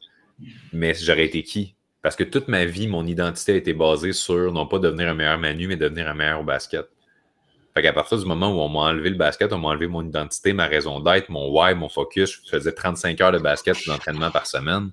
Mais 0.73 0.93
j'aurais 0.93 1.25
été 1.25 1.43
qui? 1.43 1.75
Parce 2.01 2.15
que 2.15 2.23
toute 2.23 2.47
ma 2.47 2.65
vie, 2.65 2.87
mon 2.87 3.05
identité 3.05 3.53
a 3.53 3.55
été 3.55 3.73
basée 3.73 4.13
sur 4.13 4.51
non 4.51 4.65
pas 4.67 4.79
devenir 4.79 5.09
un 5.09 5.13
meilleur 5.13 5.37
Manu, 5.37 5.67
mais 5.67 5.75
devenir 5.75 6.07
un 6.07 6.13
meilleur 6.13 6.41
au 6.41 6.43
basket. 6.43 6.87
Fait 7.75 7.81
qu'à 7.83 7.93
partir 7.93 8.17
du 8.17 8.25
moment 8.25 8.49
où 8.49 8.59
on 8.59 8.69
m'a 8.69 8.89
enlevé 8.89 9.09
le 9.09 9.17
basket, 9.17 9.53
on 9.53 9.59
m'a 9.59 9.67
enlevé 9.69 9.87
mon 9.87 10.03
identité, 10.03 10.53
ma 10.53 10.65
raison 10.65 10.99
d'être, 10.99 11.29
mon 11.29 11.49
why, 11.51 11.75
mon 11.75 11.89
focus, 11.89 12.41
je 12.43 12.49
faisais 12.49 12.71
35 12.71 13.21
heures 13.21 13.31
de 13.31 13.37
basket 13.37 13.77
d'entraînement 13.85 14.31
par 14.31 14.47
semaine. 14.47 14.91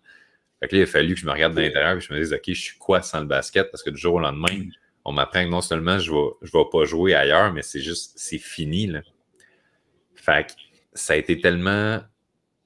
Fait 0.65 0.69
que 0.69 0.77
là, 0.77 0.81
il 0.81 0.85
a 0.85 0.87
fallu 0.87 1.13
que 1.13 1.21
je 1.21 1.27
me 1.27 1.31
regarde 1.31 1.55
de 1.55 1.61
l'intérieur 1.61 1.99
et 1.99 2.01
je 2.01 2.11
me 2.11 2.19
dise, 2.19 2.33
OK, 2.33 2.41
je 2.47 2.53
suis 2.55 2.79
quoi 2.79 3.03
sans 3.03 3.21
le 3.21 3.27
basket? 3.27 3.71
Parce 3.71 3.83
que 3.83 3.91
du 3.91 3.99
jour 3.99 4.15
au 4.15 4.19
lendemain, 4.19 4.65
on 5.05 5.13
m'apprend 5.13 5.45
que 5.45 5.51
non 5.51 5.61
seulement 5.61 5.99
je 5.99 6.11
ne 6.11 6.17
vais, 6.17 6.31
je 6.41 6.53
vais 6.57 6.65
pas 6.73 6.87
jouer 6.87 7.15
ailleurs, 7.15 7.53
mais 7.53 7.61
c'est 7.61 7.83
juste, 7.83 8.15
c'est 8.17 8.39
fini. 8.39 8.87
Là. 8.87 9.03
Fait 10.15 10.47
que 10.47 10.53
ça 10.95 11.13
a 11.13 11.17
été 11.17 11.39
tellement 11.39 12.01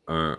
un. 0.07 0.39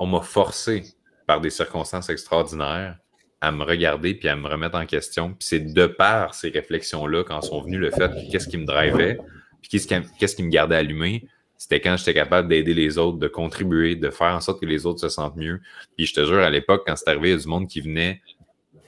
On 0.00 0.06
m'a 0.06 0.20
forcé 0.20 0.82
par 1.28 1.40
des 1.40 1.50
circonstances 1.50 2.10
extraordinaires 2.10 2.98
à 3.40 3.52
me 3.52 3.62
regarder 3.62 4.14
puis 4.14 4.28
à 4.28 4.34
me 4.34 4.48
remettre 4.48 4.76
en 4.76 4.84
question. 4.84 5.28
Puis 5.28 5.46
c'est 5.46 5.60
de 5.60 5.86
par 5.86 6.34
ces 6.34 6.48
réflexions-là, 6.48 7.22
quand 7.22 7.40
sont 7.40 7.62
venues 7.62 7.78
le 7.78 7.92
fait 7.92 8.10
qu'est-ce 8.32 8.48
qui 8.48 8.58
me 8.58 8.66
drivait, 8.66 9.20
puis 9.62 9.70
qu'est-ce 9.70 10.34
qui 10.34 10.42
me 10.42 10.50
gardait 10.50 10.74
allumé, 10.74 11.28
c'était 11.58 11.80
quand 11.80 11.96
j'étais 11.96 12.14
capable 12.14 12.48
d'aider 12.48 12.74
les 12.74 12.98
autres, 12.98 13.18
de 13.18 13.28
contribuer, 13.28 13.96
de 13.96 14.10
faire 14.10 14.34
en 14.34 14.40
sorte 14.40 14.60
que 14.60 14.66
les 14.66 14.86
autres 14.86 15.00
se 15.00 15.08
sentent 15.08 15.36
mieux. 15.36 15.60
Puis 15.96 16.06
je 16.06 16.14
te 16.14 16.24
jure, 16.24 16.38
à 16.38 16.50
l'époque, 16.50 16.84
quand 16.86 16.96
c'est 16.96 17.08
arrivé, 17.08 17.28
il 17.28 17.32
y 17.32 17.34
a 17.34 17.38
du 17.38 17.48
monde 17.48 17.68
qui 17.68 17.80
venait 17.80 18.20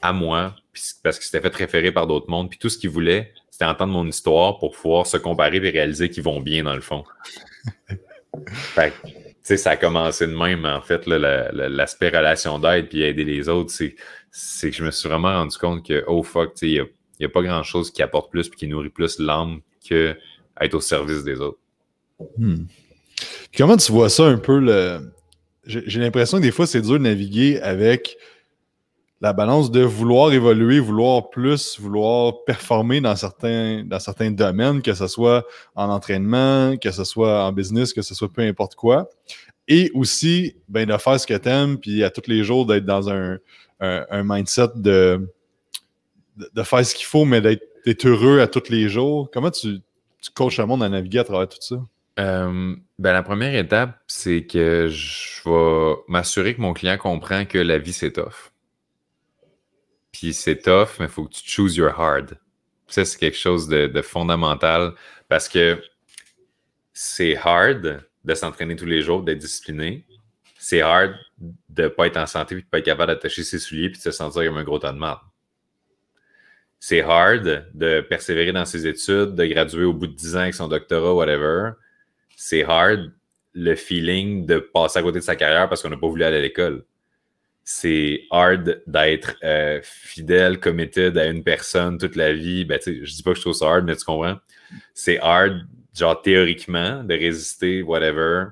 à 0.02 0.12
moi 0.12 0.54
parce 1.02 1.18
qu'il 1.18 1.26
s'était 1.26 1.40
fait 1.40 1.54
référer 1.54 1.92
par 1.92 2.06
d'autres 2.06 2.30
mondes. 2.30 2.50
Puis 2.50 2.58
tout 2.58 2.68
ce 2.68 2.78
qu'ils 2.78 2.90
voulaient, 2.90 3.32
c'était 3.50 3.64
entendre 3.64 3.92
mon 3.92 4.06
histoire 4.06 4.58
pour 4.58 4.72
pouvoir 4.72 5.06
se 5.06 5.16
comparer 5.16 5.56
et 5.56 5.70
réaliser 5.70 6.10
qu'ils 6.10 6.22
vont 6.22 6.40
bien 6.40 6.64
dans 6.64 6.74
le 6.74 6.80
fond. 6.80 7.04
fait 8.48 8.92
que, 9.44 9.56
ça 9.56 9.70
a 9.70 9.76
commencé 9.76 10.26
de 10.26 10.36
même, 10.36 10.64
en 10.64 10.80
fait, 10.82 11.06
l'aspect 11.06 12.10
relation 12.10 12.58
d'aide 12.58 12.88
puis 12.88 13.02
aider 13.02 13.24
les 13.24 13.48
autres. 13.48 13.72
C'est 14.30 14.70
que 14.70 14.76
je 14.76 14.84
me 14.84 14.90
suis 14.90 15.08
vraiment 15.08 15.32
rendu 15.32 15.56
compte 15.56 15.86
que, 15.86 16.04
oh 16.06 16.22
fuck, 16.22 16.52
il 16.62 16.86
n'y 17.18 17.26
a, 17.26 17.28
pas 17.28 17.42
grand 17.42 17.62
chose 17.62 17.90
qui 17.90 18.02
apporte 18.02 18.30
plus 18.30 18.46
et 18.46 18.50
qui 18.50 18.68
nourrit 18.68 18.90
plus 18.90 19.18
l'âme 19.18 19.60
que 19.88 20.14
être 20.60 20.74
au 20.74 20.80
service 20.80 21.24
des 21.24 21.40
autres. 21.40 21.58
Hmm. 22.38 22.64
Comment 23.56 23.76
tu 23.76 23.92
vois 23.92 24.08
ça 24.08 24.24
un 24.24 24.38
peu? 24.38 24.58
Le... 24.58 25.12
J'ai 25.64 26.00
l'impression 26.00 26.38
que 26.38 26.42
des 26.42 26.50
fois, 26.50 26.66
c'est 26.66 26.80
dur 26.80 26.94
de 26.94 26.98
naviguer 26.98 27.60
avec 27.60 28.16
la 29.20 29.32
balance 29.32 29.70
de 29.70 29.80
vouloir 29.80 30.32
évoluer, 30.32 30.78
vouloir 30.78 31.30
plus, 31.30 31.78
vouloir 31.80 32.44
performer 32.44 33.00
dans 33.00 33.16
certains, 33.16 33.84
dans 33.84 33.98
certains 33.98 34.30
domaines, 34.30 34.80
que 34.80 34.94
ce 34.94 35.08
soit 35.08 35.44
en 35.74 35.90
entraînement, 35.90 36.76
que 36.76 36.90
ce 36.90 37.04
soit 37.04 37.44
en 37.44 37.52
business, 37.52 37.92
que 37.92 38.02
ce 38.02 38.14
soit 38.14 38.32
peu 38.32 38.42
importe 38.42 38.76
quoi. 38.76 39.08
Et 39.66 39.90
aussi, 39.92 40.56
ben, 40.68 40.86
de 40.86 40.96
faire 40.96 41.20
ce 41.20 41.26
que 41.26 41.34
tu 41.34 41.48
aimes, 41.48 41.78
puis 41.78 42.04
à 42.04 42.10
tous 42.10 42.28
les 42.30 42.44
jours 42.44 42.64
d'être 42.64 42.84
dans 42.84 43.10
un, 43.10 43.38
mindset 44.12 44.68
de, 44.76 45.28
de, 46.36 46.62
faire 46.62 46.86
ce 46.86 46.94
qu'il 46.94 47.06
faut, 47.06 47.24
mais 47.24 47.40
d'être 47.40 48.06
heureux 48.06 48.40
à 48.40 48.46
tous 48.46 48.70
les 48.70 48.88
jours. 48.88 49.28
Comment 49.32 49.50
tu, 49.50 49.80
tu 50.22 50.30
coaches 50.30 50.58
le 50.58 50.66
monde 50.66 50.82
à 50.82 50.88
naviguer 50.88 51.18
à 51.18 51.24
travers 51.24 51.48
tout 51.48 51.58
ça? 51.60 51.76
Ben, 52.18 53.12
la 53.12 53.22
première 53.22 53.54
étape, 53.54 54.00
c'est 54.08 54.44
que 54.44 54.88
je 54.88 55.48
vais 55.48 55.94
m'assurer 56.08 56.56
que 56.56 56.60
mon 56.60 56.72
client 56.72 56.98
comprend 56.98 57.44
que 57.44 57.58
la 57.58 57.78
vie, 57.78 57.92
c'est 57.92 58.12
tough. 58.12 58.50
Puis 60.10 60.34
c'est 60.34 60.60
tough, 60.60 60.98
mais 60.98 61.06
il 61.06 61.10
faut 61.10 61.26
que 61.26 61.34
tu 61.34 61.48
chooses 61.48 61.76
your 61.76 61.90
hard. 61.98 62.36
Ça, 62.88 63.04
c'est 63.04 63.18
quelque 63.18 63.36
chose 63.36 63.68
de, 63.68 64.02
fondamental 64.02 64.94
parce 65.28 65.48
que 65.48 65.80
c'est 66.92 67.36
hard 67.36 68.04
de 68.24 68.34
s'entraîner 68.34 68.74
tous 68.74 68.86
les 68.86 69.02
jours, 69.02 69.22
d'être 69.22 69.38
discipliné. 69.38 70.04
C'est 70.58 70.80
hard 70.80 71.14
de 71.68 71.84
ne 71.84 71.88
pas 71.88 72.08
être 72.08 72.16
en 72.16 72.26
santé 72.26 72.56
et 72.56 72.58
de 72.58 72.64
ne 72.64 72.68
pas 72.68 72.78
être 72.78 72.84
capable 72.84 73.12
d'attacher 73.12 73.44
ses 73.44 73.60
souliers 73.60 73.86
et 73.86 73.90
de 73.90 73.96
se 73.96 74.10
sentir 74.10 74.44
comme 74.44 74.56
un 74.56 74.64
gros 74.64 74.80
tas 74.80 74.92
de 74.92 74.98
mal. 74.98 75.18
C'est 76.80 77.02
hard 77.02 77.70
de 77.74 78.00
persévérer 78.00 78.52
dans 78.52 78.64
ses 78.64 78.88
études, 78.88 79.36
de 79.36 79.46
graduer 79.46 79.84
au 79.84 79.92
bout 79.92 80.08
de 80.08 80.14
10 80.14 80.36
ans 80.36 80.40
avec 80.40 80.54
son 80.54 80.66
doctorat, 80.66 81.14
whatever 81.14 81.74
c'est 82.40 82.62
hard 82.62 83.12
le 83.52 83.74
feeling 83.74 84.46
de 84.46 84.60
passer 84.60 85.00
à 85.00 85.02
côté 85.02 85.18
de 85.18 85.24
sa 85.24 85.34
carrière 85.34 85.68
parce 85.68 85.82
qu'on 85.82 85.88
n'a 85.88 85.96
pas 85.96 86.06
voulu 86.06 86.22
aller 86.22 86.36
à 86.36 86.40
l'école. 86.40 86.84
C'est 87.64 88.22
hard 88.30 88.80
d'être 88.86 89.34
euh, 89.42 89.80
fidèle, 89.82 90.60
committed 90.60 91.18
à 91.18 91.26
une 91.26 91.42
personne 91.42 91.98
toute 91.98 92.14
la 92.14 92.32
vie. 92.32 92.64
Ben, 92.64 92.78
je 92.80 93.12
dis 93.12 93.24
pas 93.24 93.32
que 93.32 93.38
je 93.38 93.40
trouve 93.40 93.54
ça 93.54 93.66
hard, 93.66 93.84
mais 93.84 93.96
tu 93.96 94.04
comprends? 94.04 94.36
C'est 94.94 95.18
hard, 95.18 95.66
genre 95.92 96.22
théoriquement, 96.22 97.02
de 97.02 97.12
résister, 97.14 97.82
whatever. 97.82 98.50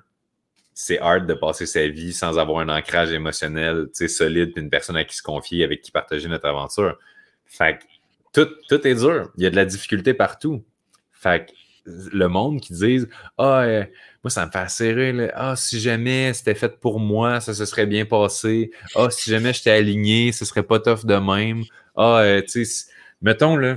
C'est 0.74 0.98
hard 0.98 1.28
de 1.28 1.34
passer 1.34 1.64
sa 1.64 1.86
vie 1.86 2.12
sans 2.12 2.40
avoir 2.40 2.58
un 2.58 2.68
ancrage 2.68 3.12
émotionnel 3.12 3.86
solide, 3.92 4.52
une 4.56 4.68
personne 4.68 4.96
à 4.96 5.04
qui 5.04 5.14
se 5.14 5.22
confier, 5.22 5.62
avec 5.62 5.82
qui 5.82 5.92
partager 5.92 6.28
notre 6.28 6.46
aventure. 6.46 6.98
Fait 7.46 7.78
que 7.78 7.84
tout, 8.32 8.52
tout 8.68 8.84
est 8.84 8.96
dur. 8.96 9.30
Il 9.36 9.44
y 9.44 9.46
a 9.46 9.50
de 9.50 9.56
la 9.56 9.64
difficulté 9.64 10.12
partout. 10.12 10.64
Fait 11.12 11.46
que 11.46 11.52
le 11.86 12.28
monde 12.28 12.60
qui 12.60 12.72
disent 12.72 13.08
Ah, 13.38 13.62
euh, 13.62 13.84
moi, 14.24 14.30
ça 14.30 14.46
me 14.46 14.50
fait 14.50 14.68
serrer. 14.68 15.30
Ah, 15.34 15.54
si 15.56 15.80
jamais 15.80 16.32
c'était 16.34 16.54
fait 16.54 16.78
pour 16.80 17.00
moi, 17.00 17.40
ça 17.40 17.54
se 17.54 17.64
serait 17.64 17.86
bien 17.86 18.04
passé. 18.04 18.70
Ah, 18.94 19.08
si 19.10 19.30
jamais 19.30 19.52
j'étais 19.52 19.70
aligné, 19.70 20.32
ce 20.32 20.44
serait 20.44 20.62
pas 20.62 20.80
tough 20.80 21.04
de 21.04 21.14
même. 21.14 21.62
Ah, 21.96 22.18
euh, 22.20 22.42
tu 22.42 22.64
sais, 22.64 22.90
mettons, 23.22 23.56
là, 23.56 23.76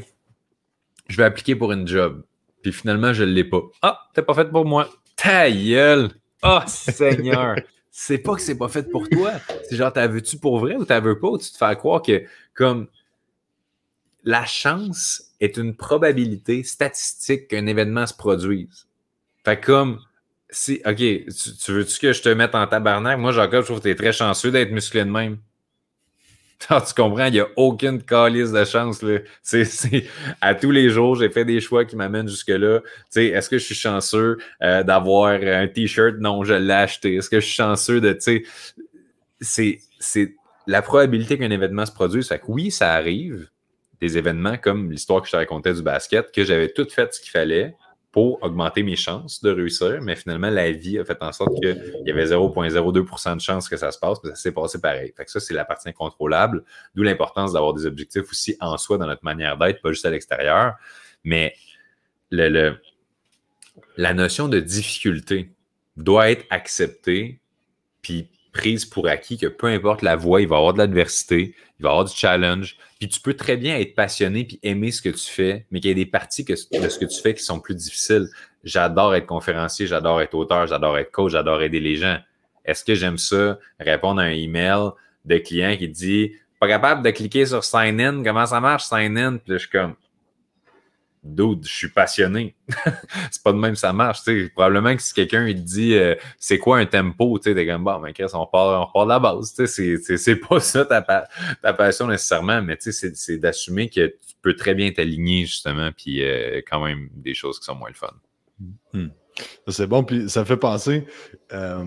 je 1.07 1.17
vais 1.17 1.23
appliquer 1.23 1.55
pour 1.55 1.71
une 1.71 1.87
job. 1.87 2.23
Puis 2.61 2.73
finalement, 2.73 3.13
je 3.13 3.23
ne 3.23 3.31
l'ai 3.31 3.43
pas. 3.43 3.61
Ah, 3.81 3.99
t'es 4.13 4.21
pas 4.21 4.33
fait 4.33 4.49
pour 4.49 4.65
moi. 4.65 4.89
Ta 5.15 5.49
gueule! 5.49 6.09
Oh, 6.43 6.59
Seigneur! 6.67 7.57
c'est 7.91 8.19
pas 8.19 8.35
que 8.35 8.41
c'est 8.41 8.57
pas 8.57 8.69
fait 8.69 8.89
pour 8.89 9.09
toi. 9.09 9.33
C'est 9.67 9.75
genre, 9.75 9.91
t'as 9.91 10.07
veux-tu 10.07 10.37
pour 10.37 10.59
vrai 10.59 10.75
ou 10.75 10.85
t'as 10.85 10.99
veux 10.99 11.19
pas? 11.19 11.27
Ou 11.27 11.37
tu 11.37 11.51
te 11.51 11.57
fais 11.57 11.75
croire 11.75 12.01
que, 12.01 12.23
comme, 12.53 12.87
la 14.23 14.45
chance 14.45 15.33
est 15.39 15.57
une 15.57 15.75
probabilité 15.75 16.63
statistique 16.63 17.47
qu'un 17.47 17.65
événement 17.65 18.05
se 18.05 18.13
produise. 18.13 18.87
Fait 19.45 19.59
comme, 19.59 19.99
si, 20.49 20.81
OK, 20.85 20.95
tu, 20.97 21.71
veux-tu 21.71 21.99
que 21.99 22.13
je 22.13 22.21
te 22.21 22.29
mette 22.29 22.55
en 22.55 22.67
tabarnak? 22.67 23.19
Moi, 23.19 23.31
Jacob, 23.31 23.61
je 23.61 23.65
trouve 23.65 23.77
que 23.79 23.83
tu 23.83 23.89
es 23.89 23.95
très 23.95 24.11
chanceux 24.11 24.51
d'être 24.51 24.71
musclé 24.71 25.05
de 25.05 25.09
même. 25.09 25.37
tu 26.67 26.93
comprends, 26.95 27.27
il 27.27 27.33
n'y 27.33 27.39
a 27.39 27.47
aucune 27.55 28.01
calice 28.03 28.51
de 28.51 28.65
chance. 28.65 29.01
Là. 29.01 29.19
C'est, 29.41 29.63
à 30.41 30.55
tous 30.55 30.71
les 30.71 30.89
jours, 30.89 31.15
j'ai 31.15 31.29
fait 31.29 31.45
des 31.45 31.61
choix 31.61 31.85
qui 31.85 31.95
m'amènent 31.95 32.27
jusque-là. 32.27 32.81
Est-ce 33.15 33.49
que 33.49 33.57
je 33.57 33.63
suis 33.63 33.75
chanceux 33.75 34.37
euh, 34.61 34.83
d'avoir 34.83 35.29
un 35.29 35.67
T-shirt? 35.67 36.15
Non, 36.19 36.43
je 36.43 36.55
l'ai 36.55 36.73
acheté. 36.73 37.15
Est-ce 37.15 37.29
que 37.29 37.39
je 37.39 37.45
suis 37.45 37.55
chanceux 37.55 38.01
de. 38.01 38.17
C'est 39.39 40.35
la 40.67 40.81
probabilité 40.81 41.37
qu'un 41.37 41.49
événement 41.49 41.85
se 41.85 41.93
produise. 41.93 42.27
Fait 42.27 42.39
que 42.39 42.45
oui, 42.49 42.71
ça 42.71 42.93
arrive. 42.93 43.49
Des 44.01 44.17
événements 44.17 44.57
comme 44.57 44.91
l'histoire 44.91 45.21
que 45.21 45.27
je 45.27 45.31
te 45.31 45.37
racontais 45.37 45.73
du 45.73 45.81
basket, 45.81 46.31
que 46.31 46.43
j'avais 46.43 46.71
tout 46.71 46.87
fait 46.89 47.13
ce 47.13 47.19
qu'il 47.19 47.31
fallait 47.31 47.75
pour 48.11 48.41
augmenter 48.41 48.81
mes 48.81 48.95
chances 48.95 49.41
de 49.41 49.51
réussir, 49.51 49.99
mais 50.01 50.15
finalement, 50.15 50.49
la 50.49 50.71
vie 50.71 50.97
a 50.97 51.05
fait 51.05 51.21
en 51.21 51.31
sorte 51.31 51.53
qu'il 51.61 52.01
y 52.05 52.11
avait 52.11 52.25
0,02% 52.25 53.35
de 53.35 53.41
chances 53.41 53.69
que 53.69 53.77
ça 53.77 53.91
se 53.91 53.99
passe, 53.99 54.17
mais 54.23 54.31
ça 54.31 54.35
s'est 54.35 54.51
passé 54.51 54.81
pareil. 54.81 55.13
Fait 55.15 55.25
que 55.25 55.31
ça, 55.31 55.39
c'est 55.39 55.53
la 55.53 55.63
partie 55.63 55.89
incontrôlable, 55.89 56.63
d'où 56.95 57.03
l'importance 57.03 57.53
d'avoir 57.53 57.73
des 57.73 57.85
objectifs 57.85 58.29
aussi 58.29 58.57
en 58.61 58.77
soi 58.77 58.97
dans 58.97 59.05
notre 59.05 59.23
manière 59.23 59.57
d'être, 59.57 59.81
pas 59.81 59.91
juste 59.91 60.05
à 60.05 60.09
l'extérieur. 60.09 60.73
Mais 61.23 61.53
le, 62.31 62.77
la 63.95 64.13
notion 64.13 64.47
de 64.47 64.59
difficulté 64.59 65.51
doit 65.95 66.31
être 66.31 66.45
acceptée, 66.49 67.39
puis 68.01 68.29
prise 68.51 68.85
pour 68.85 69.07
acquis 69.07 69.37
que 69.37 69.47
peu 69.47 69.67
importe 69.67 70.01
la 70.01 70.15
voie, 70.15 70.41
il 70.41 70.47
va 70.47 70.55
y 70.55 70.59
avoir 70.59 70.73
de 70.73 70.79
l'adversité, 70.79 71.55
il 71.79 71.83
va 71.83 71.89
y 71.89 71.91
avoir 71.91 72.05
du 72.05 72.15
challenge. 72.15 72.77
Puis 72.99 73.07
tu 73.07 73.19
peux 73.21 73.33
très 73.33 73.57
bien 73.57 73.77
être 73.77 73.95
passionné 73.95 74.43
puis 74.43 74.59
aimer 74.63 74.91
ce 74.91 75.01
que 75.01 75.09
tu 75.09 75.25
fais, 75.31 75.65
mais 75.71 75.79
qu'il 75.79 75.89
y 75.89 75.91
a 75.91 75.95
des 75.95 76.05
parties 76.05 76.43
de 76.43 76.55
ce 76.55 76.99
que 76.99 77.05
tu 77.05 77.21
fais 77.21 77.33
qui 77.33 77.43
sont 77.43 77.59
plus 77.59 77.75
difficiles. 77.75 78.27
J'adore 78.63 79.15
être 79.15 79.25
conférencier, 79.25 79.87
j'adore 79.87 80.21
être 80.21 80.33
auteur, 80.35 80.67
j'adore 80.67 80.97
être 80.97 81.11
coach, 81.11 81.31
j'adore 81.31 81.61
aider 81.61 81.79
les 81.79 81.95
gens. 81.95 82.17
Est-ce 82.65 82.83
que 82.83 82.95
j'aime 82.95 83.17
ça, 83.17 83.57
répondre 83.79 84.21
à 84.21 84.25
un 84.25 84.31
email 84.31 84.89
de 85.25 85.37
client 85.37 85.75
qui 85.77 85.87
dit 85.87 86.33
pas 86.59 86.67
capable 86.67 87.03
de 87.03 87.09
cliquer 87.11 87.45
sur 87.45 87.63
sign 87.63 88.01
in, 88.01 88.23
comment 88.23 88.45
ça 88.45 88.59
marche 88.59 88.83
sign 88.83 89.17
in? 89.17 89.37
Puis 89.37 89.59
je 89.59 89.69
comme 89.69 89.95
Dude, 91.21 91.65
je 91.65 91.73
suis 91.73 91.89
passionné. 91.89 92.55
c'est 93.31 93.43
pas 93.43 93.51
de 93.51 93.57
même 93.57 93.75
ça 93.75 93.91
marche. 93.91 94.21
Probablement 94.53 94.95
que 94.95 95.01
si 95.01 95.13
quelqu'un 95.13 95.47
te 95.47 95.51
dit 95.59 95.93
euh, 95.95 96.15
c'est 96.37 96.59
quoi 96.59 96.77
un 96.77 96.85
tempo, 96.85 97.37
tu 97.39 97.53
sais, 97.53 97.65
comme 97.65 97.83
bon, 97.83 97.99
mais 97.99 98.13
on 98.33 98.45
part, 98.45 99.05
de 99.05 99.09
la 99.09 99.19
base. 99.19 99.53
C'est 99.65 100.35
pas 100.37 100.59
ça 100.61 100.85
ta, 100.85 101.73
passion 101.73 102.07
nécessairement, 102.07 102.61
mais 102.61 102.77
c'est 102.79 103.37
d'assumer 103.37 103.89
que 103.89 104.07
tu 104.07 104.35
peux 104.41 104.55
très 104.55 104.75
bien 104.75 104.91
t'aligner 104.91 105.45
justement, 105.45 105.91
puis 105.91 106.23
euh, 106.23 106.61
quand 106.69 106.83
même 106.85 107.09
des 107.13 107.33
choses 107.33 107.59
qui 107.59 107.65
sont 107.65 107.75
moins 107.75 107.89
le 107.89 107.95
fun. 107.95 108.13
Hmm. 108.93 109.09
C'est 109.67 109.87
bon, 109.87 110.03
puis 110.03 110.29
ça 110.29 110.45
fait 110.45 110.57
penser. 110.57 111.05
Euh, 111.51 111.85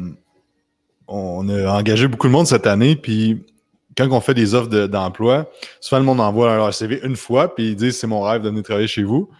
on 1.09 1.49
a 1.49 1.73
engagé 1.73 2.07
beaucoup 2.07 2.27
de 2.27 2.33
monde 2.33 2.47
cette 2.47 2.66
année, 2.66 2.97
puis 2.97 3.47
quand 3.96 4.09
on 4.11 4.20
fait 4.20 4.35
des 4.35 4.55
offres 4.55 4.87
d'emploi, 4.87 5.50
souvent 5.81 5.98
le 6.00 6.05
monde 6.07 6.20
envoie 6.20 6.57
leur 6.57 6.72
CV 6.72 7.00
une 7.02 7.16
fois, 7.16 7.55
puis 7.55 7.70
ils 7.70 7.76
disent 7.76 7.98
c'est 7.98 8.07
mon 8.07 8.22
rêve 8.22 8.42
de 8.42 8.48
venir 8.48 8.62
travailler 8.62 8.88
chez 8.88 9.02
vous. 9.02 9.31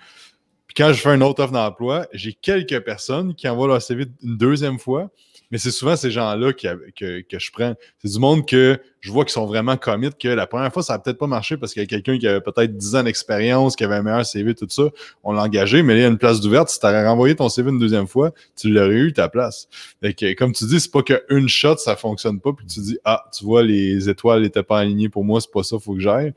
Puis 0.67 0.75
quand 0.75 0.93
je 0.93 1.01
fais 1.01 1.15
une 1.15 1.23
autre 1.23 1.43
offre 1.43 1.53
d'emploi, 1.53 2.07
j'ai 2.13 2.33
quelques 2.33 2.81
personnes 2.81 3.35
qui 3.35 3.49
envoient 3.49 3.69
leur 3.69 3.83
CV 3.83 4.07
une 4.23 4.37
deuxième 4.37 4.79
fois, 4.79 5.11
mais 5.53 5.59
c'est 5.59 5.71
souvent 5.71 5.97
ces 5.97 6.11
gens-là 6.11 6.55
que, 6.55 7.21
que, 7.21 7.39
je 7.39 7.51
prends. 7.53 7.75
C'est 8.03 8.11
du 8.11 8.19
monde 8.19 8.49
que 8.49 8.81
je 9.01 9.13
vois 9.13 9.27
qui 9.27 9.35
sont 9.35 9.45
vraiment 9.45 9.77
commit, 9.77 10.09
que 10.19 10.29
la 10.29 10.47
première 10.47 10.73
fois, 10.73 10.83
ça 10.83 10.95
n'a 10.95 10.99
peut-être 10.99 11.19
pas 11.19 11.27
marché 11.27 11.59
parce 11.59 11.75
qu'il 11.75 11.83
y 11.83 11.85
a 11.85 11.87
quelqu'un 11.87 12.19
qui 12.19 12.27
avait 12.27 12.41
peut-être 12.41 12.75
10 12.75 12.97
ans 12.97 13.03
d'expérience, 13.03 13.77
qui 13.77 13.85
avait 13.85 13.97
un 13.97 14.03
meilleur 14.03 14.25
CV, 14.25 14.55
tout 14.55 14.67
ça. 14.71 14.85
On 15.23 15.33
l'a 15.33 15.43
engagé, 15.43 15.83
mais 15.83 15.93
là, 15.93 15.99
il 15.99 16.03
y 16.05 16.07
a 16.07 16.09
une 16.09 16.17
place 16.17 16.41
d'ouverte. 16.41 16.71
Si 16.71 16.81
tu 16.81 16.87
avais 16.87 17.07
renvoyé 17.07 17.37
ton 17.37 17.51
CV 17.51 17.71
une 17.71 17.79
deuxième 17.79 18.07
fois, 18.07 18.33
tu 18.57 18.71
l'aurais 18.71 18.95
eu 18.95 19.13
ta 19.13 19.29
place. 19.29 19.69
Et 20.03 20.15
que, 20.15 20.33
comme 20.33 20.55
tu 20.55 20.65
dis, 20.65 20.81
c'est 20.81 20.91
pas 20.91 21.03
qu'une 21.03 21.51
shot, 21.51 21.77
ça 21.77 21.97
fonctionne 21.97 22.41
pas, 22.41 22.55
puis 22.55 22.65
tu 22.65 22.81
dis, 22.81 22.99
ah, 23.05 23.23
tu 23.37 23.45
vois, 23.45 23.63
les 23.63 24.09
étoiles 24.09 24.41
n'étaient 24.41 24.63
pas 24.63 24.79
alignées 24.79 25.11
pour 25.11 25.23
moi, 25.23 25.43
c'est 25.43 25.53
pas 25.53 25.63
ça, 25.63 25.77
faut 25.79 25.93
que 25.93 26.01
j'aille. 26.01 26.33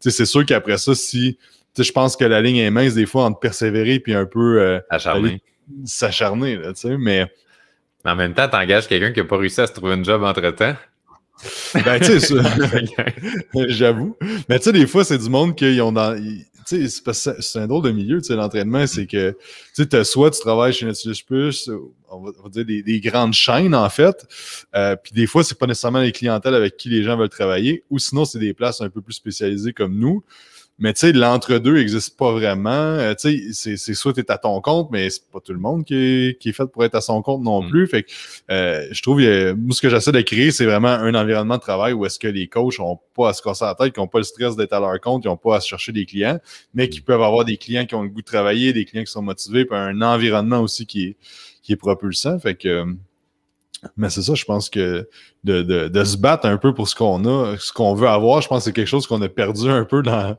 C'est 0.00 0.26
sûr 0.26 0.44
qu'après 0.44 0.78
ça, 0.78 0.92
si 0.96 1.38
je 1.78 1.92
pense 1.92 2.16
que 2.16 2.24
la 2.24 2.40
ligne 2.40 2.56
est 2.56 2.70
mince 2.70 2.94
des 2.94 3.06
fois 3.06 3.24
entre 3.24 3.38
persévérer 3.38 4.00
puis 4.00 4.14
un 4.14 4.26
peu 4.26 4.60
euh, 4.60 4.80
s'acharner, 5.84 6.58
tu 6.58 6.70
sais, 6.74 6.96
mais 6.96 7.26
mais 8.06 8.12
en 8.12 8.16
même 8.16 8.34
temps, 8.34 8.48
tu 8.48 8.54
engages 8.54 8.86
quelqu'un 8.86 9.10
qui 9.10 9.18
n'a 9.18 9.26
pas 9.26 9.36
réussi 9.36 9.60
à 9.60 9.66
se 9.66 9.72
trouver 9.72 9.94
un 9.94 10.02
job 10.04 10.22
entre-temps. 10.22 10.76
Ben, 11.74 11.98
tu 11.98 12.20
sais, 12.20 12.34
j'avoue. 13.68 14.16
Mais 14.48 14.58
tu 14.58 14.66
sais, 14.66 14.72
des 14.72 14.86
fois, 14.86 15.04
c'est 15.04 15.18
du 15.18 15.28
monde 15.28 15.56
qui 15.56 15.80
ont 15.80 15.90
dans. 15.90 16.16
C'est 16.66 17.58
un 17.58 17.66
drôle 17.66 17.82
de 17.82 17.90
milieu, 17.90 18.20
tu 18.20 18.28
sais, 18.28 18.36
l'entraînement, 18.36 18.86
c'est 18.86 19.06
que 19.06 19.36
tu 19.74 19.84
sais, 19.90 20.04
soit 20.04 20.30
tu 20.30 20.38
travailles 20.38 20.72
chez 20.72 20.86
Netflix 20.86 21.20
Plus, 21.22 21.68
on 22.08 22.20
va, 22.22 22.30
dire 22.48 22.64
des, 22.64 23.00
grandes 23.00 23.34
chaînes, 23.34 23.74
en 23.74 23.88
fait, 23.90 24.24
euh, 24.76 24.94
puis 24.94 25.12
des 25.12 25.26
fois, 25.26 25.42
c'est 25.42 25.58
pas 25.58 25.66
nécessairement 25.66 26.00
les 26.00 26.12
clientèles 26.12 26.54
avec 26.54 26.76
qui 26.76 26.88
les 26.88 27.02
gens 27.02 27.16
veulent 27.16 27.28
travailler, 27.28 27.82
ou 27.90 27.98
sinon, 27.98 28.24
c'est 28.24 28.38
des 28.38 28.54
places 28.54 28.80
un 28.80 28.88
peu 28.88 29.00
plus 29.00 29.14
spécialisées 29.14 29.72
comme 29.72 29.96
nous. 29.96 30.22
Mais 30.78 30.92
tu 30.92 31.00
sais, 31.00 31.12
l'entre-deux 31.12 31.74
n'existe 31.74 32.18
pas 32.18 32.32
vraiment. 32.32 32.70
Euh, 32.70 33.14
tu 33.14 33.54
sais, 33.54 33.76
c'est 33.78 33.94
soit 33.94 34.12
tu 34.12 34.20
es 34.20 34.30
à 34.30 34.36
ton 34.36 34.60
compte, 34.60 34.90
mais 34.90 35.08
c'est 35.08 35.26
pas 35.30 35.40
tout 35.40 35.54
le 35.54 35.58
monde 35.58 35.86
qui 35.86 35.94
est, 35.94 36.38
qui 36.38 36.50
est, 36.50 36.52
fait 36.52 36.66
pour 36.66 36.84
être 36.84 36.94
à 36.94 37.00
son 37.00 37.22
compte 37.22 37.42
non 37.42 37.62
mm. 37.62 37.70
plus. 37.70 37.86
Fait 37.86 38.02
que 38.02 38.10
euh, 38.50 38.86
je 38.90 39.02
trouve, 39.02 39.20
moi, 39.20 39.74
ce 39.74 39.80
que 39.80 39.88
j'essaie 39.88 40.12
de 40.12 40.20
créer, 40.20 40.50
c'est 40.50 40.66
vraiment 40.66 40.88
un 40.88 41.14
environnement 41.14 41.56
de 41.56 41.62
travail 41.62 41.94
où 41.94 42.04
est-ce 42.04 42.18
que 42.18 42.28
les 42.28 42.46
coachs 42.46 42.78
n'ont 42.78 42.98
pas 43.14 43.30
à 43.30 43.32
se 43.32 43.40
casser 43.40 43.64
la 43.64 43.74
tête, 43.74 43.94
qui 43.94 44.00
n'ont 44.00 44.06
pas 44.06 44.18
le 44.18 44.24
stress 44.24 44.54
d'être 44.54 44.74
à 44.74 44.80
leur 44.80 45.00
compte, 45.00 45.22
qui 45.22 45.28
n'ont 45.28 45.38
pas 45.38 45.56
à 45.56 45.60
se 45.60 45.68
chercher 45.68 45.92
des 45.92 46.04
clients, 46.04 46.38
mais 46.74 46.90
qui 46.90 47.00
peuvent 47.00 47.22
avoir 47.22 47.46
des 47.46 47.56
clients 47.56 47.86
qui 47.86 47.94
ont 47.94 48.02
le 48.02 48.10
goût 48.10 48.20
de 48.20 48.26
travailler, 48.26 48.74
des 48.74 48.84
clients 48.84 49.04
qui 49.04 49.12
sont 49.12 49.22
motivés, 49.22 49.64
puis 49.64 49.78
un 49.78 50.02
environnement 50.02 50.60
aussi 50.60 50.84
qui 50.84 51.04
est, 51.04 51.16
qui 51.62 51.72
est 51.72 51.76
propulsant. 51.76 52.38
Fait 52.38 52.54
que 52.54 52.84
mais 53.96 54.10
c'est 54.10 54.22
ça, 54.22 54.34
je 54.34 54.44
pense 54.44 54.70
que 54.70 55.08
de, 55.44 56.04
se 56.04 56.16
battre 56.16 56.46
un 56.46 56.56
peu 56.56 56.74
pour 56.74 56.88
ce 56.88 56.94
qu'on 56.94 57.24
a, 57.24 57.56
ce 57.58 57.72
qu'on 57.72 57.94
veut 57.94 58.08
avoir, 58.08 58.40
je 58.40 58.48
pense 58.48 58.60
que 58.60 58.64
c'est 58.64 58.72
quelque 58.72 58.88
chose 58.88 59.06
qu'on 59.06 59.22
a 59.22 59.28
perdu 59.28 59.68
un 59.68 59.84
peu 59.84 60.02
dans, 60.02 60.36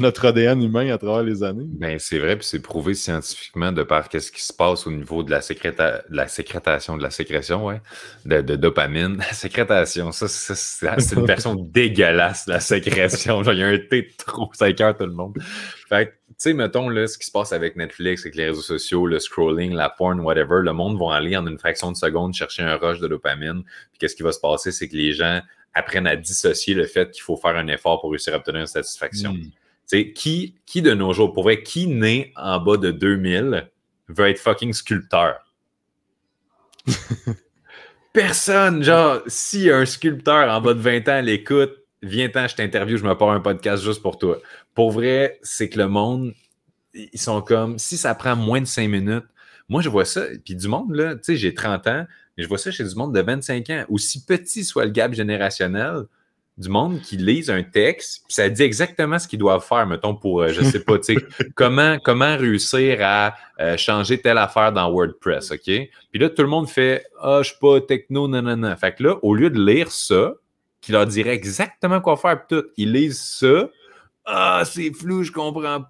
notre 0.00 0.26
ADN 0.26 0.62
humain 0.62 0.92
à 0.92 0.98
travers 0.98 1.22
les 1.22 1.42
années. 1.42 1.66
Ben, 1.68 1.98
c'est 1.98 2.18
vrai, 2.18 2.36
puis 2.36 2.46
c'est 2.46 2.60
prouvé 2.60 2.94
scientifiquement 2.94 3.72
de 3.72 3.82
par 3.82 4.08
qu'est-ce 4.08 4.32
qui 4.32 4.42
se 4.42 4.52
passe 4.52 4.86
au 4.86 4.90
niveau 4.90 5.22
de 5.22 5.30
la, 5.30 5.40
sécréta 5.40 6.02
de 6.08 6.16
la 6.16 6.28
sécrétation, 6.28 6.96
de 6.96 7.02
la 7.02 7.10
sécrétion, 7.10 7.64
ouais, 7.64 7.80
de, 8.24 8.40
dopamine. 8.56 9.16
La 9.28 9.34
sécrétation, 9.34 10.10
ça, 10.12 10.26
c'est 10.28 11.16
une 11.16 11.26
version 11.26 11.54
dégueulasse 11.72 12.46
de 12.46 12.52
la 12.52 12.60
sécrétion. 12.60 13.42
Genre, 13.42 13.54
il 13.54 13.60
y 13.60 13.62
a 13.62 13.68
un 13.68 13.78
thé 13.78 14.08
trop, 14.16 14.50
ça 14.54 14.68
écœure 14.68 14.96
tout 14.96 15.06
le 15.06 15.12
monde. 15.12 15.36
Fait 15.88 16.17
sais, 16.38 16.54
mettons, 16.54 16.88
là, 16.88 17.06
ce 17.06 17.18
qui 17.18 17.26
se 17.26 17.32
passe 17.32 17.52
avec 17.52 17.76
Netflix, 17.76 18.22
avec 18.22 18.36
les 18.36 18.46
réseaux 18.46 18.62
sociaux, 18.62 19.06
le 19.06 19.18
scrolling, 19.18 19.72
la 19.72 19.90
porn, 19.90 20.20
whatever, 20.20 20.60
le 20.62 20.72
monde 20.72 20.98
va 20.98 21.16
aller 21.16 21.36
en 21.36 21.46
une 21.46 21.58
fraction 21.58 21.90
de 21.90 21.96
seconde 21.96 22.32
chercher 22.34 22.62
un 22.62 22.76
rush 22.76 23.00
de 23.00 23.08
dopamine. 23.08 23.64
Puis 23.90 23.98
qu'est-ce 23.98 24.14
qui 24.14 24.22
va 24.22 24.32
se 24.32 24.40
passer, 24.40 24.70
c'est 24.70 24.88
que 24.88 24.96
les 24.96 25.12
gens 25.12 25.40
apprennent 25.74 26.06
à 26.06 26.16
dissocier 26.16 26.74
le 26.74 26.86
fait 26.86 27.10
qu'il 27.10 27.22
faut 27.22 27.36
faire 27.36 27.56
un 27.56 27.66
effort 27.68 28.00
pour 28.00 28.10
réussir 28.10 28.34
à 28.34 28.36
obtenir 28.36 28.62
une 28.62 28.66
satisfaction. 28.66 29.32
Hmm. 29.32 29.42
Tu 29.42 29.50
sais, 29.86 30.12
qui, 30.12 30.54
qui 30.64 30.82
de 30.82 30.94
nos 30.94 31.12
jours, 31.12 31.32
pour 31.32 31.42
vrai, 31.42 31.62
qui 31.62 31.86
naît 31.86 32.32
en 32.36 32.60
bas 32.60 32.76
de 32.76 32.90
2000 32.90 33.68
veut 34.08 34.28
être 34.28 34.38
fucking 34.38 34.72
sculpteur? 34.72 35.38
Personne, 38.12 38.82
genre, 38.82 39.22
si 39.26 39.70
un 39.70 39.84
sculpteur 39.86 40.50
en 40.50 40.60
bas 40.60 40.74
de 40.74 40.80
20 40.80 41.08
ans 41.08 41.20
l'écoute, 41.20 41.72
viens-t'en, 42.02 42.48
je 42.48 42.56
t'interview, 42.56 42.96
je 42.96 43.04
me 43.04 43.14
pars 43.14 43.30
un 43.30 43.40
podcast 43.40 43.82
juste 43.82 44.02
pour 44.02 44.18
toi. 44.18 44.38
Pour 44.78 44.92
vrai, 44.92 45.40
c'est 45.42 45.68
que 45.68 45.76
le 45.76 45.88
monde, 45.88 46.34
ils 46.94 47.18
sont 47.18 47.42
comme, 47.42 47.80
si 47.80 47.96
ça 47.96 48.14
prend 48.14 48.36
moins 48.36 48.60
de 48.60 48.66
5 48.66 48.88
minutes, 48.88 49.24
moi, 49.68 49.82
je 49.82 49.88
vois 49.88 50.04
ça, 50.04 50.22
puis 50.44 50.54
du 50.54 50.68
monde, 50.68 50.94
là, 50.94 51.16
tu 51.16 51.20
sais, 51.24 51.36
j'ai 51.36 51.52
30 51.52 51.84
ans, 51.88 52.06
mais 52.36 52.44
je 52.44 52.48
vois 52.48 52.58
ça 52.58 52.70
chez 52.70 52.84
du 52.84 52.94
monde 52.94 53.12
de 53.12 53.20
25 53.20 53.70
ans. 53.70 53.84
Aussi 53.88 54.24
petit 54.24 54.62
soit 54.62 54.84
le 54.84 54.92
gap 54.92 55.14
générationnel, 55.14 56.04
du 56.58 56.68
monde 56.68 57.00
qui 57.00 57.16
lise 57.16 57.50
un 57.50 57.64
texte, 57.64 58.22
puis 58.26 58.34
ça 58.34 58.48
dit 58.48 58.62
exactement 58.62 59.18
ce 59.18 59.26
qu'ils 59.26 59.40
doivent 59.40 59.66
faire, 59.66 59.84
mettons, 59.84 60.14
pour, 60.14 60.42
euh, 60.42 60.52
je 60.52 60.62
sais 60.62 60.84
pas, 60.84 60.96
tu 61.00 61.16
sais, 61.16 61.26
comment, 61.56 61.98
comment 61.98 62.36
réussir 62.36 62.98
à 63.00 63.34
euh, 63.58 63.76
changer 63.76 64.20
telle 64.20 64.38
affaire 64.38 64.72
dans 64.72 64.92
WordPress, 64.92 65.50
OK? 65.50 65.64
Puis 65.64 66.20
là, 66.20 66.30
tout 66.30 66.42
le 66.42 66.48
monde 66.48 66.68
fait 66.68 67.04
Ah, 67.20 67.40
je 67.42 67.48
suis 67.48 67.58
pas 67.60 67.80
techno, 67.80 68.28
non, 68.28 68.42
non, 68.42 68.56
non. 68.56 68.76
Fait 68.76 68.94
que 68.94 69.02
là, 69.02 69.16
au 69.22 69.34
lieu 69.34 69.50
de 69.50 69.60
lire 69.60 69.90
ça, 69.90 70.34
qui 70.80 70.92
leur 70.92 71.08
dirait 71.08 71.34
exactement 71.34 72.00
quoi 72.00 72.16
faire, 72.16 72.46
tout. 72.46 72.64
Ils 72.76 72.92
lisent 72.92 73.20
ça. 73.20 73.68
Ah, 74.30 74.62
c'est 74.66 74.92
flou, 74.92 75.22
je 75.22 75.32
comprends 75.32 75.84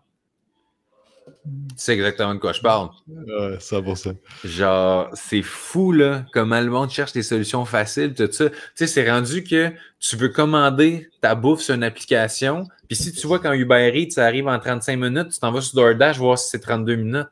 Tu 1.27 1.75
sais 1.77 1.95
exactement 1.95 2.35
de 2.35 2.39
quoi 2.39 2.53
je 2.53 2.61
parle. 2.61 2.91
Ouais, 3.09 3.59
100%. 3.59 4.17
Genre, 4.45 5.11
c'est 5.15 5.43
fou, 5.43 5.91
là, 5.91 6.25
comment 6.33 6.61
le 6.61 6.71
monde 6.71 6.89
cherche 6.91 7.13
des 7.13 7.25
solutions 7.25 7.65
faciles, 7.65 8.15
tout 8.15 8.31
ça. 8.31 8.49
Tu 8.49 8.57
sais, 8.77 8.87
c'est 8.87 9.11
rendu 9.11 9.43
que 9.43 9.73
tu 9.99 10.17
veux 10.17 10.29
commander 10.29 11.11
ta 11.21 11.35
bouffe 11.35 11.61
sur 11.63 11.75
une 11.75 11.83
application, 11.83 12.65
puis 12.87 12.97
si 12.97 13.13
tu 13.13 13.27
vois 13.27 13.41
qu'en 13.41 13.53
Uber 13.53 13.91
Eats, 13.93 14.13
ça 14.13 14.25
arrive 14.25 14.47
en 14.47 14.59
35 14.59 14.97
minutes, 14.97 15.31
tu 15.33 15.41
t'en 15.41 15.51
vas 15.51 15.61
sur 15.61 15.75
DoorDash 15.75 16.19
voir 16.19 16.39
si 16.39 16.49
c'est 16.51 16.61
32 16.61 16.95
minutes. 16.95 17.29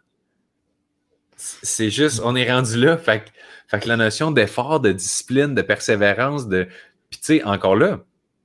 C'est 1.36 1.90
juste, 1.90 2.20
on 2.24 2.34
est 2.34 2.50
rendu 2.50 2.78
là. 2.78 2.96
Fait 2.96 3.20
que, 3.20 3.30
fait 3.68 3.80
que 3.80 3.88
la 3.88 3.96
notion 3.96 4.32
d'effort, 4.32 4.80
de 4.80 4.90
discipline, 4.90 5.54
de 5.54 5.62
persévérance, 5.62 6.48
de. 6.48 6.66
Puis 7.10 7.20
tu 7.20 7.26
sais, 7.26 7.44
encore 7.44 7.76
là, 7.76 8.00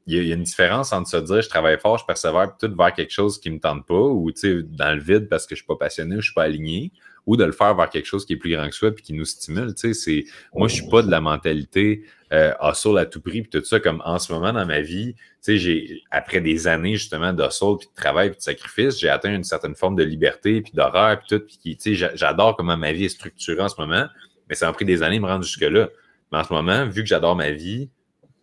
il 0.07 0.23
y, 0.23 0.31
a 0.31 0.35
une 0.35 0.43
différence 0.43 0.93
entre 0.93 1.09
se 1.09 1.17
dire 1.17 1.41
je 1.41 1.49
travaille 1.49 1.77
fort, 1.79 1.97
je 1.97 2.05
persévère, 2.05 2.55
puis 2.55 2.67
tout 2.67 2.75
vers 2.75 2.93
quelque 2.93 3.11
chose 3.11 3.39
qui 3.39 3.49
ne 3.49 3.55
me 3.55 3.59
tente 3.59 3.85
pas, 3.85 3.93
ou 3.93 4.31
dans 4.31 4.95
le 4.95 5.01
vide 5.01 5.29
parce 5.29 5.45
que 5.45 5.55
je 5.55 5.61
ne 5.61 5.63
suis 5.63 5.67
pas 5.67 5.75
passionné 5.75 6.11
ou 6.11 6.13
je 6.13 6.17
ne 6.17 6.21
suis 6.23 6.33
pas 6.33 6.43
aligné, 6.43 6.91
ou 7.27 7.37
de 7.37 7.43
le 7.43 7.51
faire 7.51 7.75
vers 7.75 7.89
quelque 7.89 8.07
chose 8.07 8.25
qui 8.25 8.33
est 8.33 8.37
plus 8.37 8.51
grand 8.51 8.67
que 8.67 8.75
soi 8.75 8.91
puis 8.91 9.03
qui 9.03 9.13
nous 9.13 9.25
stimule. 9.25 9.73
Moi, 10.53 10.67
je 10.67 10.73
ne 10.73 10.81
suis 10.81 10.89
pas 10.89 11.03
de 11.03 11.11
la 11.11 11.21
mentalité 11.21 12.03
euh, 12.33 12.53
hustle 12.61 12.97
à 12.97 13.05
tout 13.05 13.21
prix, 13.21 13.43
puis 13.43 13.49
tout 13.49 13.63
ça, 13.63 13.79
comme 13.79 14.01
en 14.05 14.17
ce 14.17 14.33
moment 14.33 14.51
dans 14.53 14.65
ma 14.65 14.81
vie, 14.81 15.15
après 16.09 16.41
des 16.41 16.67
années 16.67 16.95
justement 16.95 17.33
d'hustle, 17.33 17.77
puis 17.79 17.87
de 17.87 17.95
travail, 17.95 18.29
puis 18.29 18.37
de 18.37 18.43
sacrifice, 18.43 18.99
j'ai 18.99 19.09
atteint 19.09 19.33
une 19.33 19.43
certaine 19.43 19.75
forme 19.75 19.95
de 19.95 20.03
liberté, 20.03 20.61
puis 20.61 20.71
d'horreur, 20.73 21.19
puis 21.19 21.37
tout, 21.37 21.45
puis 21.45 21.77
j'adore 21.93 22.55
comment 22.55 22.77
ma 22.77 22.91
vie 22.91 23.05
est 23.05 23.09
structurée 23.09 23.61
en 23.61 23.69
ce 23.69 23.79
moment, 23.79 24.07
mais 24.49 24.55
ça 24.55 24.65
m'a 24.65 24.73
pris 24.73 24.85
des 24.85 25.03
années 25.03 25.17
de 25.17 25.21
me 25.21 25.27
rendre 25.27 25.43
jusque-là. 25.43 25.89
Mais 26.31 26.39
en 26.39 26.43
ce 26.43 26.53
moment, 26.53 26.87
vu 26.87 27.01
que 27.03 27.07
j'adore 27.07 27.35
ma 27.35 27.51
vie, 27.51 27.89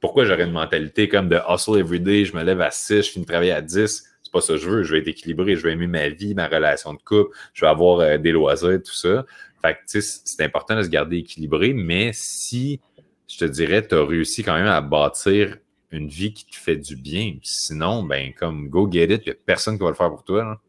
pourquoi 0.01 0.25
j'aurais 0.25 0.45
une 0.45 0.53
mentalité 0.53 1.09
comme 1.09 1.29
de 1.29 1.39
hustle 1.49 1.79
every 1.79 2.01
day, 2.01 2.25
je 2.25 2.37
me 2.37 2.43
lève 2.43 2.61
à 2.61 2.71
6, 2.71 3.03
je 3.03 3.11
finis 3.11 3.25
de 3.25 3.31
travailler 3.31 3.53
à 3.53 3.61
10? 3.61 4.05
C'est 4.23 4.33
pas 4.33 4.41
ça 4.41 4.55
que 4.55 4.59
je 4.59 4.69
veux. 4.69 4.83
Je 4.83 4.93
vais 4.93 5.01
être 5.01 5.09
équilibré, 5.09 5.57
je 5.57 5.63
vais 5.63 5.73
aimer 5.73 5.87
ma 5.87 6.09
vie, 6.09 6.35
ma 6.35 6.47
relation 6.47 6.93
de 6.93 6.99
couple, 6.99 7.37
je 7.55 7.65
vais 7.65 7.71
avoir 7.71 8.01
euh, 8.01 8.19
des 8.19 8.33
loisirs, 8.33 8.81
tout 8.85 8.95
ça. 8.95 9.25
Fait 9.63 9.75
que, 9.75 9.79
tu 9.91 10.03
sais, 10.03 10.21
c'est 10.25 10.45
important 10.45 10.77
de 10.77 10.83
se 10.83 10.89
garder 10.89 11.17
équilibré, 11.17 11.73
mais 11.73 12.11
si, 12.13 12.81
je 13.27 13.39
te 13.39 13.45
dirais, 13.45 13.87
tu 13.87 13.95
as 13.95 14.05
réussi 14.05 14.45
quand 14.45 14.55
même 14.55 14.67
à 14.67 14.81
bâtir 14.81 15.57
une 15.91 16.09
vie 16.09 16.33
qui 16.33 16.45
te 16.47 16.57
fait 16.57 16.77
du 16.77 16.97
bien, 16.97 17.37
sinon, 17.43 18.03
ben, 18.03 18.33
comme 18.35 18.69
go 18.69 18.89
get 18.91 19.05
it, 19.05 19.23
il 19.25 19.31
n'y 19.31 19.33
a 19.33 19.35
personne 19.47 19.79
qui 19.79 19.83
va 19.83 19.89
le 19.89 19.97
faire 19.97 20.11
pour 20.11 20.23
toi. 20.23 20.61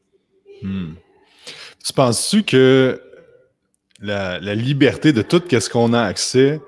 Hmm. 0.62 0.94
Tu 1.86 1.94
penses-tu 1.94 2.44
que 2.44 3.02
la, 4.02 4.40
la, 4.40 4.56
liberté 4.56 5.12
de 5.12 5.22
tout 5.22 5.42
ce 5.50 5.70
qu'on 5.70 5.94
a 5.94 6.02
accès, 6.02 6.62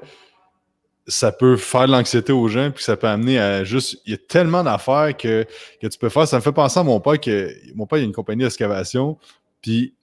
ça 1.08 1.32
peut 1.32 1.58
faire 1.58 1.88
de 1.88 1.92
l'anxiété 1.92 2.32
aux 2.32 2.48
gens, 2.48 2.72
puis 2.72 2.84
ça 2.84 2.96
peut 2.96 3.08
amener 3.08 3.40
à 3.40 3.64
juste. 3.64 4.02
Il 4.06 4.12
y 4.12 4.14
a 4.14 4.18
tellement 4.18 4.64
d'affaires 4.64 5.16
que, 5.18 5.46
que 5.82 5.88
tu 5.88 5.98
peux 5.98 6.10
faire. 6.10 6.28
Ça 6.28 6.38
me 6.38 6.42
fait 6.42 6.52
penser 6.52 6.80
à 6.80 6.84
mon 6.84 7.00
père 7.00 7.20
que 7.20 7.54
mon 7.76 7.86
père, 7.86 8.00
il 8.00 8.04
a 8.04 8.06
une 8.06 8.14
compagnie 8.14 8.44
d'excavation, 8.44 9.18
puis 9.62 9.94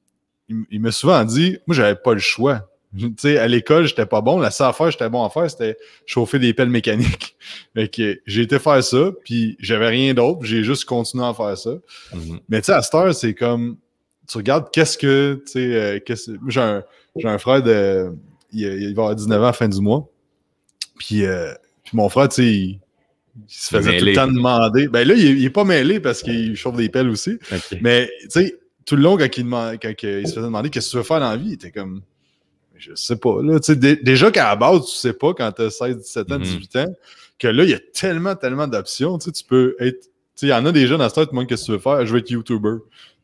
il, 0.49 0.80
m'a 0.80 0.90
souvent 0.90 1.24
dit 1.24 1.59
Moi, 1.66 1.74
j'avais 1.74 1.94
pas 1.94 2.14
le 2.14 2.20
choix. 2.20 2.68
tu 2.99 3.12
sais, 3.18 3.38
à 3.38 3.46
l'école, 3.46 3.86
j'étais 3.86 4.07
pas 4.07 4.20
bon. 4.20 4.38
La 4.38 4.51
seule 4.51 4.68
affaire 4.68 4.90
j'étais 4.90 5.09
bon 5.09 5.24
à 5.24 5.30
faire, 5.30 5.51
c'était 5.51 5.76
chauffer 6.07 6.38
des 6.38 6.53
pelles 6.55 6.70
mécaniques. 6.70 7.36
fait 7.74 7.88
que 7.88 8.20
j'ai 8.26 8.42
été 8.42 8.59
faire 8.59 8.82
ça, 8.82 9.11
puis 9.24 9.57
j'avais 9.61 9.88
rien 9.88 10.14
d'autre. 10.14 10.40
J'ai 10.42 10.64
juste 10.64 10.84
continué 10.84 11.24
à 11.24 11.34
faire 11.34 11.57
ça. 11.57 11.70
Mm-hmm. 12.14 12.40
Mais 12.49 12.61
tu 12.61 12.66
sais, 12.66 12.72
à 12.72 12.82
cette 12.82 12.94
heure, 12.94 13.14
c'est 13.14 13.34
comme. 13.34 13.76
Tu 14.26 14.36
regardes 14.36 14.70
qu'est-ce 14.72 14.99
que. 14.99 15.42
Tu 15.46 15.53
sais, 15.53 15.59
euh, 15.61 16.34
j'ai 16.49 16.61
un, 16.61 16.82
un, 17.24 17.38
frère 17.38 17.62
de. 17.62 18.12
Il, 18.53 18.62
il 18.62 18.94
va 18.94 19.03
avoir 19.03 19.14
19 19.14 19.38
ans 19.38 19.42
à 19.44 19.46
la 19.46 19.53
fin 19.53 19.68
du 19.68 19.80
mois. 19.80 20.09
Euh, 21.12 21.55
puis, 21.84 21.96
mon 21.96 22.09
frère, 22.09 22.28
tu 22.28 22.34
sais, 22.36 22.46
il, 22.46 22.80
se 23.46 23.76
faisait 23.76 23.99
tout 23.99 24.05
le 24.05 24.14
temps 24.14 24.26
demander. 24.26 24.88
Ben 24.88 25.07
là, 25.07 25.14
il, 25.14 25.44
est 25.44 25.51
pas 25.51 25.64
mêlé 25.64 26.01
parce 26.01 26.22
qu'il 26.22 26.57
chauffe 26.57 26.76
des 26.76 26.88
pelles 26.88 27.09
aussi. 27.09 27.38
Mais 27.80 28.11
tu 28.22 28.30
sais, 28.30 28.59
tout 28.84 28.96
le 28.96 29.03
long, 29.03 29.16
quand 29.16 29.36
il, 29.36 29.44
quand 29.44 29.92
il 30.03 30.26
se 30.26 30.34
faisait 30.34 30.46
demander 30.46 30.70
qu'est-ce 30.70 30.88
que 30.88 30.90
tu 30.92 30.96
veux 30.96 31.03
faire 31.03 31.20
dans 31.20 31.30
la 31.30 31.36
vie, 31.36 31.51
il 31.51 31.55
était 31.55 31.70
comme 31.70 32.03
je 32.78 32.94
sais 32.94 33.16
pas. 33.16 33.42
Là, 33.42 33.59
déjà 34.03 34.30
qu'à 34.30 34.44
la 34.44 34.57
base, 34.57 34.86
tu 34.86 34.96
sais 34.96 35.12
pas 35.12 35.34
quand 35.34 35.51
tu 35.53 35.62
as 35.62 35.70
16, 35.70 35.99
17 35.99 36.32
ans, 36.32 36.38
18 36.38 36.59
mm-hmm. 36.59 36.84
ans, 36.84 36.94
que 37.38 37.49
là, 37.49 37.64
il 37.64 37.70
y 37.70 37.74
a 37.74 37.80
tellement, 37.92 38.36
tellement 38.36 38.66
d'options. 38.66 39.18
Tu 39.18 39.32
peux 39.46 39.76
être. 39.80 40.09
Il 40.40 40.49
y 40.49 40.53
en 40.53 40.64
a 40.64 40.70
des 40.70 40.86
jeunes 40.86 41.01
à 41.01 41.09
ce 41.09 41.16
temps, 41.16 41.24
tout 41.24 41.32
le 41.32 41.36
monde, 41.36 41.49
qu'est-ce 41.49 41.62
que 41.62 41.66
tu 41.66 41.72
veux 41.72 41.78
faire? 41.78 42.07
Je 42.07 42.12
veux 42.12 42.20
être 42.20 42.30
YouTuber. 42.30 42.76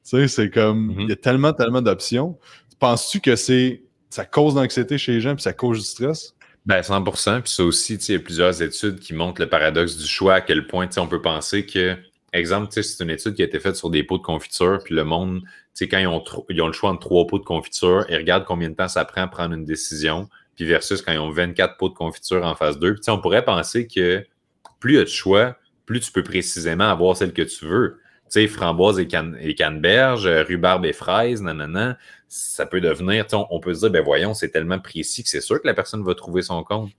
C'est 0.02 0.50
comme. 0.50 0.90
Mm-hmm. 0.90 1.02
Il 1.02 1.08
y 1.08 1.12
a 1.12 1.16
tellement, 1.16 1.52
tellement 1.52 1.82
d'options. 1.82 2.36
Penses-tu 2.80 3.20
que 3.20 3.36
c'est 3.36 3.82
ça 4.10 4.24
cause 4.24 4.54
d'anxiété 4.54 4.98
chez 4.98 5.12
les 5.12 5.20
gens 5.20 5.34
puis 5.34 5.42
ça 5.42 5.52
cause 5.52 5.78
du 5.78 5.84
stress? 5.84 6.34
Ben, 6.66 6.80
100% 6.80 7.42
Puis 7.42 7.52
ça 7.52 7.64
aussi, 7.64 7.94
il 7.96 8.12
y 8.12 8.16
a 8.16 8.20
plusieurs 8.20 8.62
études 8.62 8.98
qui 8.98 9.12
montrent 9.12 9.40
le 9.40 9.48
paradoxe 9.48 9.96
du 9.96 10.06
choix, 10.06 10.34
à 10.34 10.40
quel 10.40 10.66
point 10.66 10.88
on 10.96 11.06
peut 11.06 11.20
penser 11.20 11.66
que, 11.66 11.96
exemple, 12.32 12.68
c'est 12.70 13.02
une 13.02 13.10
étude 13.10 13.34
qui 13.34 13.42
a 13.42 13.44
été 13.44 13.60
faite 13.60 13.76
sur 13.76 13.90
des 13.90 14.02
pots 14.02 14.16
de 14.16 14.22
confiture, 14.22 14.80
puis 14.82 14.94
le 14.94 15.04
monde, 15.04 15.42
quand 15.78 15.98
ils 15.98 16.06
ont, 16.06 16.24
ils 16.48 16.62
ont 16.62 16.66
le 16.66 16.72
choix 16.72 16.90
entre 16.90 17.00
trois 17.00 17.26
pots 17.26 17.38
de 17.38 17.44
confiture, 17.44 18.06
ils 18.08 18.16
regardent 18.16 18.46
combien 18.46 18.70
de 18.70 18.74
temps 18.74 18.88
ça 18.88 19.04
prend 19.04 19.22
à 19.22 19.26
prendre 19.26 19.54
une 19.54 19.66
décision, 19.66 20.28
puis 20.56 20.64
versus 20.64 21.02
quand 21.02 21.12
ils 21.12 21.18
ont 21.18 21.30
24 21.30 21.76
pots 21.76 21.90
de 21.90 21.94
confiture 21.94 22.44
en 22.44 22.54
phase 22.54 22.78
2. 22.78 22.94
Puis 22.94 23.10
on 23.10 23.20
pourrait 23.20 23.44
penser 23.44 23.86
que 23.86 24.24
plus 24.80 24.94
il 24.94 24.96
y 24.96 25.00
a 25.00 25.04
de 25.04 25.08
choix, 25.08 25.56
plus 25.84 26.00
tu 26.00 26.12
peux 26.12 26.22
précisément 26.22 26.88
avoir 26.88 27.16
celle 27.16 27.32
que 27.34 27.42
tu 27.42 27.66
veux. 27.66 28.00
Sais, 28.34 28.48
framboise 28.48 28.98
et, 28.98 29.06
can 29.06 29.34
et 29.38 29.54
canneberge, 29.54 30.26
rhubarbe 30.26 30.86
et 30.86 30.92
fraise, 30.92 31.40
nanana 31.40 31.96
ça 32.26 32.66
peut 32.66 32.80
devenir, 32.80 33.26
on, 33.32 33.60
peut 33.60 33.74
se 33.74 33.78
dire, 33.78 33.90
ben 33.90 34.02
voyons, 34.02 34.34
c'est 34.34 34.48
tellement 34.48 34.80
précis 34.80 35.22
que 35.22 35.28
c'est 35.28 35.40
sûr 35.40 35.62
que 35.62 35.68
la 35.68 35.72
personne 35.72 36.02
va 36.02 36.16
trouver 36.16 36.42
son 36.42 36.64
compte. 36.64 36.90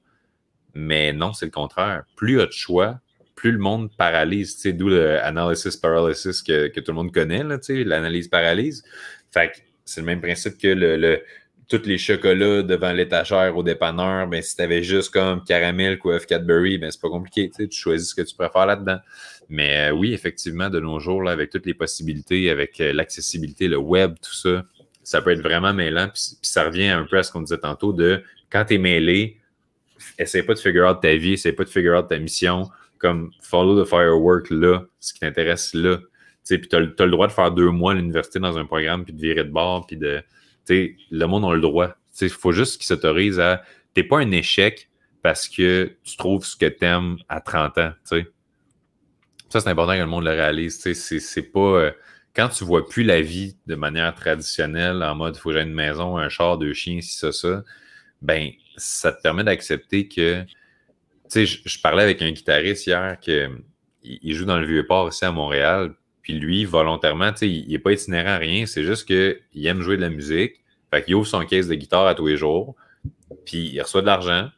Mais 0.76 1.12
non, 1.12 1.34
c'est 1.34 1.46
le 1.46 1.52
contraire. 1.52 2.04
Plus 2.16 2.36
il 2.36 2.38
y 2.38 2.42
a 2.42 2.46
de 2.46 2.54
choix, 2.54 3.02
plus 3.36 3.52
le 3.52 3.58
monde 3.58 3.94
paralyse. 3.98 4.66
D'où 4.66 4.88
l'analysis 4.88 5.76
paralysis 5.76 6.42
que, 6.42 6.80
tout 6.80 6.92
le 6.92 6.94
monde 6.94 7.12
connaît, 7.12 7.44
l'analyse 7.44 8.30
paralyse. 8.30 8.86
Fait 9.30 9.52
c'est 9.84 10.00
le 10.00 10.06
même 10.06 10.22
principe 10.22 10.58
que 10.58 11.20
tous 11.68 11.86
les 11.86 11.98
chocolats 11.98 12.64
devant 12.64 12.94
l'étagère 12.94 13.58
au 13.58 13.64
dépanneur, 13.64 14.28
ben, 14.28 14.42
si 14.42 14.56
tu 14.56 14.62
avais 14.62 14.84
juste 14.84 15.12
comme 15.12 15.44
caramel 15.44 16.00
ou 16.02 16.12
Cadbury, 16.20 16.78
ben, 16.78 16.92
c'est 16.92 17.02
pas 17.02 17.10
compliqué. 17.10 17.52
Tu 17.54 17.68
choisis 17.72 18.12
ce 18.12 18.16
que 18.16 18.22
tu 18.22 18.36
préfères 18.36 18.68
là-dedans. 18.68 19.00
Mais 19.50 19.90
euh, 19.90 19.92
oui, 19.92 20.14
effectivement, 20.14 20.70
de 20.70 20.80
nos 20.80 21.00
jours, 21.00 21.22
là, 21.22 21.32
avec 21.32 21.50
toutes 21.50 21.66
les 21.66 21.74
possibilités, 21.74 22.50
avec 22.50 22.80
euh, 22.82 22.94
l'accessibilité, 22.94 23.68
le 23.68 23.78
web, 23.78 24.16
tout 24.22 24.34
ça, 24.34 24.64
ça 25.04 25.22
peut 25.22 25.32
être 25.32 25.42
vraiment 25.42 25.74
mêlant. 25.74 26.10
Puis, 26.10 26.38
ça 26.42 26.64
revient 26.64 26.88
un 26.88 27.06
peu 27.06 27.18
à 27.18 27.24
ce 27.24 27.32
qu'on 27.32 27.42
disait 27.42 27.60
tantôt 27.60 27.94
de 27.94 28.24
quand 28.50 28.66
tu 28.66 28.76
es 28.76 28.78
mêlé, 28.78 29.38
essaie 30.18 30.44
pas 30.44 30.54
de 30.54 30.60
figure 30.60 30.90
out 30.90 31.02
ta 31.02 31.16
vie, 31.16 31.34
essaie 31.34 31.54
pas 31.54 31.64
de 31.64 31.70
figure 31.70 31.98
out 31.98 32.08
ta 32.08 32.18
mission. 32.18 32.70
Comme 32.98 33.32
follow 33.42 33.84
the 33.84 33.88
firework 33.88 34.50
là, 34.50 34.86
ce 35.00 35.14
qui 35.14 35.20
t'intéresse 35.20 35.74
là. 35.74 36.00
Puis 36.48 36.62
tu 36.62 36.76
as, 36.76 36.80
le 36.80 37.12
droit 37.12 37.28
de 37.28 37.32
faire 37.32 37.52
deux 37.52 37.70
mois 37.70 37.92
à 37.92 37.96
l'université 37.96 38.40
dans 38.40 38.58
un 38.58 38.66
programme, 38.66 39.04
puis 39.04 39.14
de 39.14 39.20
virer 39.20 39.44
de 39.44 39.52
bord, 39.52 39.86
puis 39.86 39.98
de. 39.98 40.24
Le 40.70 41.26
monde 41.26 41.46
a 41.46 41.54
le 41.54 41.62
droit. 41.62 41.96
Il 42.22 42.30
faut 42.30 42.52
juste 42.52 42.78
qu'il 42.78 42.88
s'autorise 42.88 43.40
à. 43.40 43.64
T'es 43.94 44.04
pas 44.04 44.20
un 44.20 44.32
échec 44.32 44.90
parce 45.22 45.48
que 45.48 45.96
tu 46.04 46.18
trouves 46.18 46.46
ce 46.46 46.56
que 46.56 46.66
tu 46.66 46.86
aimes 46.86 47.18
à 47.30 47.42
30 47.42 47.78
ans. 47.78 47.92
sais. 48.04 48.28
Ça, 49.50 49.60
c'est 49.60 49.70
important 49.70 49.94
que 49.94 50.00
le 50.00 50.06
monde 50.06 50.26
le 50.26 50.32
réalise. 50.32 50.80
C'est 50.80 51.52
pas. 51.52 51.60
Euh, 51.60 51.92
quand 52.36 52.50
tu 52.50 52.64
vois 52.66 52.88
plus 52.88 53.04
la 53.04 53.22
vie 53.22 53.56
de 53.66 53.76
manière 53.76 54.14
traditionnelle, 54.14 55.02
en 55.04 55.16
mode 55.16 55.36
il 55.38 55.40
faut 55.40 55.52
que 55.52 55.62
une 55.62 55.74
maison, 55.74 56.18
un 56.18 56.28
char, 56.30 56.58
deux 56.58 56.74
chiens, 56.74 57.00
si 57.02 57.18
ça, 57.18 57.32
ça, 57.32 57.64
ben, 58.22 58.52
ça 58.76 59.12
te 59.12 59.22
permet 59.22 59.44
d'accepter 59.44 60.08
que. 60.08 60.44
Tu 61.32 61.46
sais, 61.48 61.62
je, 61.66 61.82
parlais 61.82 62.04
avec 62.04 62.22
un 62.22 62.32
guitariste 62.32 62.86
hier 62.86 63.18
qui 63.20 63.42
il 64.04 64.34
joue 64.36 64.46
dans 64.46 64.60
le 64.60 64.66
Vieux-Port 64.66 65.10
ici 65.10 65.26
à 65.26 65.32
Montréal. 65.32 65.96
Puis 66.22 66.34
lui, 66.34 66.66
volontairement, 66.66 67.32
il 67.42 67.68
n'est 67.68 67.80
pas 67.80 67.92
itinérant 67.92 68.32
à 68.32 68.38
rien. 68.38 68.66
C'est 68.66 68.84
juste 68.84 69.08
qu'il 69.08 69.68
aime 69.68 69.82
jouer 69.82 69.98
de 69.98 70.02
la 70.02 70.10
musique. 70.10 70.64
Fait 70.92 71.04
qu'il 71.04 71.16
ouvre 71.16 71.28
son 71.28 71.46
caisse 71.46 71.68
de 71.68 71.76
guitare 71.76 72.08
à 72.08 72.16
tous 72.16 72.28
les 72.28 72.38
jours. 72.38 72.76
Puis 73.46 73.70
il 73.74 73.82
reçoit 73.82 74.02
de 74.02 74.08
l'argent. 74.08 74.50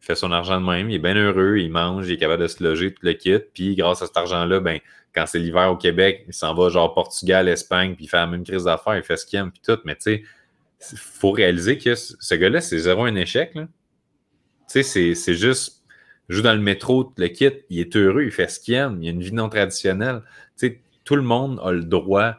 Il 0.00 0.04
fait 0.04 0.14
son 0.14 0.32
argent 0.32 0.60
de 0.60 0.66
même. 0.66 0.90
Il 0.90 0.96
est 0.96 1.00
bien 1.00 1.14
heureux. 1.14 1.58
Il 1.58 1.70
mange. 1.70 2.08
Il 2.08 2.14
est 2.14 2.16
capable 2.18 2.42
de 2.42 2.48
se 2.48 2.62
loger, 2.62 2.92
tout 2.92 3.04
le 3.04 3.12
kit. 3.12 3.38
Puis 3.52 3.76
grâce 3.76 4.02
à 4.02 4.06
cet 4.06 4.16
argent-là, 4.16 4.60
ben, 4.60 4.78
quand 5.14 5.26
c'est 5.26 5.38
l'hiver 5.38 5.70
au 5.70 5.76
Québec, 5.76 6.24
il 6.28 6.34
s'en 6.34 6.54
va 6.54 6.68
genre 6.68 6.94
Portugal, 6.94 7.48
Espagne, 7.48 7.94
puis 7.94 8.04
il 8.04 8.08
fait 8.08 8.18
la 8.18 8.26
même 8.26 8.44
crise 8.44 8.64
d'affaires, 8.64 8.96
il 8.96 9.02
fait 9.02 9.16
ce 9.16 9.26
qu'il 9.26 9.38
aime, 9.38 9.50
puis 9.50 9.60
tout. 9.64 9.78
Mais 9.84 9.96
tu 9.96 10.02
sais, 10.02 10.22
il 10.92 10.98
faut 10.98 11.30
réaliser 11.32 11.78
que 11.78 11.94
ce 11.94 12.34
gars-là, 12.34 12.60
c'est 12.60 12.78
zéro 12.78 13.04
un 13.04 13.14
échec. 13.16 13.52
Tu 13.52 14.82
sais, 14.82 15.14
c'est 15.14 15.34
juste, 15.34 15.82
il 16.28 16.36
joue 16.36 16.42
dans 16.42 16.54
le 16.54 16.60
métro, 16.60 17.12
le 17.16 17.28
kit, 17.28 17.50
il 17.70 17.80
est 17.80 17.96
heureux, 17.96 18.24
il 18.24 18.30
fait 18.30 18.48
ce 18.48 18.60
qu'il 18.60 18.74
aime, 18.74 19.02
il 19.02 19.08
a 19.08 19.10
une 19.10 19.22
vie 19.22 19.32
non 19.32 19.48
traditionnelle. 19.48 20.22
Tu 20.58 20.68
sais, 20.68 20.80
tout 21.04 21.16
le 21.16 21.22
monde 21.22 21.58
a 21.64 21.72
le 21.72 21.84
droit 21.84 22.36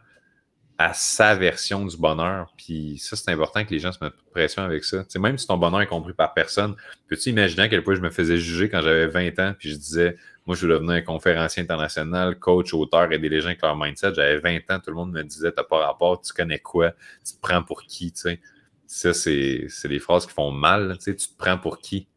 à 0.80 0.94
sa 0.94 1.36
version 1.36 1.86
du 1.86 1.98
bonheur. 1.98 2.54
Puis 2.56 2.98
ça, 3.00 3.18
c'est 3.18 3.30
important 3.32 3.66
que 3.66 3.70
les 3.72 3.80
gens 3.80 3.92
se 3.92 4.02
mettent 4.02 4.14
pression 4.32 4.64
avec 4.64 4.86
ça. 4.86 5.04
sais, 5.10 5.20
même 5.20 5.38
si 5.38 5.46
ton 5.46 5.58
bonheur 5.58 5.82
est 5.82 5.88
compris 5.88 6.14
par 6.14 6.34
personne, 6.34 6.74
peux-tu 7.10 7.30
imaginer 7.30 7.64
à 7.64 7.68
quel 7.68 7.84
point 7.84 7.96
je 7.96 8.02
me 8.02 8.10
faisais 8.10 8.38
juger 8.38 8.70
quand 8.70 8.82
j'avais 8.82 9.08
20 9.08 9.40
ans, 9.40 9.54
puis 9.60 9.72
je 9.72 9.76
disais, 9.76 10.16
moi, 10.48 10.56
je 10.56 10.66
veux 10.66 10.74
devenir 10.74 10.94
un 10.94 11.02
conférencier 11.02 11.62
international, 11.62 12.40
coach, 12.40 12.74
auteur, 12.74 13.12
aider 13.12 13.28
les 13.28 13.42
gens 13.42 13.48
avec 13.48 13.62
leur 13.62 13.76
mindset. 13.76 14.14
J'avais 14.16 14.40
20 14.40 14.72
ans, 14.72 14.80
tout 14.80 14.90
le 14.90 14.96
monde 14.96 15.12
me 15.12 15.22
disait 15.22 15.52
T'as 15.52 15.64
pas 15.64 15.86
rapport, 15.86 16.22
tu 16.22 16.34
connais 16.34 16.60
quoi, 16.60 16.92
tu 17.26 17.34
te 17.34 17.42
prends 17.42 17.62
pour 17.62 17.84
qui, 17.84 18.14
tu 18.14 18.22
sais. 18.22 18.40
Ça, 18.88 19.14
c'est 19.14 19.68
des 19.84 20.00
phrases 20.00 20.26
qui 20.26 20.34
font 20.34 20.50
mal. 20.50 20.96
Tu, 20.98 21.04
sais, 21.04 21.16
tu 21.16 21.28
te 21.28 21.38
prends 21.38 21.58
pour 21.58 21.78
qui? 21.80 22.08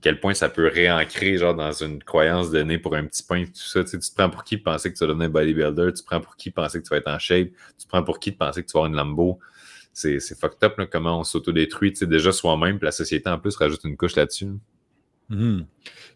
Quel 0.00 0.20
point 0.20 0.34
ça 0.34 0.48
peut 0.48 0.68
réancrer 0.68 1.36
genre 1.36 1.54
dans 1.54 1.72
une 1.72 2.02
croyance 2.02 2.50
donnée 2.50 2.78
pour 2.78 2.94
un 2.94 3.04
petit 3.04 3.22
pain, 3.22 3.44
tout 3.44 3.52
ça. 3.54 3.84
Tu, 3.84 3.90
sais, 3.90 3.98
tu 3.98 4.10
te 4.10 4.14
prends 4.14 4.30
pour 4.30 4.44
qui 4.44 4.56
de 4.56 4.62
penser 4.62 4.92
que 4.92 4.96
tu 4.98 5.04
vas 5.04 5.08
devenir 5.08 5.30
bodybuilder, 5.30 5.92
tu 5.92 6.02
te 6.02 6.06
prends 6.06 6.20
pour 6.20 6.36
qui 6.36 6.50
de 6.50 6.54
penser 6.54 6.80
que 6.80 6.86
tu 6.86 6.90
vas 6.90 6.96
être 6.96 7.10
en 7.10 7.18
shape, 7.18 7.48
tu 7.78 7.84
te 7.84 7.88
prends 7.88 8.02
pour 8.02 8.18
qui 8.18 8.32
de 8.32 8.36
penser 8.36 8.62
que 8.62 8.66
tu 8.68 8.72
vas 8.72 8.80
avoir 8.86 8.90
une 8.90 8.96
Lambo? 8.96 9.38
C'est 9.92 10.20
fucked 10.38 10.62
up 10.62 10.80
comment 10.90 11.20
on 11.20 11.24
s'autodétruit 11.24 11.92
déjà 12.02 12.32
soi-même, 12.32 12.78
puis 12.78 12.86
la 12.86 12.92
société 12.92 13.28
en 13.28 13.38
plus 13.38 13.56
rajoute 13.56 13.84
une 13.84 13.96
couche 13.96 14.16
là-dessus. 14.16 14.48
Hmm. 15.28 15.62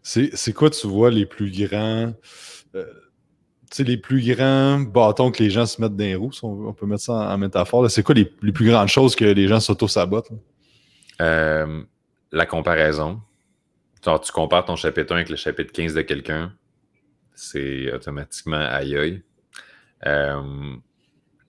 C'est 0.03 0.53
quoi, 0.53 0.71
tu 0.71 0.87
vois, 0.87 1.11
les 1.11 1.27
plus 1.27 1.51
grands. 1.51 2.15
Euh, 2.75 2.85
les 3.79 3.97
plus 3.97 4.23
grands 4.23 4.79
bâtons 4.79 5.33
que 5.33 5.43
les 5.43 5.51
gens 5.51 5.67
se 5.67 5.81
mettent 5.81 5.97
dans 5.97 6.05
les 6.05 6.15
roues, 6.15 6.31
on, 6.43 6.73
peut 6.73 6.87
mettre 6.87 7.03
ça 7.03 7.13
en, 7.13 7.39
métaphore. 7.39 7.91
C'est 7.91 8.05
quoi 8.05 8.15
les, 8.15 8.25
plus 8.25 8.67
grandes 8.67 8.89
choses 8.89 9.17
que 9.17 9.25
les 9.25 9.49
gens 9.49 9.59
s'auto-sabotent? 9.59 10.31
Euh, 11.21 11.83
la 12.31 12.47
comparaison. 12.47 13.21
Tu 14.05 14.33
compares 14.33 14.65
ton 14.65 14.77
chapitre 14.77 15.13
1 15.13 15.17
avec 15.17 15.31
le 15.31 15.37
chapitre 15.37 15.73
15 15.73 15.95
de 15.95 16.03
quelqu'un, 16.03 16.53
c'est 17.35 17.93
automatiquement 17.93 18.57
aïe 18.57 18.97
aïe. 18.97 19.23
Euh, 20.07 20.77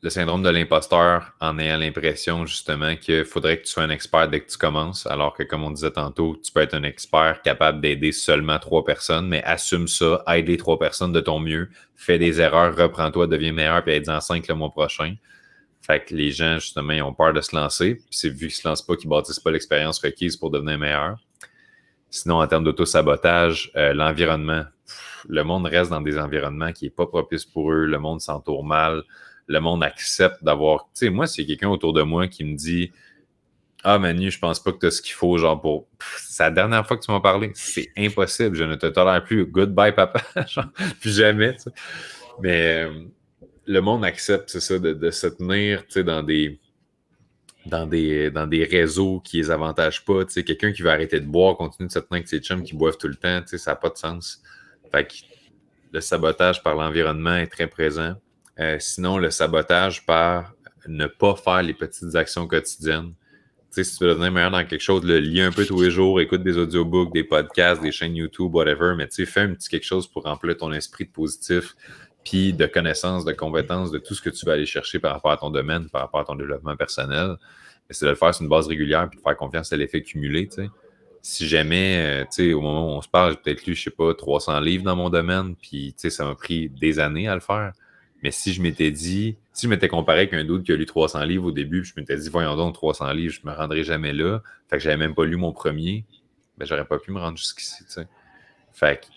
le 0.02 0.10
syndrome 0.12 0.44
de 0.44 0.50
l'imposteur 0.50 1.34
en 1.42 1.58
ayant 1.58 1.78
l'impression 1.78 2.46
justement 2.46 2.96
qu'il 2.96 3.26
faudrait 3.26 3.58
que 3.58 3.64
tu 3.64 3.72
sois 3.72 3.84
un 3.84 3.90
expert 3.90 4.30
dès 4.30 4.40
que 4.40 4.52
tu 4.52 4.58
commences, 4.58 5.08
alors 5.08 5.34
que 5.34 5.42
comme 5.42 5.64
on 5.64 5.72
disait 5.72 5.92
tantôt, 5.92 6.40
tu 6.44 6.52
peux 6.52 6.62
être 6.62 6.76
un 6.76 6.84
expert 6.84 7.42
capable 7.42 7.82
d'aider 7.82 8.12
seulement 8.12 8.60
trois 8.60 8.86
personnes, 8.86 9.28
mais 9.28 9.44
assume 9.44 9.88
ça, 9.88 10.24
aide 10.28 10.48
les 10.48 10.58
trois 10.58 10.78
personnes 10.78 11.12
de 11.12 11.22
ton 11.22 11.40
mieux, 11.40 11.70
fais 11.96 12.20
des 12.20 12.40
erreurs, 12.40 12.76
reprends-toi, 12.76 13.26
deviens 13.26 13.52
meilleur, 13.52 13.84
puis 13.84 13.94
aide-en 13.94 14.22
cinq 14.22 14.48
le 14.48 14.54
mois 14.54 14.70
prochain. 14.70 15.16
Fait 15.82 16.04
que 16.04 16.16
les 16.16 16.32
gens, 16.32 16.60
justement, 16.60 16.94
ils 16.94 17.02
ont 17.02 17.14
peur 17.14 17.34
de 17.34 17.42
se 17.42 17.56
lancer. 17.56 17.96
Puis 17.96 18.06
c'est 18.10 18.30
vu 18.30 18.48
qu'ils 18.48 18.48
ne 18.48 18.52
se 18.52 18.68
lancent 18.68 18.82
pas 18.82 18.96
qu'ils 18.96 19.10
bâtissent 19.10 19.40
pas 19.40 19.52
l'expérience 19.52 20.00
requise 20.00 20.36
pour 20.36 20.50
devenir 20.50 20.80
meilleur. 20.80 21.18
Sinon, 22.16 22.42
en 22.42 22.48
termes 22.48 22.64
d'auto-sabotage, 22.64 23.72
euh, 23.76 23.94
l'environnement. 23.94 24.64
Le 25.28 25.44
monde 25.44 25.66
reste 25.66 25.90
dans 25.90 26.02
des 26.02 26.18
environnements 26.20 26.72
qui 26.72 26.86
n'est 26.86 26.92
pas 26.92 27.08
propice 27.08 27.46
pour 27.46 27.72
eux. 27.72 27.86
Le 27.86 27.98
monde 28.00 28.22
s'entoure 28.22 28.64
mal 28.64 29.04
le 29.48 29.60
monde 29.60 29.84
accepte 29.84 30.44
d'avoir. 30.44 30.86
Tu 30.86 31.06
sais, 31.06 31.10
moi, 31.10 31.28
c'est 31.28 31.46
quelqu'un 31.46 31.70
autour 31.70 31.94
de 31.94 32.02
moi 32.02 32.28
qui 32.28 32.44
me 32.44 32.56
dit 32.56 32.92
Ah, 33.84 34.00
Manu, 34.00 34.32
je 34.32 34.40
pense 34.40 34.62
pas 34.62 34.72
que 34.72 34.80
tu 34.80 34.86
as 34.88 34.92
ce 34.92 35.02
qu'il 35.02 35.14
faut, 35.14 35.38
genre, 35.38 35.60
pour. 35.60 35.88
C'est 36.18 36.44
la 36.44 36.52
dernière 36.52 36.86
fois 36.88 36.98
que 36.98 37.06
tu 37.06 37.12
m'as 37.12 37.20
parlé. 37.20 37.52
C'est 37.54 37.92
impossible. 37.98 38.56
Je 38.56 38.64
ne 38.64 38.76
te 38.76 38.88
tolère 38.88 39.24
plus. 39.24 39.46
Goodbye, 39.46 39.94
papa. 39.94 40.22
genre, 40.48 40.72
plus 41.00 41.16
jamais. 41.16 41.56
Mais 42.42 42.86
euh, 42.86 43.04
le 43.66 43.80
monde 43.82 44.04
accepte, 44.04 44.50
c'est 44.50 44.60
ça, 44.60 44.80
de, 44.80 45.12
se 45.12 45.28
tenir, 45.28 45.86
tu 45.86 45.94
sais, 45.94 46.04
dans 46.04 46.24
des. 46.24 46.60
Dans 47.66 47.88
des, 47.88 48.30
dans 48.30 48.46
des 48.46 48.64
réseaux 48.64 49.20
qui 49.20 49.38
les 49.38 49.50
avantagent 49.50 50.06
pas. 50.06 50.24
Quelqu'un 50.26 50.72
qui 50.72 50.84
veut 50.84 50.92
arrêter 50.92 51.20
de 51.20 51.26
boire, 51.26 51.58
continue 51.58 51.88
de 51.88 51.92
se 51.92 52.00
tenir 52.00 52.18
avec 52.18 52.28
ses 52.28 52.40
chums 52.40 52.64
qui 52.64 52.76
boivent 52.76 52.98
tout 52.98 53.08
le 53.08 53.16
temps, 53.16 53.42
ça 53.46 53.72
n'a 53.72 53.76
pas 53.76 53.90
de 53.90 53.98
sens. 53.98 54.44
Fait 54.92 55.08
que 55.08 55.14
le 55.92 56.02
sabotage 56.02 56.62
par 56.62 56.76
l'environnement 56.76 57.38
est 57.38 57.48
très 57.48 57.68
présent. 57.68 58.16
Euh, 58.60 58.78
sinon, 58.80 59.18
le 59.18 59.32
sabotage 59.32 60.06
par 60.06 60.54
ne 60.88 61.08
pas 61.08 61.36
faire 61.36 61.64
les 61.64 61.74
petites 61.74 62.16
actions 62.16 62.48
quotidiennes. 62.48 63.14
Tu 63.74 63.84
sais, 63.84 63.84
si 63.84 63.98
tu 63.98 64.04
veux 64.04 64.12
devenir 64.12 64.32
meilleur 64.32 64.52
dans 64.52 64.64
quelque 64.66 64.82
chose, 64.82 65.04
le 65.04 65.20
lis 65.20 65.42
un 65.42 65.52
peu 65.52 65.66
tous 65.66 65.82
les 65.82 65.92
jours, 65.92 66.22
écoute 66.22 66.44
des 66.44 66.58
audiobooks, 66.58 67.14
des 67.14 67.24
podcasts, 67.24 67.82
des 67.82 67.92
chaînes 67.92 68.16
YouTube, 68.16 68.54
whatever, 68.54 68.94
mais 68.96 69.08
fais 69.10 69.42
un 69.42 69.54
petit 69.54 69.68
quelque 69.68 69.86
chose 69.86 70.08
pour 70.08 70.24
remplir 70.24 70.56
ton 70.56 70.72
esprit 70.72 71.06
de 71.06 71.10
positif, 71.10 71.76
puis 72.26 72.52
de 72.52 72.66
connaissances, 72.66 73.24
de 73.24 73.32
compétences, 73.32 73.92
de 73.92 74.00
tout 74.00 74.16
ce 74.16 74.22
que 74.22 74.30
tu 74.30 74.46
vas 74.46 74.54
aller 74.54 74.66
chercher 74.66 75.00
par 75.00 75.14
rapport 75.14 75.32
à 75.32 75.38
ton 75.38 75.52
domaine, 75.52 75.88
par 75.90 76.02
rapport 76.02 76.20
à 76.20 76.26
ton 76.26 76.36
développement 76.36 76.76
personnel. 76.76 77.38
C'est 77.90 78.06
de 78.06 78.10
le 78.10 78.16
faire 78.16 78.34
sur 78.34 78.44
une 78.44 78.50
base 78.50 78.68
régulière, 78.68 79.08
puis 79.08 79.18
de 79.18 79.24
faire 79.24 79.38
confiance 79.38 79.72
à 79.72 79.78
l'effet 79.78 80.02
cumulé, 80.02 80.50
tu 80.50 80.68
si 81.22 81.48
jamais, 81.48 81.98
euh, 81.98 82.24
tu 82.26 82.50
sais, 82.50 82.54
au 82.54 82.62
moment 82.62 82.88
où 82.88 82.98
on 82.98 83.02
se 83.02 83.10
parle, 83.10 83.32
j'ai 83.32 83.38
peut-être 83.38 83.66
lu, 83.66 83.74
je 83.74 83.86
sais 83.86 83.90
pas, 83.90 84.14
300 84.14 84.60
livres 84.60 84.84
dans 84.84 84.96
mon 84.96 85.10
domaine, 85.10 85.56
puis, 85.56 85.96
tu 85.98 86.02
sais, 86.02 86.10
ça 86.12 86.24
m'a 86.24 86.36
pris 86.36 86.70
des 86.70 87.00
années 87.00 87.28
à 87.28 87.34
le 87.34 87.42
faire. 87.42 87.74
Mais 88.22 88.30
si 88.30 88.54
je 88.54 88.62
m'étais 88.62 88.92
dit, 88.92 89.36
si 89.52 89.66
je 89.66 89.68
m'étais 89.68 89.88
comparé 89.88 90.20
avec 90.20 90.34
un 90.36 90.62
qui 90.62 90.72
a 90.72 90.76
lu 90.76 90.86
300 90.86 91.24
livres 91.24 91.46
au 91.46 91.52
début, 91.52 91.82
puis 91.82 91.92
je 91.96 92.00
m'étais 92.00 92.16
dit, 92.16 92.30
voyons 92.30 92.56
donc, 92.56 92.76
300 92.76 93.12
livres, 93.14 93.34
je 93.34 93.48
me 93.48 93.52
rendrai 93.52 93.84
jamais 93.84 94.14
là. 94.14 94.44
Fait 94.70 94.78
que 94.78 94.84
j'avais 94.84 94.98
même 94.98 95.16
pas 95.16 95.26
lu 95.26 95.36
mon 95.36 95.52
premier, 95.52 96.06
ben 96.60 96.66
j'aurais 96.66 96.86
pas 96.86 97.00
pu 97.00 97.12
me 97.12 97.20
rendre 97.20 97.40
jusqu'ici, 97.40 97.84
tu 97.86 97.92
sais. 97.92 98.08
Fait 98.72 99.02
que 99.02 99.08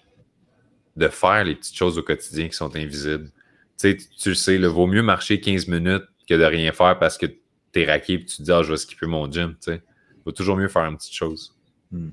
de 0.98 1.08
faire 1.08 1.44
les 1.44 1.54
petites 1.54 1.76
choses 1.76 1.96
au 1.96 2.02
quotidien 2.02 2.48
qui 2.48 2.56
sont 2.56 2.74
invisibles. 2.74 3.30
Tu 3.78 3.90
sais, 3.90 3.96
tu 3.96 4.30
le 4.30 4.34
sais, 4.34 4.56
il 4.56 4.66
vaut 4.66 4.88
mieux 4.88 5.02
marcher 5.02 5.40
15 5.40 5.68
minutes 5.68 6.04
que 6.28 6.34
de 6.34 6.44
rien 6.44 6.72
faire 6.72 6.98
parce 6.98 7.16
que 7.16 7.26
tu 7.26 7.36
es 7.80 7.86
raqué 7.86 8.14
et 8.14 8.24
tu 8.24 8.36
te 8.38 8.42
dis, 8.42 8.50
ah, 8.50 8.62
je 8.62 8.72
vais 8.72 8.76
skipper 8.76 9.06
mon 9.06 9.30
gym, 9.30 9.52
tu 9.52 9.72
sais. 9.72 9.82
Vaut 10.26 10.32
toujours 10.32 10.56
mieux 10.56 10.68
faire 10.68 10.82
une 10.82 10.96
petite 10.96 11.14
chose. 11.14 11.54
Hmm. 11.92 12.10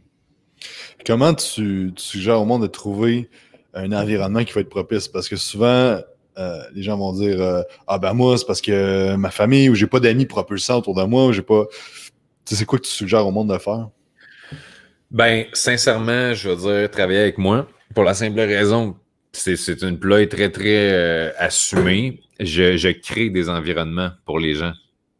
Comment 1.05 1.33
tu, 1.33 1.91
tu 1.95 2.03
suggères 2.03 2.39
au 2.39 2.45
monde 2.45 2.61
de 2.61 2.67
trouver 2.67 3.29
un 3.73 3.91
environnement 3.91 4.43
qui 4.43 4.53
va 4.53 4.61
être 4.61 4.69
propice? 4.69 5.07
Parce 5.07 5.27
que 5.27 5.35
souvent, 5.35 5.99
euh, 6.37 6.63
les 6.73 6.83
gens 6.83 6.97
vont 6.97 7.13
dire 7.13 7.41
euh, 7.41 7.61
Ah 7.87 7.97
ben 7.97 8.13
moi, 8.13 8.37
c'est 8.37 8.45
parce 8.45 8.61
que 8.61 9.15
ma 9.15 9.31
famille 9.31 9.69
ou 9.69 9.75
j'ai 9.75 9.87
pas 9.87 9.99
d'amis 9.99 10.25
propulsants 10.25 10.77
autour 10.77 10.95
de 10.95 11.03
moi, 11.03 11.27
ou 11.27 11.33
j'ai 11.33 11.41
pas. 11.41 11.65
Tu 12.45 12.53
sais, 12.53 12.55
c'est 12.55 12.65
quoi 12.65 12.79
que 12.79 12.85
tu 12.85 12.91
suggères 12.91 13.25
au 13.25 13.31
monde 13.31 13.51
de 13.51 13.57
faire? 13.57 13.89
Ben, 15.11 15.45
sincèrement, 15.53 16.33
je 16.33 16.49
veux 16.49 16.55
dire, 16.55 16.91
travailler 16.91 17.19
avec 17.19 17.37
moi, 17.37 17.67
pour 17.93 18.03
la 18.03 18.13
simple 18.13 18.39
raison, 18.39 18.95
c'est 19.31 19.81
une 19.81 19.99
ploie 19.99 20.25
très, 20.27 20.49
très 20.49 20.91
euh, 20.91 21.31
assumée. 21.37 22.21
Je, 22.39 22.77
je, 22.77 22.89
crée 22.89 23.29
des 23.29 23.49
environnements 23.49 24.11
pour 24.25 24.39
les 24.39 24.55
gens. 24.55 24.73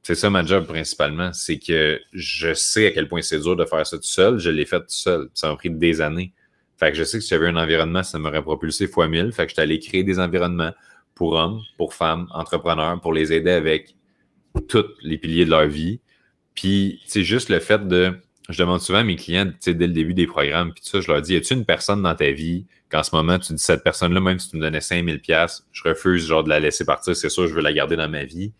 C'est 0.03 0.15
ça 0.15 0.29
ma 0.29 0.45
job 0.45 0.67
principalement. 0.67 1.33
C'est 1.33 1.57
que 1.57 1.99
je 2.13 2.53
sais 2.53 2.87
à 2.87 2.91
quel 2.91 3.07
point 3.07 3.21
c'est 3.21 3.39
dur 3.39 3.55
de 3.55 3.65
faire 3.65 3.85
ça 3.85 3.97
tout 3.97 4.03
seul. 4.03 4.37
Je 4.37 4.49
l'ai 4.49 4.65
fait 4.65 4.79
tout 4.79 4.85
seul. 4.87 5.29
Ça 5.33 5.49
m'a 5.49 5.55
pris 5.55 5.69
des 5.69 6.01
années. 6.01 6.33
Fait 6.77 6.91
que 6.91 6.97
je 6.97 7.03
sais 7.03 7.17
que 7.17 7.23
si 7.23 7.29
j'avais 7.29 7.47
un 7.47 7.55
environnement, 7.55 8.03
ça 8.03 8.19
m'aurait 8.19 8.41
propulsé 8.41 8.87
fois 8.87 9.07
mille. 9.07 9.31
Fait 9.31 9.45
que 9.45 9.49
je 9.49 9.55
suis 9.55 9.61
allé 9.61 9.79
créer 9.79 10.03
des 10.03 10.19
environnements 10.19 10.71
pour 11.13 11.33
hommes, 11.33 11.61
pour 11.77 11.93
femmes, 11.93 12.27
entrepreneurs, 12.31 12.99
pour 13.01 13.13
les 13.13 13.31
aider 13.31 13.51
avec 13.51 13.95
tous 14.67 14.85
les 15.01 15.17
piliers 15.17 15.45
de 15.45 15.49
leur 15.49 15.67
vie. 15.67 16.01
Puis, 16.53 17.01
c'est 17.05 17.23
juste 17.23 17.49
le 17.49 17.59
fait 17.59 17.87
de. 17.87 18.13
Je 18.49 18.61
demande 18.61 18.79
souvent 18.79 18.99
à 18.99 19.03
mes 19.03 19.15
clients, 19.15 19.51
dès 19.65 19.73
le 19.73 19.93
début 19.93 20.13
des 20.13 20.27
programmes, 20.27 20.71
puis 20.73 20.83
ça, 20.85 21.01
je 21.01 21.11
leur 21.11 21.21
dis 21.21 21.33
y 21.33 21.35
a-tu 21.35 21.53
une 21.53 21.65
personne 21.65 22.03
dans 22.03 22.13
ta 22.13 22.29
vie 22.31 22.65
qu'en 22.91 23.01
ce 23.01 23.15
moment, 23.15 23.39
tu 23.39 23.53
dis 23.53 23.61
cette 23.61 23.83
personne-là, 23.83 24.19
même 24.19 24.37
si 24.37 24.51
tu 24.51 24.57
me 24.57 24.61
donnais 24.61 24.79
5000$, 24.79 25.61
je 25.71 25.83
refuse 25.83 26.25
genre 26.25 26.43
de 26.43 26.49
la 26.49 26.59
laisser 26.59 26.85
partir, 26.85 27.15
c'est 27.15 27.29
sûr, 27.29 27.47
je 27.47 27.53
veux 27.55 27.61
la 27.61 27.73
garder 27.73 27.95
dans 27.95 28.09
ma 28.09 28.23
vie. 28.23 28.53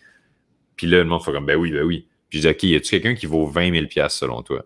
Puis 0.76 0.88
là, 0.88 0.98
le 0.98 1.06
monde 1.06 1.24
fait 1.24 1.32
comme 1.32 1.46
ben 1.46 1.56
oui, 1.56 1.72
ben 1.72 1.84
oui. 1.84 2.08
Puis 2.30 2.40
je 2.40 2.48
dis 2.48 2.52
OK, 2.52 2.64
y 2.64 2.76
a-tu 2.76 2.90
quelqu'un 2.90 3.16
qui 3.16 3.28
vaut 3.28 3.46
20 3.46 3.72
000$ 3.72 4.10
selon 4.10 4.42
toi? 4.42 4.66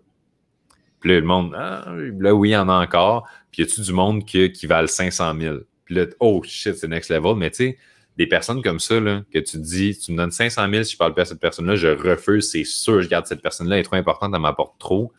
Puis 1.01 1.09
là, 1.09 1.19
le 1.19 1.25
monde, 1.25 1.53
ah, 1.57 1.93
là, 2.19 2.33
oui, 2.33 2.49
il 2.49 2.53
y 2.53 2.57
en 2.57 2.69
a 2.69 2.73
encore. 2.73 3.27
Puis 3.51 3.61
y 3.61 3.65
a-tu 3.65 3.81
du 3.81 3.91
monde 3.91 4.25
qui, 4.25 4.51
qui 4.51 4.67
valent 4.67 4.87
500 4.87 5.35
000 5.39 5.57
puis 5.89 5.95
là, 5.95 6.05
oh 6.19 6.43
shit, 6.43 6.75
c'est 6.75 6.87
next 6.87 7.09
level. 7.09 7.35
Mais 7.35 7.49
tu 7.49 7.55
sais, 7.57 7.77
des 8.19 8.27
personnes 8.27 8.61
comme 8.61 8.81
ça, 8.81 8.99
là, 8.99 9.23
que 9.33 9.39
tu 9.39 9.57
dis, 9.57 9.97
tu 9.97 10.11
me 10.11 10.17
donnes 10.17 10.31
500 10.31 10.69
000 10.69 10.83
si 10.83 10.91
je 10.91 10.97
parle 10.97 11.13
pas 11.13 11.21
à 11.21 11.25
cette 11.25 11.39
personne-là, 11.39 11.77
je 11.77 11.87
refuse, 11.87 12.51
c'est 12.51 12.65
sûr, 12.65 13.01
je 13.01 13.07
garde 13.07 13.25
cette 13.25 13.41
personne-là, 13.41 13.77
elle 13.77 13.79
est 13.79 13.85
trop 13.85 13.95
importante, 13.95 14.33
elle 14.35 14.41
m'apporte 14.41 14.77
trop. 14.77 15.13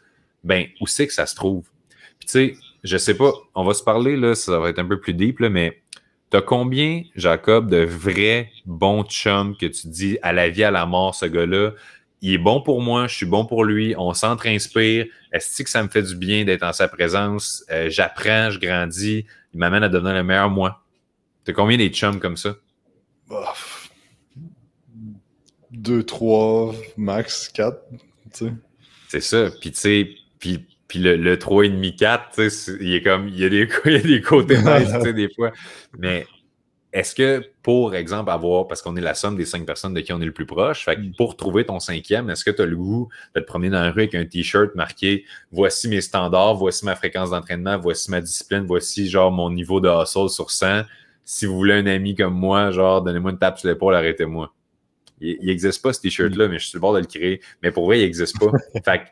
Ben, 0.45 0.67
où 0.83 0.87
c'est 0.87 1.07
que 1.07 1.13
ça 1.15 1.25
se 1.25 1.35
trouve? 1.35 1.65
Puis 2.19 2.27
tu 2.27 2.33
sais, 2.33 2.57
je 2.85 2.99
sais 2.99 3.17
pas, 3.17 3.33
on 3.55 3.65
va 3.65 3.73
se 3.73 3.83
parler, 3.83 4.19
là, 4.19 4.35
ça 4.35 4.59
va 4.59 4.69
être 4.69 4.79
un 4.79 4.85
peu 4.85 5.01
plus 5.01 5.15
deep, 5.15 5.39
là, 5.41 5.49
mais 5.49 5.81
t'as 6.29 6.43
combien, 6.43 7.03
Jacob, 7.17 7.71
de 7.71 7.79
vrais 7.79 8.51
bons 8.67 9.03
chums 9.05 9.57
que 9.57 9.65
tu 9.65 9.89
dis 9.89 10.19
à 10.21 10.35
la 10.35 10.51
vie, 10.51 10.65
à 10.65 10.71
la 10.71 10.85
mort, 10.85 11.15
ce 11.15 11.25
gars-là, 11.25 11.71
il 12.21 12.35
est 12.35 12.39
bon 12.39 12.61
pour 12.61 12.83
moi, 12.83 13.07
je 13.07 13.15
suis 13.15 13.27
bon 13.27 13.47
pour 13.47 13.65
lui, 13.65 13.95
on 13.97 14.13
s'entre-inspire. 14.13 15.07
Est-ce 15.33 15.63
que 15.63 15.71
ça 15.71 15.83
me 15.83 15.89
fait 15.89 16.03
du 16.03 16.17
bien 16.17 16.45
d'être 16.45 16.65
en 16.65 16.75
sa 16.75 16.87
présence? 16.87 17.65
Euh, 17.71 17.89
j'apprends, 17.89 18.51
je 18.51 18.59
grandis, 18.59 19.25
il 19.55 19.59
m'amène 19.59 19.85
à 19.85 19.89
devenir 19.89 20.13
le 20.13 20.23
meilleur 20.23 20.51
moi. 20.51 20.83
T'as 21.45 21.55
combien 21.55 21.79
des 21.79 21.89
chums 21.89 22.21
comme 22.21 22.37
ça? 22.37 22.57
Bah, 23.31 23.55
deux, 25.71 26.03
trois, 26.03 26.75
max, 26.97 27.49
quatre. 27.49 27.81
C'est 29.09 29.21
ça. 29.21 29.51
Puis, 29.61 29.71
tu 29.71 29.79
sais, 29.79 30.11
puis, 30.41 30.67
puis 30.89 30.99
le, 30.99 31.17
le 31.17 31.37
3,5, 31.37 31.97
4, 31.97 32.41
il 32.81 32.95
est 32.95 33.03
comme, 33.03 33.29
il 33.29 33.39
y 33.39 33.45
a 33.45 33.49
des, 33.49 33.69
il 33.85 33.93
y 33.93 33.97
a 33.97 34.01
des 34.01 34.21
côtés 34.21 34.57
sais, 35.03 35.13
des 35.13 35.33
fois. 35.33 35.53
Mais 35.97 36.27
est-ce 36.93 37.15
que, 37.15 37.45
pour 37.63 37.95
exemple, 37.95 38.31
avoir, 38.31 38.67
parce 38.67 38.83
qu'on 38.83 38.97
est 38.97 39.01
la 39.01 39.15
somme 39.15 39.37
des 39.37 39.45
cinq 39.45 39.65
personnes 39.65 39.95
de 39.95 40.01
qui 40.01 40.13
on 40.13 40.21
est 40.21 40.25
le 40.25 40.33
plus 40.33 40.47
proche, 40.47 40.85
fait 40.85 40.97
mm. 40.97 41.13
pour 41.17 41.37
trouver 41.37 41.65
ton 41.65 41.79
cinquième, 41.79 42.29
est-ce 42.31 42.45
que 42.45 42.51
tu 42.51 42.63
as 42.63 42.67
le 42.67 42.77
goût 42.77 43.09
de 43.37 43.41
te 43.41 43.47
promener 43.47 43.71
dans 43.71 43.83
la 43.83 43.93
rue 43.93 44.01
avec 44.01 44.17
un 44.17 44.25
t-shirt 44.25 44.75
marqué 44.75 45.25
voici 45.53 45.87
mes 45.87 46.01
standards, 46.01 46.57
voici 46.57 46.85
ma 46.85 46.97
fréquence 46.97 47.31
d'entraînement, 47.31 47.79
voici 47.79 48.11
ma 48.11 48.21
discipline, 48.21 48.65
voici 48.67 49.09
genre 49.09 49.31
mon 49.31 49.51
niveau 49.51 49.81
de 49.81 49.89
hustle 49.89 50.29
sur 50.29 50.51
100. 50.51 50.83
Si 51.25 51.47
vous 51.47 51.57
voulez 51.57 51.75
un 51.75 51.87
ami 51.87 52.15
comme 52.15 52.35
moi, 52.35 52.71
genre 52.71 53.03
donnez-moi 53.03 53.33
une 53.33 53.39
tape 53.39 53.59
sur 53.59 53.69
l'épaule, 53.69 53.95
arrêtez-moi. 53.95 54.53
Il 55.21 55.47
n'existe 55.47 55.83
pas 55.83 55.93
ce 55.93 56.01
t-shirt-là, 56.01 56.49
mais 56.49 56.59
je 56.59 56.67
suis 56.67 56.77
le 56.77 56.81
bord 56.81 56.95
de 56.95 57.01
le 57.01 57.07
créer. 57.07 57.41
Mais 57.63 57.71
pour 57.71 57.85
vrai, 57.85 57.99
il 57.99 58.03
n'existe 58.03 58.39
pas. 58.39 58.51
fait 58.85 59.03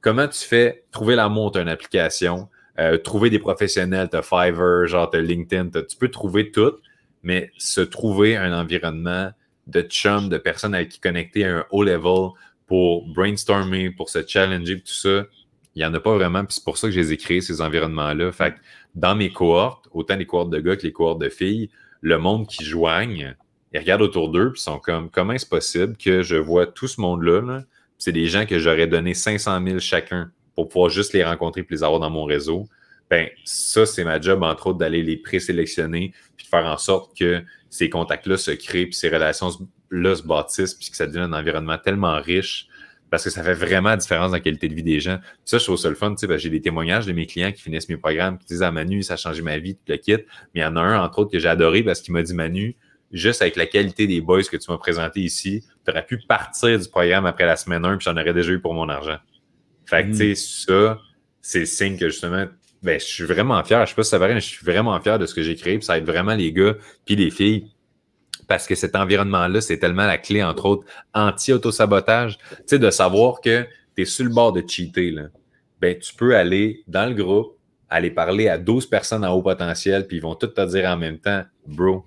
comment 0.00 0.26
tu 0.26 0.40
fais 0.40 0.84
trouver 0.90 1.14
l'amour, 1.14 1.52
tu 1.52 1.60
une 1.60 1.68
application, 1.68 2.48
euh, 2.78 2.96
trouver 2.96 3.28
des 3.28 3.38
professionnels, 3.38 4.08
tu 4.10 4.16
as 4.16 4.22
Fiverr, 4.22 4.86
genre 4.86 5.10
tu 5.10 5.20
LinkedIn, 5.20 5.70
tu 5.70 5.96
peux 5.98 6.10
trouver 6.10 6.50
tout 6.50 6.72
mais 7.22 7.50
se 7.58 7.80
trouver 7.80 8.36
un 8.36 8.58
environnement 8.58 9.30
de 9.66 9.82
chum, 9.82 10.28
de 10.28 10.38
personnes 10.38 10.74
avec 10.74 10.88
qui 10.88 11.00
connecter 11.00 11.44
à 11.44 11.58
un 11.58 11.64
haut 11.70 11.84
level 11.84 12.30
pour 12.66 13.06
brainstormer, 13.06 13.90
pour 13.90 14.08
se 14.08 14.26
challenger, 14.26 14.80
tout 14.80 14.92
ça, 14.92 15.26
il 15.74 15.80
n'y 15.80 15.84
en 15.84 15.94
a 15.94 16.00
pas 16.00 16.14
vraiment. 16.14 16.44
Puis 16.44 16.54
c'est 16.54 16.64
pour 16.64 16.78
ça 16.78 16.88
que 16.88 17.02
j'ai 17.02 17.16
créé 17.16 17.40
ces 17.40 17.60
environnements-là. 17.60 18.32
Fait 18.32 18.52
que 18.52 18.58
dans 18.94 19.14
mes 19.14 19.30
cohortes, 19.30 19.88
autant 19.92 20.16
les 20.16 20.26
cohortes 20.26 20.50
de 20.50 20.60
gars 20.60 20.76
que 20.76 20.82
les 20.82 20.92
cohortes 20.92 21.20
de 21.20 21.28
filles, 21.28 21.70
le 22.00 22.18
monde 22.18 22.46
qui 22.46 22.64
joignent, 22.64 23.34
ils 23.72 23.78
regardent 23.78 24.02
autour 24.02 24.30
d'eux, 24.30 24.52
puis 24.52 24.60
sont 24.60 24.78
comme 24.78 25.10
comment 25.10 25.34
est-ce 25.34 25.46
possible 25.46 25.96
que 25.96 26.22
je 26.22 26.36
vois 26.36 26.66
tout 26.66 26.88
ce 26.88 27.00
monde-là? 27.00 27.62
c'est 27.98 28.12
des 28.12 28.26
gens 28.26 28.46
que 28.46 28.58
j'aurais 28.58 28.86
donné 28.86 29.12
500 29.12 29.60
000 29.66 29.78
chacun 29.80 30.30
pour 30.54 30.68
pouvoir 30.68 30.88
juste 30.88 31.12
les 31.12 31.24
rencontrer 31.24 31.62
et 31.62 31.66
les 31.68 31.82
avoir 31.82 32.00
dans 32.00 32.10
mon 32.10 32.24
réseau. 32.24 32.66
Ben, 33.10 33.28
ça, 33.44 33.86
c'est 33.86 34.04
ma 34.04 34.20
job, 34.20 34.42
entre 34.42 34.68
autres, 34.68 34.78
d'aller 34.78 35.02
les 35.02 35.16
présélectionner 35.16 36.12
puis 36.36 36.44
de 36.46 36.48
faire 36.48 36.66
en 36.66 36.76
sorte 36.76 37.16
que 37.18 37.42
ces 37.70 37.90
contacts-là 37.90 38.36
se 38.36 38.52
créent 38.52 38.86
puis 38.86 38.94
ces 38.94 39.08
relations-là 39.08 40.14
se 40.14 40.22
bâtissent 40.22 40.74
puis 40.74 40.90
que 40.90 40.96
ça 40.96 41.06
devient 41.06 41.20
un 41.20 41.32
environnement 41.32 41.78
tellement 41.78 42.20
riche 42.20 42.68
parce 43.10 43.24
que 43.24 43.30
ça 43.30 43.42
fait 43.42 43.54
vraiment 43.54 43.90
la 43.90 43.96
différence 43.96 44.30
dans 44.30 44.36
la 44.36 44.40
qualité 44.40 44.68
de 44.68 44.74
vie 44.74 44.82
des 44.82 45.00
gens. 45.00 45.18
Ça, 45.44 45.58
je 45.58 45.64
trouve 45.64 45.76
ça 45.76 45.88
le 45.88 45.94
fun. 45.94 46.14
Tu 46.14 46.26
sais, 46.26 46.38
j'ai 46.38 46.50
des 46.50 46.60
témoignages 46.60 47.06
de 47.06 47.12
mes 47.12 47.26
clients 47.26 47.52
qui 47.52 47.62
finissent 47.62 47.88
mes 47.88 47.96
programmes, 47.96 48.38
qui 48.38 48.46
disent 48.46 48.62
à 48.62 48.68
ah, 48.68 48.72
Manu, 48.72 49.02
ça 49.02 49.14
a 49.14 49.16
changé 49.16 49.42
ma 49.42 49.58
vie, 49.58 49.76
tu 49.76 49.92
le 49.92 49.96
quittes. 49.98 50.26
Mais 50.54 50.60
il 50.60 50.64
y 50.64 50.66
en 50.66 50.76
a 50.76 50.80
un, 50.80 51.02
entre 51.02 51.20
autres, 51.20 51.32
que 51.32 51.38
j'ai 51.38 51.48
adoré 51.48 51.82
parce 51.82 52.00
qu'il 52.00 52.12
m'a 52.12 52.22
dit 52.22 52.34
Manu, 52.34 52.76
juste 53.12 53.42
avec 53.42 53.56
la 53.56 53.66
qualité 53.66 54.06
des 54.06 54.20
boys 54.20 54.42
que 54.42 54.56
tu 54.56 54.70
m'as 54.70 54.78
présenté 54.78 55.20
ici, 55.20 55.64
tu 55.84 55.90
aurais 55.90 56.04
pu 56.04 56.18
partir 56.28 56.78
du 56.78 56.88
programme 56.88 57.26
après 57.26 57.46
la 57.46 57.56
semaine 57.56 57.84
1 57.84 57.96
puis 57.96 58.04
j'en 58.04 58.16
aurais 58.16 58.34
déjà 58.34 58.52
eu 58.52 58.60
pour 58.60 58.74
mon 58.74 58.88
argent. 58.88 59.18
Fait 59.86 60.04
que, 60.04 60.10
tu 60.10 60.16
sais, 60.16 60.32
mm. 60.32 60.34
ça, 60.34 61.00
c'est 61.40 61.60
le 61.60 61.66
signe 61.66 61.98
que 61.98 62.08
justement, 62.08 62.46
ben, 62.82 63.00
je 63.00 63.04
suis 63.04 63.24
vraiment 63.24 63.62
fier. 63.64 63.84
Je 63.86 63.90
sais 63.90 63.96
pas 63.96 64.02
si 64.02 64.10
ça 64.10 64.18
va 64.18 64.28
mais 64.28 64.40
je 64.40 64.46
suis 64.46 64.64
vraiment 64.64 65.00
fier 65.00 65.18
de 65.18 65.26
ce 65.26 65.34
que 65.34 65.42
j'ai 65.42 65.56
créé. 65.56 65.78
Puis 65.78 65.86
ça 65.86 65.96
aide 65.96 66.04
vraiment 66.04 66.34
les 66.34 66.52
gars 66.52 66.74
puis 67.06 67.16
les 67.16 67.30
filles 67.30 67.70
parce 68.48 68.66
que 68.66 68.74
cet 68.74 68.96
environnement-là, 68.96 69.60
c'est 69.60 69.78
tellement 69.78 70.06
la 70.06 70.18
clé, 70.18 70.42
entre 70.42 70.64
autres, 70.66 70.86
anti-autosabotage. 71.14 72.38
Tu 72.38 72.56
sais, 72.66 72.78
de 72.78 72.90
savoir 72.90 73.40
que 73.40 73.66
tu 73.94 74.02
es 74.02 74.04
sur 74.06 74.24
le 74.24 74.32
bord 74.32 74.52
de 74.52 74.64
cheater, 74.66 75.10
là. 75.12 75.24
Ben, 75.80 75.96
tu 75.96 76.12
peux 76.14 76.34
aller 76.34 76.82
dans 76.88 77.08
le 77.08 77.14
groupe, 77.14 77.56
aller 77.88 78.10
parler 78.10 78.48
à 78.48 78.58
12 78.58 78.86
personnes 78.86 79.22
à 79.22 79.32
haut 79.32 79.42
potentiel, 79.42 80.08
puis 80.08 80.16
ils 80.16 80.22
vont 80.22 80.34
toutes 80.34 80.54
te 80.54 80.66
dire 80.66 80.88
en 80.88 80.96
même 80.96 81.18
temps, 81.18 81.44
bro, 81.66 82.04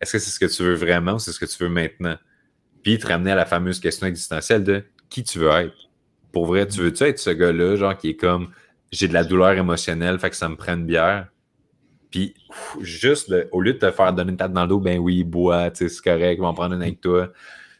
est-ce 0.00 0.12
que 0.12 0.18
c'est 0.18 0.30
ce 0.30 0.40
que 0.40 0.46
tu 0.46 0.64
veux 0.64 0.74
vraiment 0.74 1.12
ou 1.12 1.18
c'est 1.20 1.30
ce 1.30 1.38
que 1.38 1.44
tu 1.44 1.62
veux 1.62 1.68
maintenant? 1.68 2.16
Puis 2.82 2.98
te 2.98 3.06
ramener 3.06 3.30
à 3.30 3.36
la 3.36 3.46
fameuse 3.46 3.78
question 3.78 4.08
existentielle 4.08 4.64
de 4.64 4.84
qui 5.08 5.22
tu 5.22 5.38
veux 5.38 5.50
être? 5.50 5.76
Pour 6.32 6.46
vrai, 6.46 6.66
tu 6.66 6.80
veux-tu 6.80 7.04
être 7.04 7.18
ce 7.18 7.30
gars-là, 7.30 7.76
genre 7.76 7.96
qui 7.96 8.10
est 8.10 8.16
comme 8.16 8.48
j'ai 8.90 9.06
de 9.06 9.14
la 9.14 9.24
douleur 9.24 9.52
émotionnelle, 9.52 10.18
fait 10.18 10.30
que 10.30 10.36
ça 10.36 10.48
me 10.48 10.56
prend 10.56 10.74
une 10.74 10.86
bière? 10.86 11.28
Puis, 12.12 12.34
juste, 12.80 13.34
au 13.50 13.60
lieu 13.60 13.72
de 13.72 13.78
te 13.78 13.90
faire 13.90 14.12
donner 14.12 14.30
une 14.30 14.36
tête 14.36 14.52
dans 14.52 14.62
le 14.62 14.68
dos, 14.68 14.78
ben 14.78 14.98
oui, 14.98 15.24
bois, 15.24 15.70
c'est 15.72 15.88
correct, 16.02 16.38
on 16.38 16.42
va 16.42 16.48
en 16.48 16.54
prendre 16.54 16.74
une 16.74 16.82
avec 16.82 17.00
toi. 17.00 17.32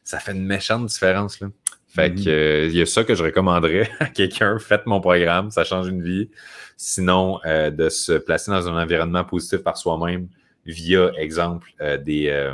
Ça 0.03 0.18
fait 0.18 0.33
une 0.33 0.47
méchante 0.47 0.87
différence, 0.87 1.39
là. 1.41 1.49
Fait 1.87 2.09
mm-hmm. 2.09 2.24
que, 2.24 2.30
euh, 2.30 2.66
il 2.68 2.76
y 2.76 2.80
a 2.80 2.87
ça 2.87 3.05
que 3.05 3.14
je 3.14 3.22
recommanderais 3.22 3.91
à 4.01 4.07
quelqu'un. 4.07 4.59
Faites 4.59 4.87
mon 4.87 5.03
programme, 5.03 5.51
ça 5.51 5.62
change 5.62 5.89
une 5.89 6.03
vie. 6.03 6.30
Sinon, 6.78 7.39
euh, 7.45 7.70
de 7.70 7.91
se 7.91 8.12
placer 8.14 8.51
dans 8.51 8.66
un 8.66 8.83
environnement 8.83 9.24
positif 9.24 9.59
par 9.59 9.76
soi-même 9.76 10.28
via, 10.64 11.12
exemple, 11.18 11.70
euh, 11.83 11.99
des, 11.99 12.51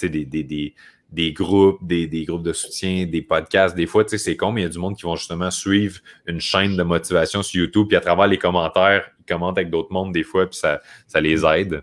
des, 0.00 0.24
des, 0.24 0.42
des, 0.44 0.74
des 1.12 1.32
groupes, 1.32 1.84
des, 1.84 2.06
des, 2.06 2.24
groupes 2.24 2.42
de 2.42 2.52
soutien, 2.52 3.06
des 3.06 3.22
podcasts. 3.22 3.74
Des 3.74 3.86
fois, 3.86 4.04
tu 4.04 4.10
sais, 4.10 4.18
c'est 4.18 4.36
con, 4.36 4.52
mais 4.52 4.62
il 4.62 4.64
y 4.64 4.66
a 4.66 4.70
du 4.70 4.78
monde 4.78 4.96
qui 4.96 5.02
vont 5.02 5.16
justement 5.16 5.50
suivre 5.50 5.98
une 6.26 6.40
chaîne 6.40 6.76
de 6.76 6.82
motivation 6.82 7.42
sur 7.42 7.60
YouTube, 7.60 7.88
puis 7.88 7.96
à 7.96 8.00
travers 8.00 8.26
les 8.26 8.38
commentaires, 8.38 9.10
ils 9.18 9.24
commentent 9.24 9.58
avec 9.58 9.70
d'autres 9.70 9.92
mondes 9.92 10.12
des 10.12 10.22
fois, 10.22 10.46
puis 10.46 10.58
ça, 10.58 10.80
ça 11.06 11.20
les 11.20 11.44
aide. 11.44 11.82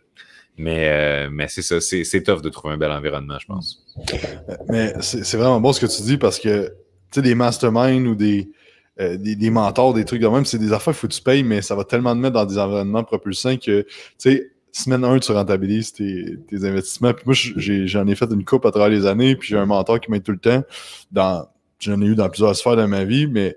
Mais, 0.57 0.89
euh, 0.89 1.30
mais 1.32 1.47
c'est 1.49 1.61
ça, 1.61 1.80
c'est 1.80 2.23
tough 2.23 2.41
de 2.41 2.49
trouver 2.49 2.73
un 2.73 2.78
bel 2.78 2.91
environnement, 2.91 3.38
je 3.39 3.45
pense. 3.45 3.86
Mais 4.69 4.93
c'est 5.01 5.38
vraiment 5.38 5.61
bon 5.61 5.71
ce 5.71 5.86
que 5.86 5.86
tu 5.86 6.01
dis 6.01 6.17
parce 6.17 6.39
que, 6.39 6.67
tu 6.67 6.73
sais, 7.11 7.21
des 7.21 7.36
masterminds 7.36 8.07
ou 8.07 8.15
des, 8.15 8.49
euh, 8.99 9.17
des, 9.17 9.36
des, 9.36 9.49
mentors, 9.51 9.93
des 9.93 10.03
trucs 10.03 10.21
de 10.21 10.28
même, 10.28 10.45
c'est 10.45 10.57
des 10.57 10.73
affaires 10.73 10.93
qu'il 10.93 11.01
faut 11.01 11.07
que 11.07 11.13
tu 11.13 11.21
payes, 11.21 11.43
mais 11.43 11.61
ça 11.61 11.75
va 11.75 11.84
tellement 11.84 12.13
te 12.15 12.19
mettre 12.19 12.34
dans 12.34 12.45
des 12.45 12.57
environnements 12.57 13.03
propulsants 13.03 13.57
que, 13.57 13.82
tu 13.82 13.88
sais, 14.17 14.51
semaine 14.82 15.03
1, 15.03 15.19
tu 15.19 15.32
rentabilises 15.32 15.93
tes, 15.93 16.38
investissements. 16.51 17.13
Puis 17.13 17.23
moi, 17.25 17.36
j'en 17.36 18.07
ai, 18.07 18.15
fait 18.15 18.32
une 18.32 18.45
coupe 18.45 18.65
à 18.65 18.71
travers 18.71 18.89
les 18.89 19.05
années, 19.05 19.36
puis 19.36 19.49
j'ai 19.49 19.57
un 19.57 19.65
mentor 19.65 19.99
qui 19.99 20.11
m'aide 20.11 20.23
tout 20.23 20.32
le 20.32 20.39
temps. 20.39 20.63
Dans, 21.11 21.47
j'en 21.80 22.01
ai 22.01 22.05
eu 22.05 22.15
dans 22.15 22.30
plusieurs 22.30 22.55
sphères 22.55 22.75
de 22.75 22.86
ma 22.86 23.03
vie, 23.03 23.28
mais 23.28 23.55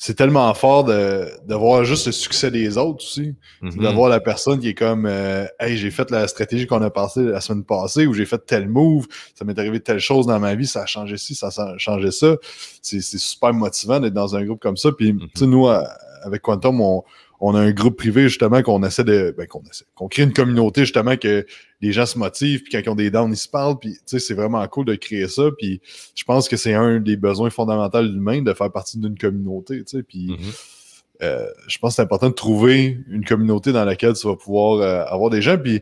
c'est 0.00 0.14
tellement 0.14 0.54
fort 0.54 0.84
de, 0.84 1.28
de, 1.48 1.54
voir 1.56 1.82
juste 1.82 2.06
le 2.06 2.12
succès 2.12 2.52
des 2.52 2.78
autres 2.78 3.04
aussi. 3.04 3.34
Mm-hmm. 3.62 3.82
De 3.82 3.88
voir 3.88 4.08
la 4.08 4.20
personne 4.20 4.60
qui 4.60 4.68
est 4.68 4.74
comme 4.74 5.06
euh, 5.06 5.44
Hey, 5.58 5.76
j'ai 5.76 5.90
fait 5.90 6.08
la 6.12 6.28
stratégie 6.28 6.68
qu'on 6.68 6.82
a 6.82 6.90
passée 6.90 7.24
la 7.24 7.40
semaine 7.40 7.64
passée 7.64 8.06
ou 8.06 8.14
j'ai 8.14 8.24
fait 8.24 8.38
tel 8.38 8.68
move, 8.68 9.08
ça 9.34 9.44
m'est 9.44 9.58
arrivé 9.58 9.80
telle 9.80 9.98
chose 9.98 10.26
dans 10.26 10.38
ma 10.38 10.54
vie, 10.54 10.68
ça 10.68 10.82
a 10.82 10.86
changé 10.86 11.16
ci, 11.16 11.34
ça 11.34 11.48
a 11.48 11.76
changé 11.78 12.12
ça. 12.12 12.36
C'est 12.80 13.00
super 13.02 13.52
motivant 13.52 13.98
d'être 13.98 14.14
dans 14.14 14.36
un 14.36 14.44
groupe 14.44 14.60
comme 14.60 14.76
ça. 14.76 14.92
Puis, 14.92 15.16
tu 15.16 15.26
sais, 15.34 15.46
nous, 15.46 15.66
avec 15.66 16.42
Quantum, 16.42 16.80
on, 16.80 17.02
on 17.40 17.54
a 17.54 17.60
un 17.60 17.70
groupe 17.70 17.96
privé 17.96 18.24
justement 18.24 18.62
qu'on 18.62 18.82
essaie 18.82 19.04
de 19.04 19.34
ben, 19.36 19.46
qu'on 19.46 19.62
essaie 19.62 19.84
qu'on 19.94 20.08
crée 20.08 20.22
une 20.22 20.32
communauté 20.32 20.82
justement 20.82 21.16
que 21.16 21.46
les 21.80 21.92
gens 21.92 22.06
se 22.06 22.18
motivent 22.18 22.62
puis 22.62 22.72
quand 22.72 22.80
ils 22.84 22.88
ont 22.88 22.94
des 22.94 23.10
downs 23.10 23.32
ils 23.32 23.36
se 23.36 23.48
parlent 23.48 23.78
puis 23.78 23.92
tu 23.94 24.00
sais 24.06 24.18
c'est 24.18 24.34
vraiment 24.34 24.66
cool 24.66 24.86
de 24.86 24.94
créer 24.94 25.28
ça 25.28 25.44
puis 25.56 25.80
je 26.14 26.24
pense 26.24 26.48
que 26.48 26.56
c'est 26.56 26.74
un 26.74 27.00
des 27.00 27.16
besoins 27.16 27.50
fondamentaux 27.50 28.02
de 28.02 28.08
l'humain 28.08 28.42
de 28.42 28.52
faire 28.52 28.70
partie 28.72 28.98
d'une 28.98 29.16
communauté 29.16 29.84
tu 29.84 29.98
sais 29.98 30.02
puis 30.02 30.28
mm-hmm. 30.28 31.22
euh, 31.22 31.46
je 31.68 31.78
pense 31.78 31.92
que 31.92 31.96
c'est 31.96 32.02
important 32.02 32.28
de 32.28 32.34
trouver 32.34 32.98
une 33.08 33.24
communauté 33.24 33.72
dans 33.72 33.84
laquelle 33.84 34.14
tu 34.14 34.26
vas 34.26 34.36
pouvoir 34.36 34.80
euh, 34.80 35.04
avoir 35.06 35.30
des 35.30 35.42
gens 35.42 35.58
puis 35.58 35.80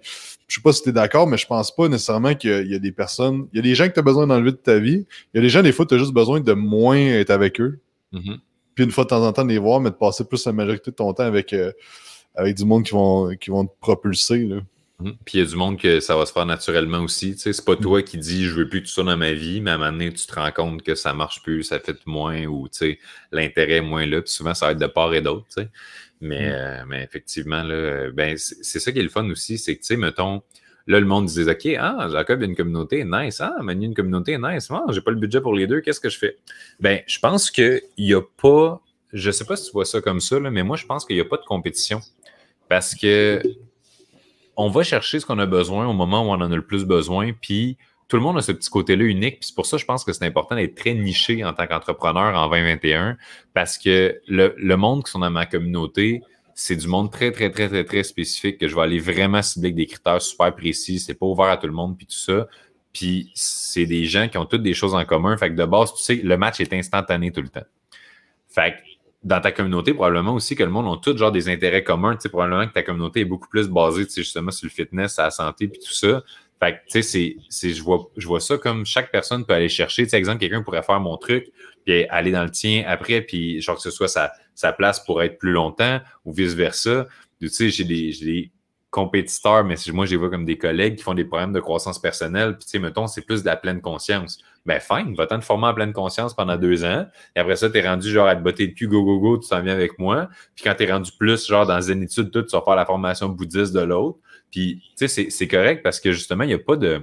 je 0.49 0.57
sais 0.57 0.63
pas 0.63 0.73
si 0.73 0.83
tu 0.83 0.91
es 0.91 0.93
d'accord 0.93 1.27
mais 1.27 1.39
je 1.39 1.47
pense 1.47 1.75
pas 1.75 1.89
nécessairement 1.89 2.35
qu'il 2.35 2.71
y, 2.71 2.75
a 2.75 2.79
des 2.79 2.93
personnes 2.93 3.49
il 3.53 3.57
y 3.57 3.59
a 3.61 3.63
des 3.63 3.75
gens 3.75 3.89
que 3.89 3.95
tu 3.95 4.01
as 4.01 4.03
besoin 4.03 4.27
d'enlever 4.27 4.53
de 4.53 4.57
ta 4.57 4.79
vie 4.79 5.07
il 5.35 5.37
y 5.37 5.39
a 5.39 5.43
des 5.43 5.49
gens 5.49 5.63
des 5.63 5.73
fois 5.73 5.87
tu 5.87 5.95
as 5.95 5.99
juste 5.99 6.13
besoin 6.13 6.41
de 6.41 6.53
moins 6.53 6.99
être 6.99 7.31
avec 7.31 7.61
eux 7.61 7.81
mm-hmm. 8.13 8.39
Puis 8.77 8.85
une 8.85 8.93
fois 8.93 9.05
de 9.05 9.09
temps 9.09 9.27
en 9.27 9.33
temps, 9.33 9.45
de 9.45 9.49
les 9.49 9.59
voir, 9.59 9.81
mais 9.81 9.91
de 9.91 9.97
passer 9.97 10.25
plus 10.25 10.47
la 10.47 10.53
majorité 10.53 10.93
de 10.93 10.97
ton 10.97 11.13
temps 11.15 11.25
avec, 11.25 11.53
euh, 11.53 11.73
avec 12.37 12.55
du 12.55 12.65
monde 12.65 12.85
qui 12.85 12.93
vont, 12.93 13.35
qui 13.35 13.51
vont 13.51 13.67
te 13.67 13.73
propulser. 13.81 14.45
Là. 14.45 14.61
Mmh. 15.01 15.11
Puis 15.25 15.39
il 15.39 15.41
y 15.41 15.43
a 15.43 15.47
du 15.47 15.57
monde 15.57 15.79
que 15.79 15.99
ça 16.01 16.15
va 16.15 16.27
se 16.27 16.33
faire 16.33 16.45
naturellement 16.45 17.01
aussi. 17.01 17.33
Tu 17.33 17.39
sais, 17.41 17.53
c'est 17.55 17.65
pas 17.65 17.73
mmh. 17.73 17.81
toi 17.81 18.03
qui 18.03 18.19
dis 18.19 18.45
je 18.45 18.55
veux 18.55 18.69
plus 18.69 18.83
tout 18.83 18.91
ça 18.91 19.03
dans 19.03 19.17
ma 19.17 19.33
vie, 19.33 19.63
mais 19.63 19.71
à 19.71 19.75
un 19.75 19.79
moment 19.79 19.93
donné, 19.93 20.13
tu 20.13 20.27
te 20.27 20.35
rends 20.35 20.53
compte 20.53 20.83
que 20.83 20.95
ça 20.95 21.15
marche 21.15 21.43
plus, 21.43 21.65
ça 21.65 21.81
fait 21.81 21.97
moins 22.05 22.45
ou 22.45 22.69
tu 22.69 22.79
sais, 22.79 22.99
l'intérêt 23.33 23.77
est 23.77 23.81
moins 23.81 24.07
là. 24.07 24.21
Puis 24.21 24.33
souvent, 24.33 24.53
ça 24.53 24.67
va 24.67 24.73
être 24.73 24.79
de 24.79 24.87
part 24.87 25.15
et 25.15 25.23
d'autre. 25.23 25.47
Tu 25.49 25.63
sais. 25.63 25.71
mais, 26.21 26.51
mmh. 26.51 26.53
euh, 26.53 26.85
mais 26.87 27.03
effectivement, 27.03 27.63
là, 27.63 28.11
ben, 28.11 28.37
c'est 28.37 28.79
ça 28.79 28.93
qui 28.93 28.99
est 28.99 29.03
le 29.03 29.09
fun 29.09 29.29
aussi, 29.31 29.57
c'est 29.57 29.75
que 29.75 29.81
tu 29.81 29.87
sais, 29.87 29.97
mettons, 29.97 30.43
Là, 30.87 31.01
le 31.01 31.07
monde 31.07 31.27
disait 31.27 31.51
OK, 31.51 31.77
ah, 31.79 32.09
Jacob, 32.11 32.41
il 32.41 32.43
y 32.43 32.47
a 32.47 32.49
une 32.49 32.57
communauté, 32.57 33.05
nice. 33.05 33.41
Ah, 33.41 33.57
Manu, 33.61 33.87
une 33.87 33.95
communauté, 33.95 34.39
nice. 34.39 34.69
Ah, 34.71 34.85
j'ai 34.91 35.01
pas 35.01 35.11
le 35.11 35.17
budget 35.17 35.41
pour 35.41 35.55
les 35.55 35.67
deux, 35.67 35.81
qu'est-ce 35.81 36.01
que 36.01 36.09
je 36.09 36.19
fais? 36.19 36.37
Ben, 36.79 37.01
je 37.07 37.19
pense 37.19 37.51
qu'il 37.51 37.83
n'y 37.99 38.15
a 38.15 38.21
pas. 38.23 38.81
Je 39.13 39.31
sais 39.31 39.45
pas 39.45 39.57
si 39.57 39.67
tu 39.67 39.73
vois 39.73 39.85
ça 39.85 40.01
comme 40.01 40.21
ça, 40.21 40.39
mais 40.39 40.63
moi, 40.63 40.77
je 40.77 40.87
pense 40.87 41.05
qu'il 41.05 41.17
n'y 41.17 41.23
a 41.23 41.25
pas 41.25 41.39
de 41.39 41.45
compétition. 41.45 42.01
Parce 42.69 42.95
que 42.95 43.43
on 44.57 44.71
va 44.71 44.83
chercher 44.83 45.21
ce 45.21 45.27
qu'on 45.27 45.39
a 45.39 45.47
besoin 45.47 45.87
au 45.87 45.93
moment 45.93 46.23
où 46.23 46.31
on 46.31 46.41
en 46.41 46.53
a 46.53 46.57
le 46.57 46.65
plus 46.65 46.85
besoin, 46.85 47.33
puis 47.33 47.77
tout 48.09 48.17
le 48.17 48.23
monde 48.23 48.39
a 48.39 48.43
ce 48.43 48.53
petit 48.53 48.71
côté-là 48.71 49.05
unique. 49.05 49.41
Puis 49.41 49.49
c'est 49.49 49.55
pour 49.55 49.67
ça, 49.67 49.77
je 49.77 49.85
pense 49.85 50.05
que 50.05 50.13
c'est 50.13 50.25
important 50.25 50.55
d'être 50.55 50.77
très 50.77 50.95
niché 50.95 51.45
en 51.45 51.53
tant 51.53 51.67
qu'entrepreneur 51.67 52.37
en 52.37 52.49
2021, 52.49 53.17
parce 53.55 53.77
que 53.77 54.21
le, 54.29 54.55
le 54.57 54.77
monde 54.77 55.05
qui 55.05 55.11
sont 55.11 55.19
dans 55.19 55.31
ma 55.31 55.47
communauté, 55.47 56.23
c'est 56.59 56.75
du 56.75 56.89
monde 56.89 57.13
très, 57.13 57.33
très, 57.33 57.51
très, 57.51 57.69
très, 57.69 57.85
très 57.85 58.03
spécifique 58.03 58.57
que 58.57 58.67
je 58.67 58.75
vais 58.75 58.81
aller 58.81 58.99
vraiment 58.99 59.43
cibler 59.43 59.69
avec 59.69 59.77
des 59.77 59.87
critères 59.87 60.23
super 60.23 60.57
précis. 60.57 60.99
C'est 60.99 61.13
pas 61.13 61.27
ouvert 61.27 61.47
à 61.49 61.59
tout 61.59 61.67
le 61.67 61.75
monde, 61.75 61.99
puis 61.99 62.07
tout 62.07 62.17
ça. 62.17 62.49
Puis 62.95 63.31
c'est 63.35 63.85
des 63.85 64.07
gens 64.07 64.27
qui 64.27 64.39
ont 64.39 64.47
toutes 64.47 64.63
des 64.63 64.73
choses 64.73 64.95
en 64.95 65.05
commun. 65.05 65.37
Fait 65.37 65.51
que 65.51 65.55
de 65.55 65.65
base, 65.67 65.93
tu 65.93 66.03
sais, 66.03 66.15
le 66.15 66.39
match 66.39 66.59
est 66.61 66.73
instantané 66.73 67.31
tout 67.31 67.43
le 67.43 67.51
temps. 67.51 67.67
Fait 68.49 68.73
que 68.73 68.77
dans 69.23 69.39
ta 69.39 69.53
communauté, 69.53 69.93
probablement 69.93 70.33
aussi 70.33 70.57
que 70.57 70.63
le 70.63 70.71
monde 70.71 70.87
a 70.87 70.99
tous 70.99 71.19
genre 71.19 71.31
des 71.31 71.51
intérêts 71.51 71.85
communs. 71.85 72.15
Tu 72.17 72.23
sais, 72.23 72.29
probablement 72.31 72.67
que 72.67 72.73
ta 72.73 72.83
communauté 72.83 73.21
est 73.21 73.27
beaucoup 73.27 73.49
plus 73.49 73.69
basée, 73.69 74.07
tu 74.07 74.13
sais, 74.13 74.23
justement, 74.23 74.51
sur 74.51 74.65
le 74.65 74.71
fitness, 74.71 75.19
la 75.19 75.31
santé, 75.31 75.69
puis 75.69 75.79
tout 75.79 75.93
ça. 75.93 76.23
Fait 76.59 76.73
que, 76.73 76.79
tu 76.91 77.03
sais, 77.03 77.37
c'est, 77.51 77.75
je, 77.75 77.83
vois, 77.83 78.11
je 78.17 78.27
vois 78.27 78.41
ça 78.41 78.57
comme 78.57 78.87
chaque 78.87 79.13
personne 79.13 79.45
peut 79.45 79.53
aller 79.53 79.69
chercher. 79.69 80.05
Tu 80.05 80.09
sais, 80.09 80.17
exemple, 80.17 80.39
quelqu'un 80.39 80.63
pourrait 80.63 80.83
faire 80.83 81.01
mon 81.01 81.19
truc, 81.19 81.53
puis 81.85 82.07
aller 82.07 82.31
dans 82.31 82.45
le 82.45 82.51
tien 82.51 82.83
après, 82.87 83.21
puis 83.21 83.61
genre 83.61 83.77
que 83.77 83.83
ce 83.83 83.91
soit 83.91 84.09
sa, 84.09 84.33
sa 84.57 84.73
place 84.73 84.99
pour 85.05 85.23
être 85.23 85.39
plus 85.39 85.53
longtemps 85.53 86.01
ou 86.25 86.33
vice-versa. 86.33 87.07
Tu 87.41 87.49
sais, 87.49 87.69
j'ai 87.69 87.85
des, 87.85 88.51
compétiteurs, 88.91 89.63
mais 89.63 89.75
moi, 89.93 90.07
je 90.07 90.13
les 90.13 90.17
vois 90.17 90.31
comme 90.31 90.47
des 90.47 90.57
collègues 90.57 90.97
qui 90.97 91.03
font 91.03 91.13
des 91.13 91.27
problèmes 91.27 91.53
de 91.53 91.61
croissance 91.61 91.99
personnelle. 91.99 92.57
Puis, 92.57 92.65
tu 92.65 92.71
sais, 92.71 92.79
mettons, 92.79 93.07
c'est 93.07 93.21
plus 93.21 93.43
de 93.43 93.47
la 93.47 93.57
pleine 93.57 93.83
conscience. 93.83 94.39
Ben, 94.65 94.81
fine, 94.81 95.15
va-t'en 95.15 95.39
te 95.39 95.45
former 95.45 95.67
en 95.67 95.75
pleine 95.75 95.93
conscience 95.93 96.35
pendant 96.35 96.57
deux 96.57 96.83
ans. 96.83 97.07
Et 97.35 97.41
après 97.41 97.57
ça, 97.57 97.69
t'es 97.69 97.87
rendu 97.87 98.09
genre 98.09 98.27
à 98.27 98.35
te 98.35 98.41
botter 98.41 98.69
le 98.69 98.73
cul, 98.73 98.89
go, 98.89 99.05
go, 99.05 99.21
go, 99.21 99.39
tu 99.39 99.51
t'en 99.51 99.61
viens 99.61 99.75
avec 99.75 99.99
moi. 99.99 100.31
Puis 100.55 100.65
quand 100.65 100.75
t'es 100.75 100.91
rendu 100.91 101.11
plus, 101.13 101.47
genre, 101.47 101.67
dans 101.67 101.83
une 101.83 102.05
étude, 102.05 102.31
tout, 102.31 102.43
tu 102.43 102.53
vas 102.53 102.63
faire 102.63 102.77
la 102.77 102.87
formation 102.87 103.29
bouddhiste 103.29 103.75
de 103.75 103.81
l'autre. 103.81 104.19
Puis, 104.51 104.83
tu 104.97 105.07
sais, 105.09 105.29
c'est 105.29 105.49
correct 105.49 105.83
parce 105.83 106.01
que 106.01 106.13
justement, 106.13 106.45
il 106.45 106.49
n'y 106.49 106.55
a 106.55 106.59
pas 106.59 106.77
de, 106.77 107.03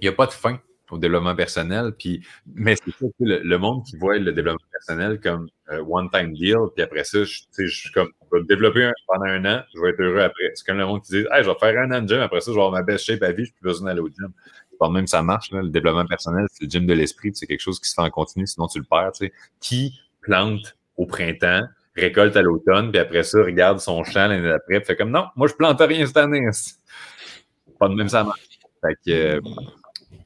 il 0.00 0.06
y 0.06 0.08
a 0.08 0.12
pas 0.12 0.26
de 0.26 0.32
fin 0.32 0.58
au 0.92 0.98
développement 0.98 1.34
personnel. 1.34 1.92
Puis, 1.98 2.22
mais 2.54 2.76
c'est 2.76 2.90
ça, 2.90 3.06
le, 3.20 3.56
monde 3.56 3.84
qui 3.84 3.96
voit 3.96 4.18
le 4.18 4.32
développement 4.32 4.66
personnel 4.72 5.20
comme 5.20 5.48
un 5.68 5.80
one-time 5.80 6.32
deal, 6.32 6.56
puis 6.74 6.82
après 6.82 7.04
ça, 7.04 7.24
je, 7.24 7.40
je 7.58 7.66
suis 7.66 7.90
comme, 7.92 8.10
je 8.30 8.38
vais 8.38 8.44
développer 8.44 8.90
pendant 9.06 9.26
un 9.26 9.44
an, 9.44 9.62
je 9.74 9.80
vais 9.80 9.90
être 9.90 10.00
heureux 10.00 10.20
après. 10.20 10.50
C'est 10.54 10.66
comme 10.66 10.78
le 10.78 10.86
monde 10.86 11.02
qui 11.02 11.12
dit, 11.12 11.26
hey, 11.30 11.42
je 11.44 11.48
vais 11.48 11.58
faire 11.58 11.78
un 11.78 11.92
an 11.92 12.02
de 12.02 12.08
gym, 12.08 12.20
après 12.20 12.40
ça, 12.40 12.50
je 12.50 12.56
vais 12.56 12.62
avoir 12.62 12.72
ma 12.72 12.82
best 12.82 13.04
shape 13.04 13.22
à 13.22 13.32
vie, 13.32 13.44
je 13.44 13.52
plus 13.52 13.62
besoin 13.62 13.88
d'aller 13.88 14.00
au 14.00 14.08
gym. 14.08 14.32
Pas 14.78 14.88
même 14.88 15.06
ça 15.06 15.22
marche, 15.22 15.50
le 15.52 15.68
développement 15.68 16.06
personnel, 16.06 16.46
c'est 16.50 16.64
le 16.64 16.70
gym 16.70 16.86
de 16.86 16.94
l'esprit, 16.94 17.32
c'est 17.34 17.46
quelque 17.46 17.60
chose 17.60 17.78
qui 17.78 17.88
se 17.88 17.94
fait 17.94 18.00
en 18.00 18.10
continu, 18.10 18.46
sinon 18.46 18.66
tu 18.66 18.78
le 18.78 18.84
perds. 18.84 19.14
sais 19.14 19.32
Qui 19.60 20.00
plante 20.22 20.76
au 20.96 21.06
printemps, 21.06 21.62
récolte 21.94 22.36
à 22.36 22.42
l'automne, 22.42 22.90
puis 22.90 22.98
après 22.98 23.22
ça, 23.22 23.42
regarde 23.42 23.78
son 23.78 24.04
champ 24.04 24.28
l'année 24.28 24.48
d'après, 24.48 24.80
fait 24.82 24.96
comme 24.96 25.10
non, 25.10 25.26
moi 25.36 25.48
je 25.48 25.54
plante 25.54 25.80
rien 25.80 26.06
cette 26.06 26.16
année. 26.16 26.40
Pas 27.78 27.88
de 27.88 27.94
même 27.94 28.08
ça 28.08 28.24
marche. 28.24 28.40
Fait 28.82 28.94
que, 29.04 29.10
euh, 29.10 29.40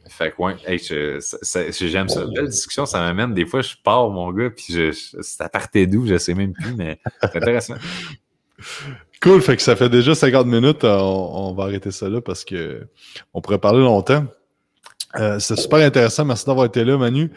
fait 0.08 0.32
que 0.32 0.42
ouais, 0.42 0.56
j'aime 1.80 2.08
ça. 2.08 2.26
Belle 2.26 2.48
discussion, 2.48 2.86
ça 2.86 3.00
m'amène. 3.00 3.34
Des 3.34 3.46
fois, 3.46 3.62
je 3.62 3.74
pars, 3.82 4.10
mon 4.10 4.32
gars, 4.32 4.50
puis 4.50 4.66
je, 4.70 4.92
ça 5.20 5.48
partait 5.48 5.86
d'où, 5.86 6.06
je 6.06 6.18
sais 6.18 6.34
même 6.34 6.52
plus, 6.52 6.74
mais 6.74 7.00
c'est 7.20 7.36
intéressant. 7.36 7.74
Cool, 9.24 9.40
fait 9.40 9.56
que 9.56 9.62
ça 9.62 9.74
fait 9.74 9.88
déjà 9.88 10.14
50 10.14 10.46
minutes. 10.46 10.84
On, 10.84 11.54
va 11.54 11.64
arrêter 11.64 11.90
ça 11.90 12.10
là 12.10 12.20
parce 12.20 12.44
que 12.44 12.86
on 13.32 13.40
pourrait 13.40 13.58
parler 13.58 13.80
longtemps. 13.80 14.26
Euh, 15.18 15.38
c'est 15.38 15.56
super 15.56 15.78
intéressant. 15.78 16.26
Merci 16.26 16.44
d'avoir 16.44 16.66
été 16.66 16.84
là, 16.84 16.98
Manu. 16.98 17.32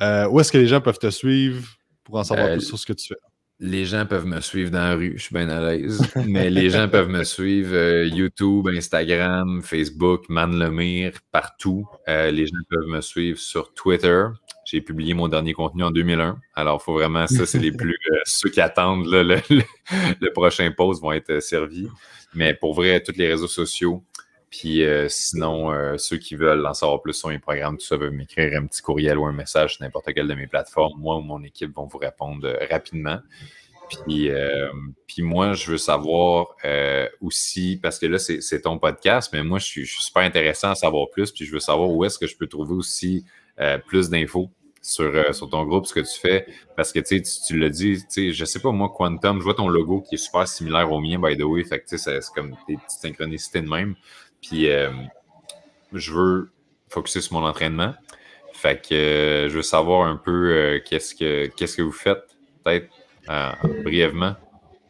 Euh, 0.00 0.26
où 0.28 0.40
est-ce 0.40 0.50
que 0.50 0.58
les 0.58 0.66
gens 0.66 0.80
peuvent 0.80 0.98
te 0.98 1.10
suivre 1.10 1.64
pour 2.02 2.16
en 2.16 2.24
savoir 2.24 2.50
plus 2.52 2.62
sur 2.62 2.76
ce 2.76 2.84
que 2.84 2.92
tu 2.92 3.08
fais? 3.08 3.20
Les 3.60 3.84
gens 3.84 4.06
peuvent 4.06 4.26
me 4.26 4.40
suivre 4.40 4.70
dans 4.70 4.78
la 4.78 4.94
rue, 4.94 5.14
je 5.16 5.24
suis 5.24 5.34
bien 5.34 5.48
à 5.48 5.60
l'aise. 5.60 6.00
Mais 6.26 6.48
les 6.48 6.70
gens 6.70 6.88
peuvent 6.92 7.08
me 7.08 7.24
suivre 7.24 7.74
euh, 7.74 8.06
YouTube, 8.06 8.68
Instagram, 8.68 9.62
Facebook, 9.62 10.28
Man 10.28 10.56
Lemire, 10.58 11.12
partout. 11.32 11.86
Euh, 12.08 12.30
les 12.30 12.46
gens 12.46 12.56
peuvent 12.70 12.86
me 12.86 13.00
suivre 13.00 13.38
sur 13.38 13.74
Twitter. 13.74 14.26
J'ai 14.64 14.80
publié 14.80 15.14
mon 15.14 15.28
dernier 15.28 15.54
contenu 15.54 15.82
en 15.82 15.90
2001. 15.90 16.38
Alors, 16.54 16.80
il 16.80 16.84
faut 16.84 16.92
vraiment, 16.92 17.26
ça, 17.26 17.46
c'est 17.46 17.58
les 17.58 17.72
plus. 17.76 17.96
Euh, 18.12 18.18
ceux 18.24 18.50
qui 18.50 18.60
attendent 18.60 19.06
le, 19.06 20.30
prochain 20.32 20.70
post 20.70 21.02
vont 21.02 21.12
être 21.12 21.40
servis. 21.40 21.88
Mais 22.34 22.54
pour 22.54 22.74
vrai, 22.74 23.02
tous 23.02 23.16
les 23.16 23.26
réseaux 23.26 23.48
sociaux. 23.48 24.04
Puis 24.50 24.82
sinon, 25.08 25.98
ceux 25.98 26.16
qui 26.16 26.34
veulent 26.34 26.64
en 26.66 26.72
savoir 26.72 27.02
plus 27.02 27.12
sur 27.12 27.28
mes 27.28 27.38
programmes, 27.38 27.76
tout 27.76 27.84
ça, 27.84 27.98
peuvent 27.98 28.12
m'écrire 28.12 28.58
un 28.58 28.66
petit 28.66 28.80
courriel 28.80 29.18
ou 29.18 29.26
un 29.26 29.32
message 29.32 29.74
sur 29.74 29.84
n'importe 29.84 30.12
quelle 30.14 30.26
de 30.26 30.34
mes 30.34 30.46
plateformes. 30.46 30.98
Moi 30.98 31.16
ou 31.16 31.20
mon 31.20 31.42
équipe 31.42 31.74
vont 31.74 31.86
vous 31.86 31.98
répondre 31.98 32.50
rapidement. 32.70 33.18
Puis, 33.88 34.30
euh, 34.30 34.70
puis 35.06 35.22
moi, 35.22 35.54
je 35.54 35.70
veux 35.70 35.78
savoir 35.78 36.56
euh, 36.64 37.08
aussi, 37.20 37.78
parce 37.82 37.98
que 37.98 38.06
là, 38.06 38.18
c'est 38.18 38.60
ton 38.62 38.78
podcast, 38.78 39.30
mais 39.32 39.42
moi, 39.42 39.58
je 39.58 39.64
suis, 39.64 39.86
super 39.86 40.22
intéressant 40.22 40.70
à 40.70 40.74
savoir 40.74 41.08
plus, 41.10 41.32
puis 41.32 41.44
je 41.44 41.52
veux 41.52 41.60
savoir 41.60 41.90
où 41.90 42.04
est-ce 42.04 42.18
que 42.18 42.26
je 42.26 42.36
peux 42.36 42.46
trouver 42.46 42.74
aussi 42.74 43.24
euh, 43.60 43.78
plus 43.78 44.10
d'infos 44.10 44.50
sur, 44.82 45.34
sur 45.34 45.50
ton 45.50 45.64
groupe, 45.64 45.86
ce 45.86 45.94
que 45.94 46.00
tu 46.00 46.20
fais. 46.20 46.46
Parce 46.76 46.92
que 46.92 47.00
tu, 47.00 47.22
tu 47.22 47.58
l'as 47.58 47.68
dit, 47.68 47.98
je 48.16 48.44
sais 48.44 48.60
pas, 48.60 48.70
moi, 48.72 48.92
Quantum, 48.94 49.38
je 49.38 49.44
vois 49.44 49.54
ton 49.54 49.68
logo 49.68 50.02
qui 50.02 50.14
est 50.14 50.18
super 50.18 50.46
similaire 50.46 50.90
au 50.92 51.00
mien, 51.00 51.18
by 51.18 51.36
the 51.36 51.42
way. 51.42 51.64
Fait 51.64 51.80
que 51.80 51.96
c'est 51.96 52.20
comme 52.34 52.56
des 52.68 52.76
petites 52.76 53.00
synchronicités 53.00 53.60
de 53.60 53.68
même. 53.68 53.94
Puis 54.42 54.68
je 55.92 56.12
veux 56.12 56.50
focuser 56.88 57.20
sur 57.20 57.34
mon 57.34 57.46
entraînement. 57.46 57.94
Fait 58.52 58.80
que 58.80 59.46
je 59.48 59.54
veux 59.54 59.62
savoir 59.62 60.08
un 60.08 60.16
peu 60.16 60.80
qu'est-ce 60.84 61.14
que 61.14 61.46
qu'est-ce 61.56 61.76
que 61.76 61.82
vous 61.82 61.92
faites, 61.92 62.36
peut-être 62.64 62.88
euh, 63.30 63.52
brièvement, 63.84 64.34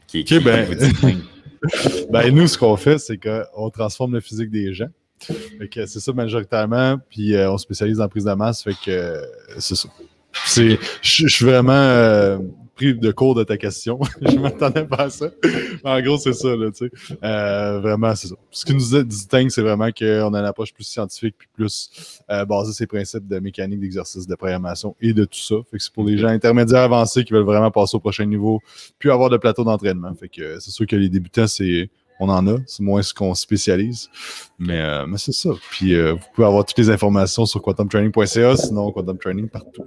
qui, 0.06 0.24
ben, 0.38 0.68
ben, 2.10 2.34
nous, 2.34 2.46
ce 2.46 2.56
qu'on 2.56 2.76
fait, 2.76 2.98
c'est 2.98 3.18
qu'on 3.18 3.68
transforme 3.70 4.14
le 4.14 4.20
physique 4.20 4.50
des 4.50 4.72
gens. 4.72 4.88
c'est 5.18 5.88
ça 5.88 6.12
majoritairement, 6.12 6.98
puis 7.10 7.34
euh, 7.34 7.50
on 7.50 7.58
spécialise 7.58 8.00
en 8.00 8.08
prise 8.08 8.24
de 8.24 8.32
masse, 8.34 8.62
fait 8.62 8.74
que 8.74 8.90
euh, 8.90 9.22
c'est 9.58 9.74
ça. 9.74 9.88
Je 10.46 10.76
suis 11.02 11.44
vraiment 11.44 12.38
pris 12.78 12.94
de 12.94 13.10
cours 13.10 13.34
de 13.34 13.42
ta 13.42 13.56
question. 13.56 13.98
je 14.22 14.38
m'attendais 14.38 14.84
pas 14.84 15.04
à 15.04 15.10
ça. 15.10 15.30
en 15.84 16.00
gros, 16.00 16.16
c'est 16.16 16.32
ça, 16.32 16.54
là, 16.54 16.70
tu 16.70 16.88
sais. 16.88 17.16
Euh, 17.24 17.80
vraiment, 17.80 18.14
c'est 18.14 18.28
ça. 18.28 18.36
Ce 18.50 18.64
qui 18.64 18.72
nous 18.72 19.02
distingue, 19.02 19.50
c'est 19.50 19.62
vraiment 19.62 19.90
qu'on 19.90 20.34
a 20.34 20.38
une 20.38 20.46
approche 20.46 20.72
plus 20.72 20.84
scientifique 20.84 21.34
puis 21.36 21.48
plus 21.52 22.22
euh, 22.30 22.44
basée 22.44 22.72
sur 22.72 22.78
ces 22.78 22.86
principes 22.86 23.26
de 23.26 23.40
mécanique, 23.40 23.80
d'exercice, 23.80 24.26
de 24.26 24.34
programmation 24.36 24.94
et 25.00 25.12
de 25.12 25.24
tout 25.24 25.40
ça. 25.40 25.56
Fait 25.70 25.76
que 25.76 25.82
c'est 25.82 25.92
pour 25.92 26.04
les 26.04 26.18
gens 26.18 26.28
intermédiaires 26.28 26.82
avancés 26.82 27.24
qui 27.24 27.32
veulent 27.32 27.44
vraiment 27.44 27.70
passer 27.70 27.96
au 27.96 28.00
prochain 28.00 28.24
niveau, 28.24 28.60
puis 28.98 29.10
avoir 29.10 29.28
de 29.28 29.36
plateau 29.36 29.64
d'entraînement. 29.64 30.14
Fait 30.14 30.28
que 30.28 30.60
c'est 30.60 30.70
sûr 30.70 30.86
que 30.86 30.96
les 30.96 31.08
débutants, 31.08 31.48
c'est 31.48 31.90
on 32.20 32.28
en 32.28 32.46
a, 32.48 32.56
c'est 32.66 32.82
moins 32.82 33.02
ce 33.02 33.12
qu'on 33.12 33.34
spécialise. 33.34 34.08
Mais, 34.58 34.80
euh, 34.80 35.06
mais 35.06 35.18
c'est 35.18 35.32
ça. 35.32 35.50
Puis 35.70 36.00
vous 36.00 36.18
pouvez 36.34 36.46
avoir 36.46 36.64
toutes 36.64 36.78
les 36.78 36.90
informations 36.90 37.44
sur 37.44 37.60
quantumtraining.ca, 37.60 38.56
sinon 38.56 38.92
Quantum 38.92 39.18
Training 39.18 39.48
partout. 39.48 39.84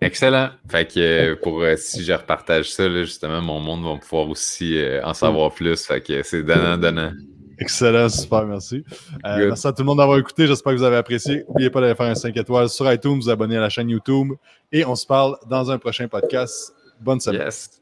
Excellent. 0.00 0.50
Fait 0.68 0.86
que 0.86 1.00
euh, 1.00 1.36
pour 1.42 1.60
euh, 1.60 1.76
si 1.76 2.02
je 2.02 2.12
repartage 2.12 2.70
ça, 2.70 2.88
justement, 2.88 3.42
mon 3.42 3.60
monde 3.60 3.84
va 3.84 3.98
pouvoir 3.98 4.28
aussi 4.28 4.78
euh, 4.78 5.04
en 5.04 5.12
savoir 5.12 5.52
plus. 5.52 5.84
Fait 5.84 6.00
que 6.00 6.22
c'est 6.22 6.42
donnant, 6.42 6.78
donnant. 6.78 7.12
Excellent, 7.58 8.08
super, 8.08 8.46
merci. 8.46 8.82
merci 9.22 9.66
à 9.66 9.72
tout 9.72 9.82
le 9.82 9.86
monde 9.86 9.98
d'avoir 9.98 10.18
écouté. 10.18 10.46
J'espère 10.46 10.72
que 10.72 10.78
vous 10.78 10.84
avez 10.84 10.96
apprécié. 10.96 11.44
N'oubliez 11.46 11.68
pas 11.68 11.82
d'aller 11.82 11.94
faire 11.94 12.06
un 12.06 12.14
5 12.14 12.34
étoiles 12.34 12.70
sur 12.70 12.90
iTunes, 12.90 13.16
vous 13.16 13.28
abonner 13.28 13.58
à 13.58 13.60
la 13.60 13.68
chaîne 13.68 13.90
YouTube 13.90 14.32
et 14.72 14.86
on 14.86 14.94
se 14.94 15.06
parle 15.06 15.36
dans 15.46 15.70
un 15.70 15.76
prochain 15.76 16.08
podcast. 16.08 16.72
Bonne 17.02 17.20
semaine. 17.20 17.42
Yes. 17.42 17.79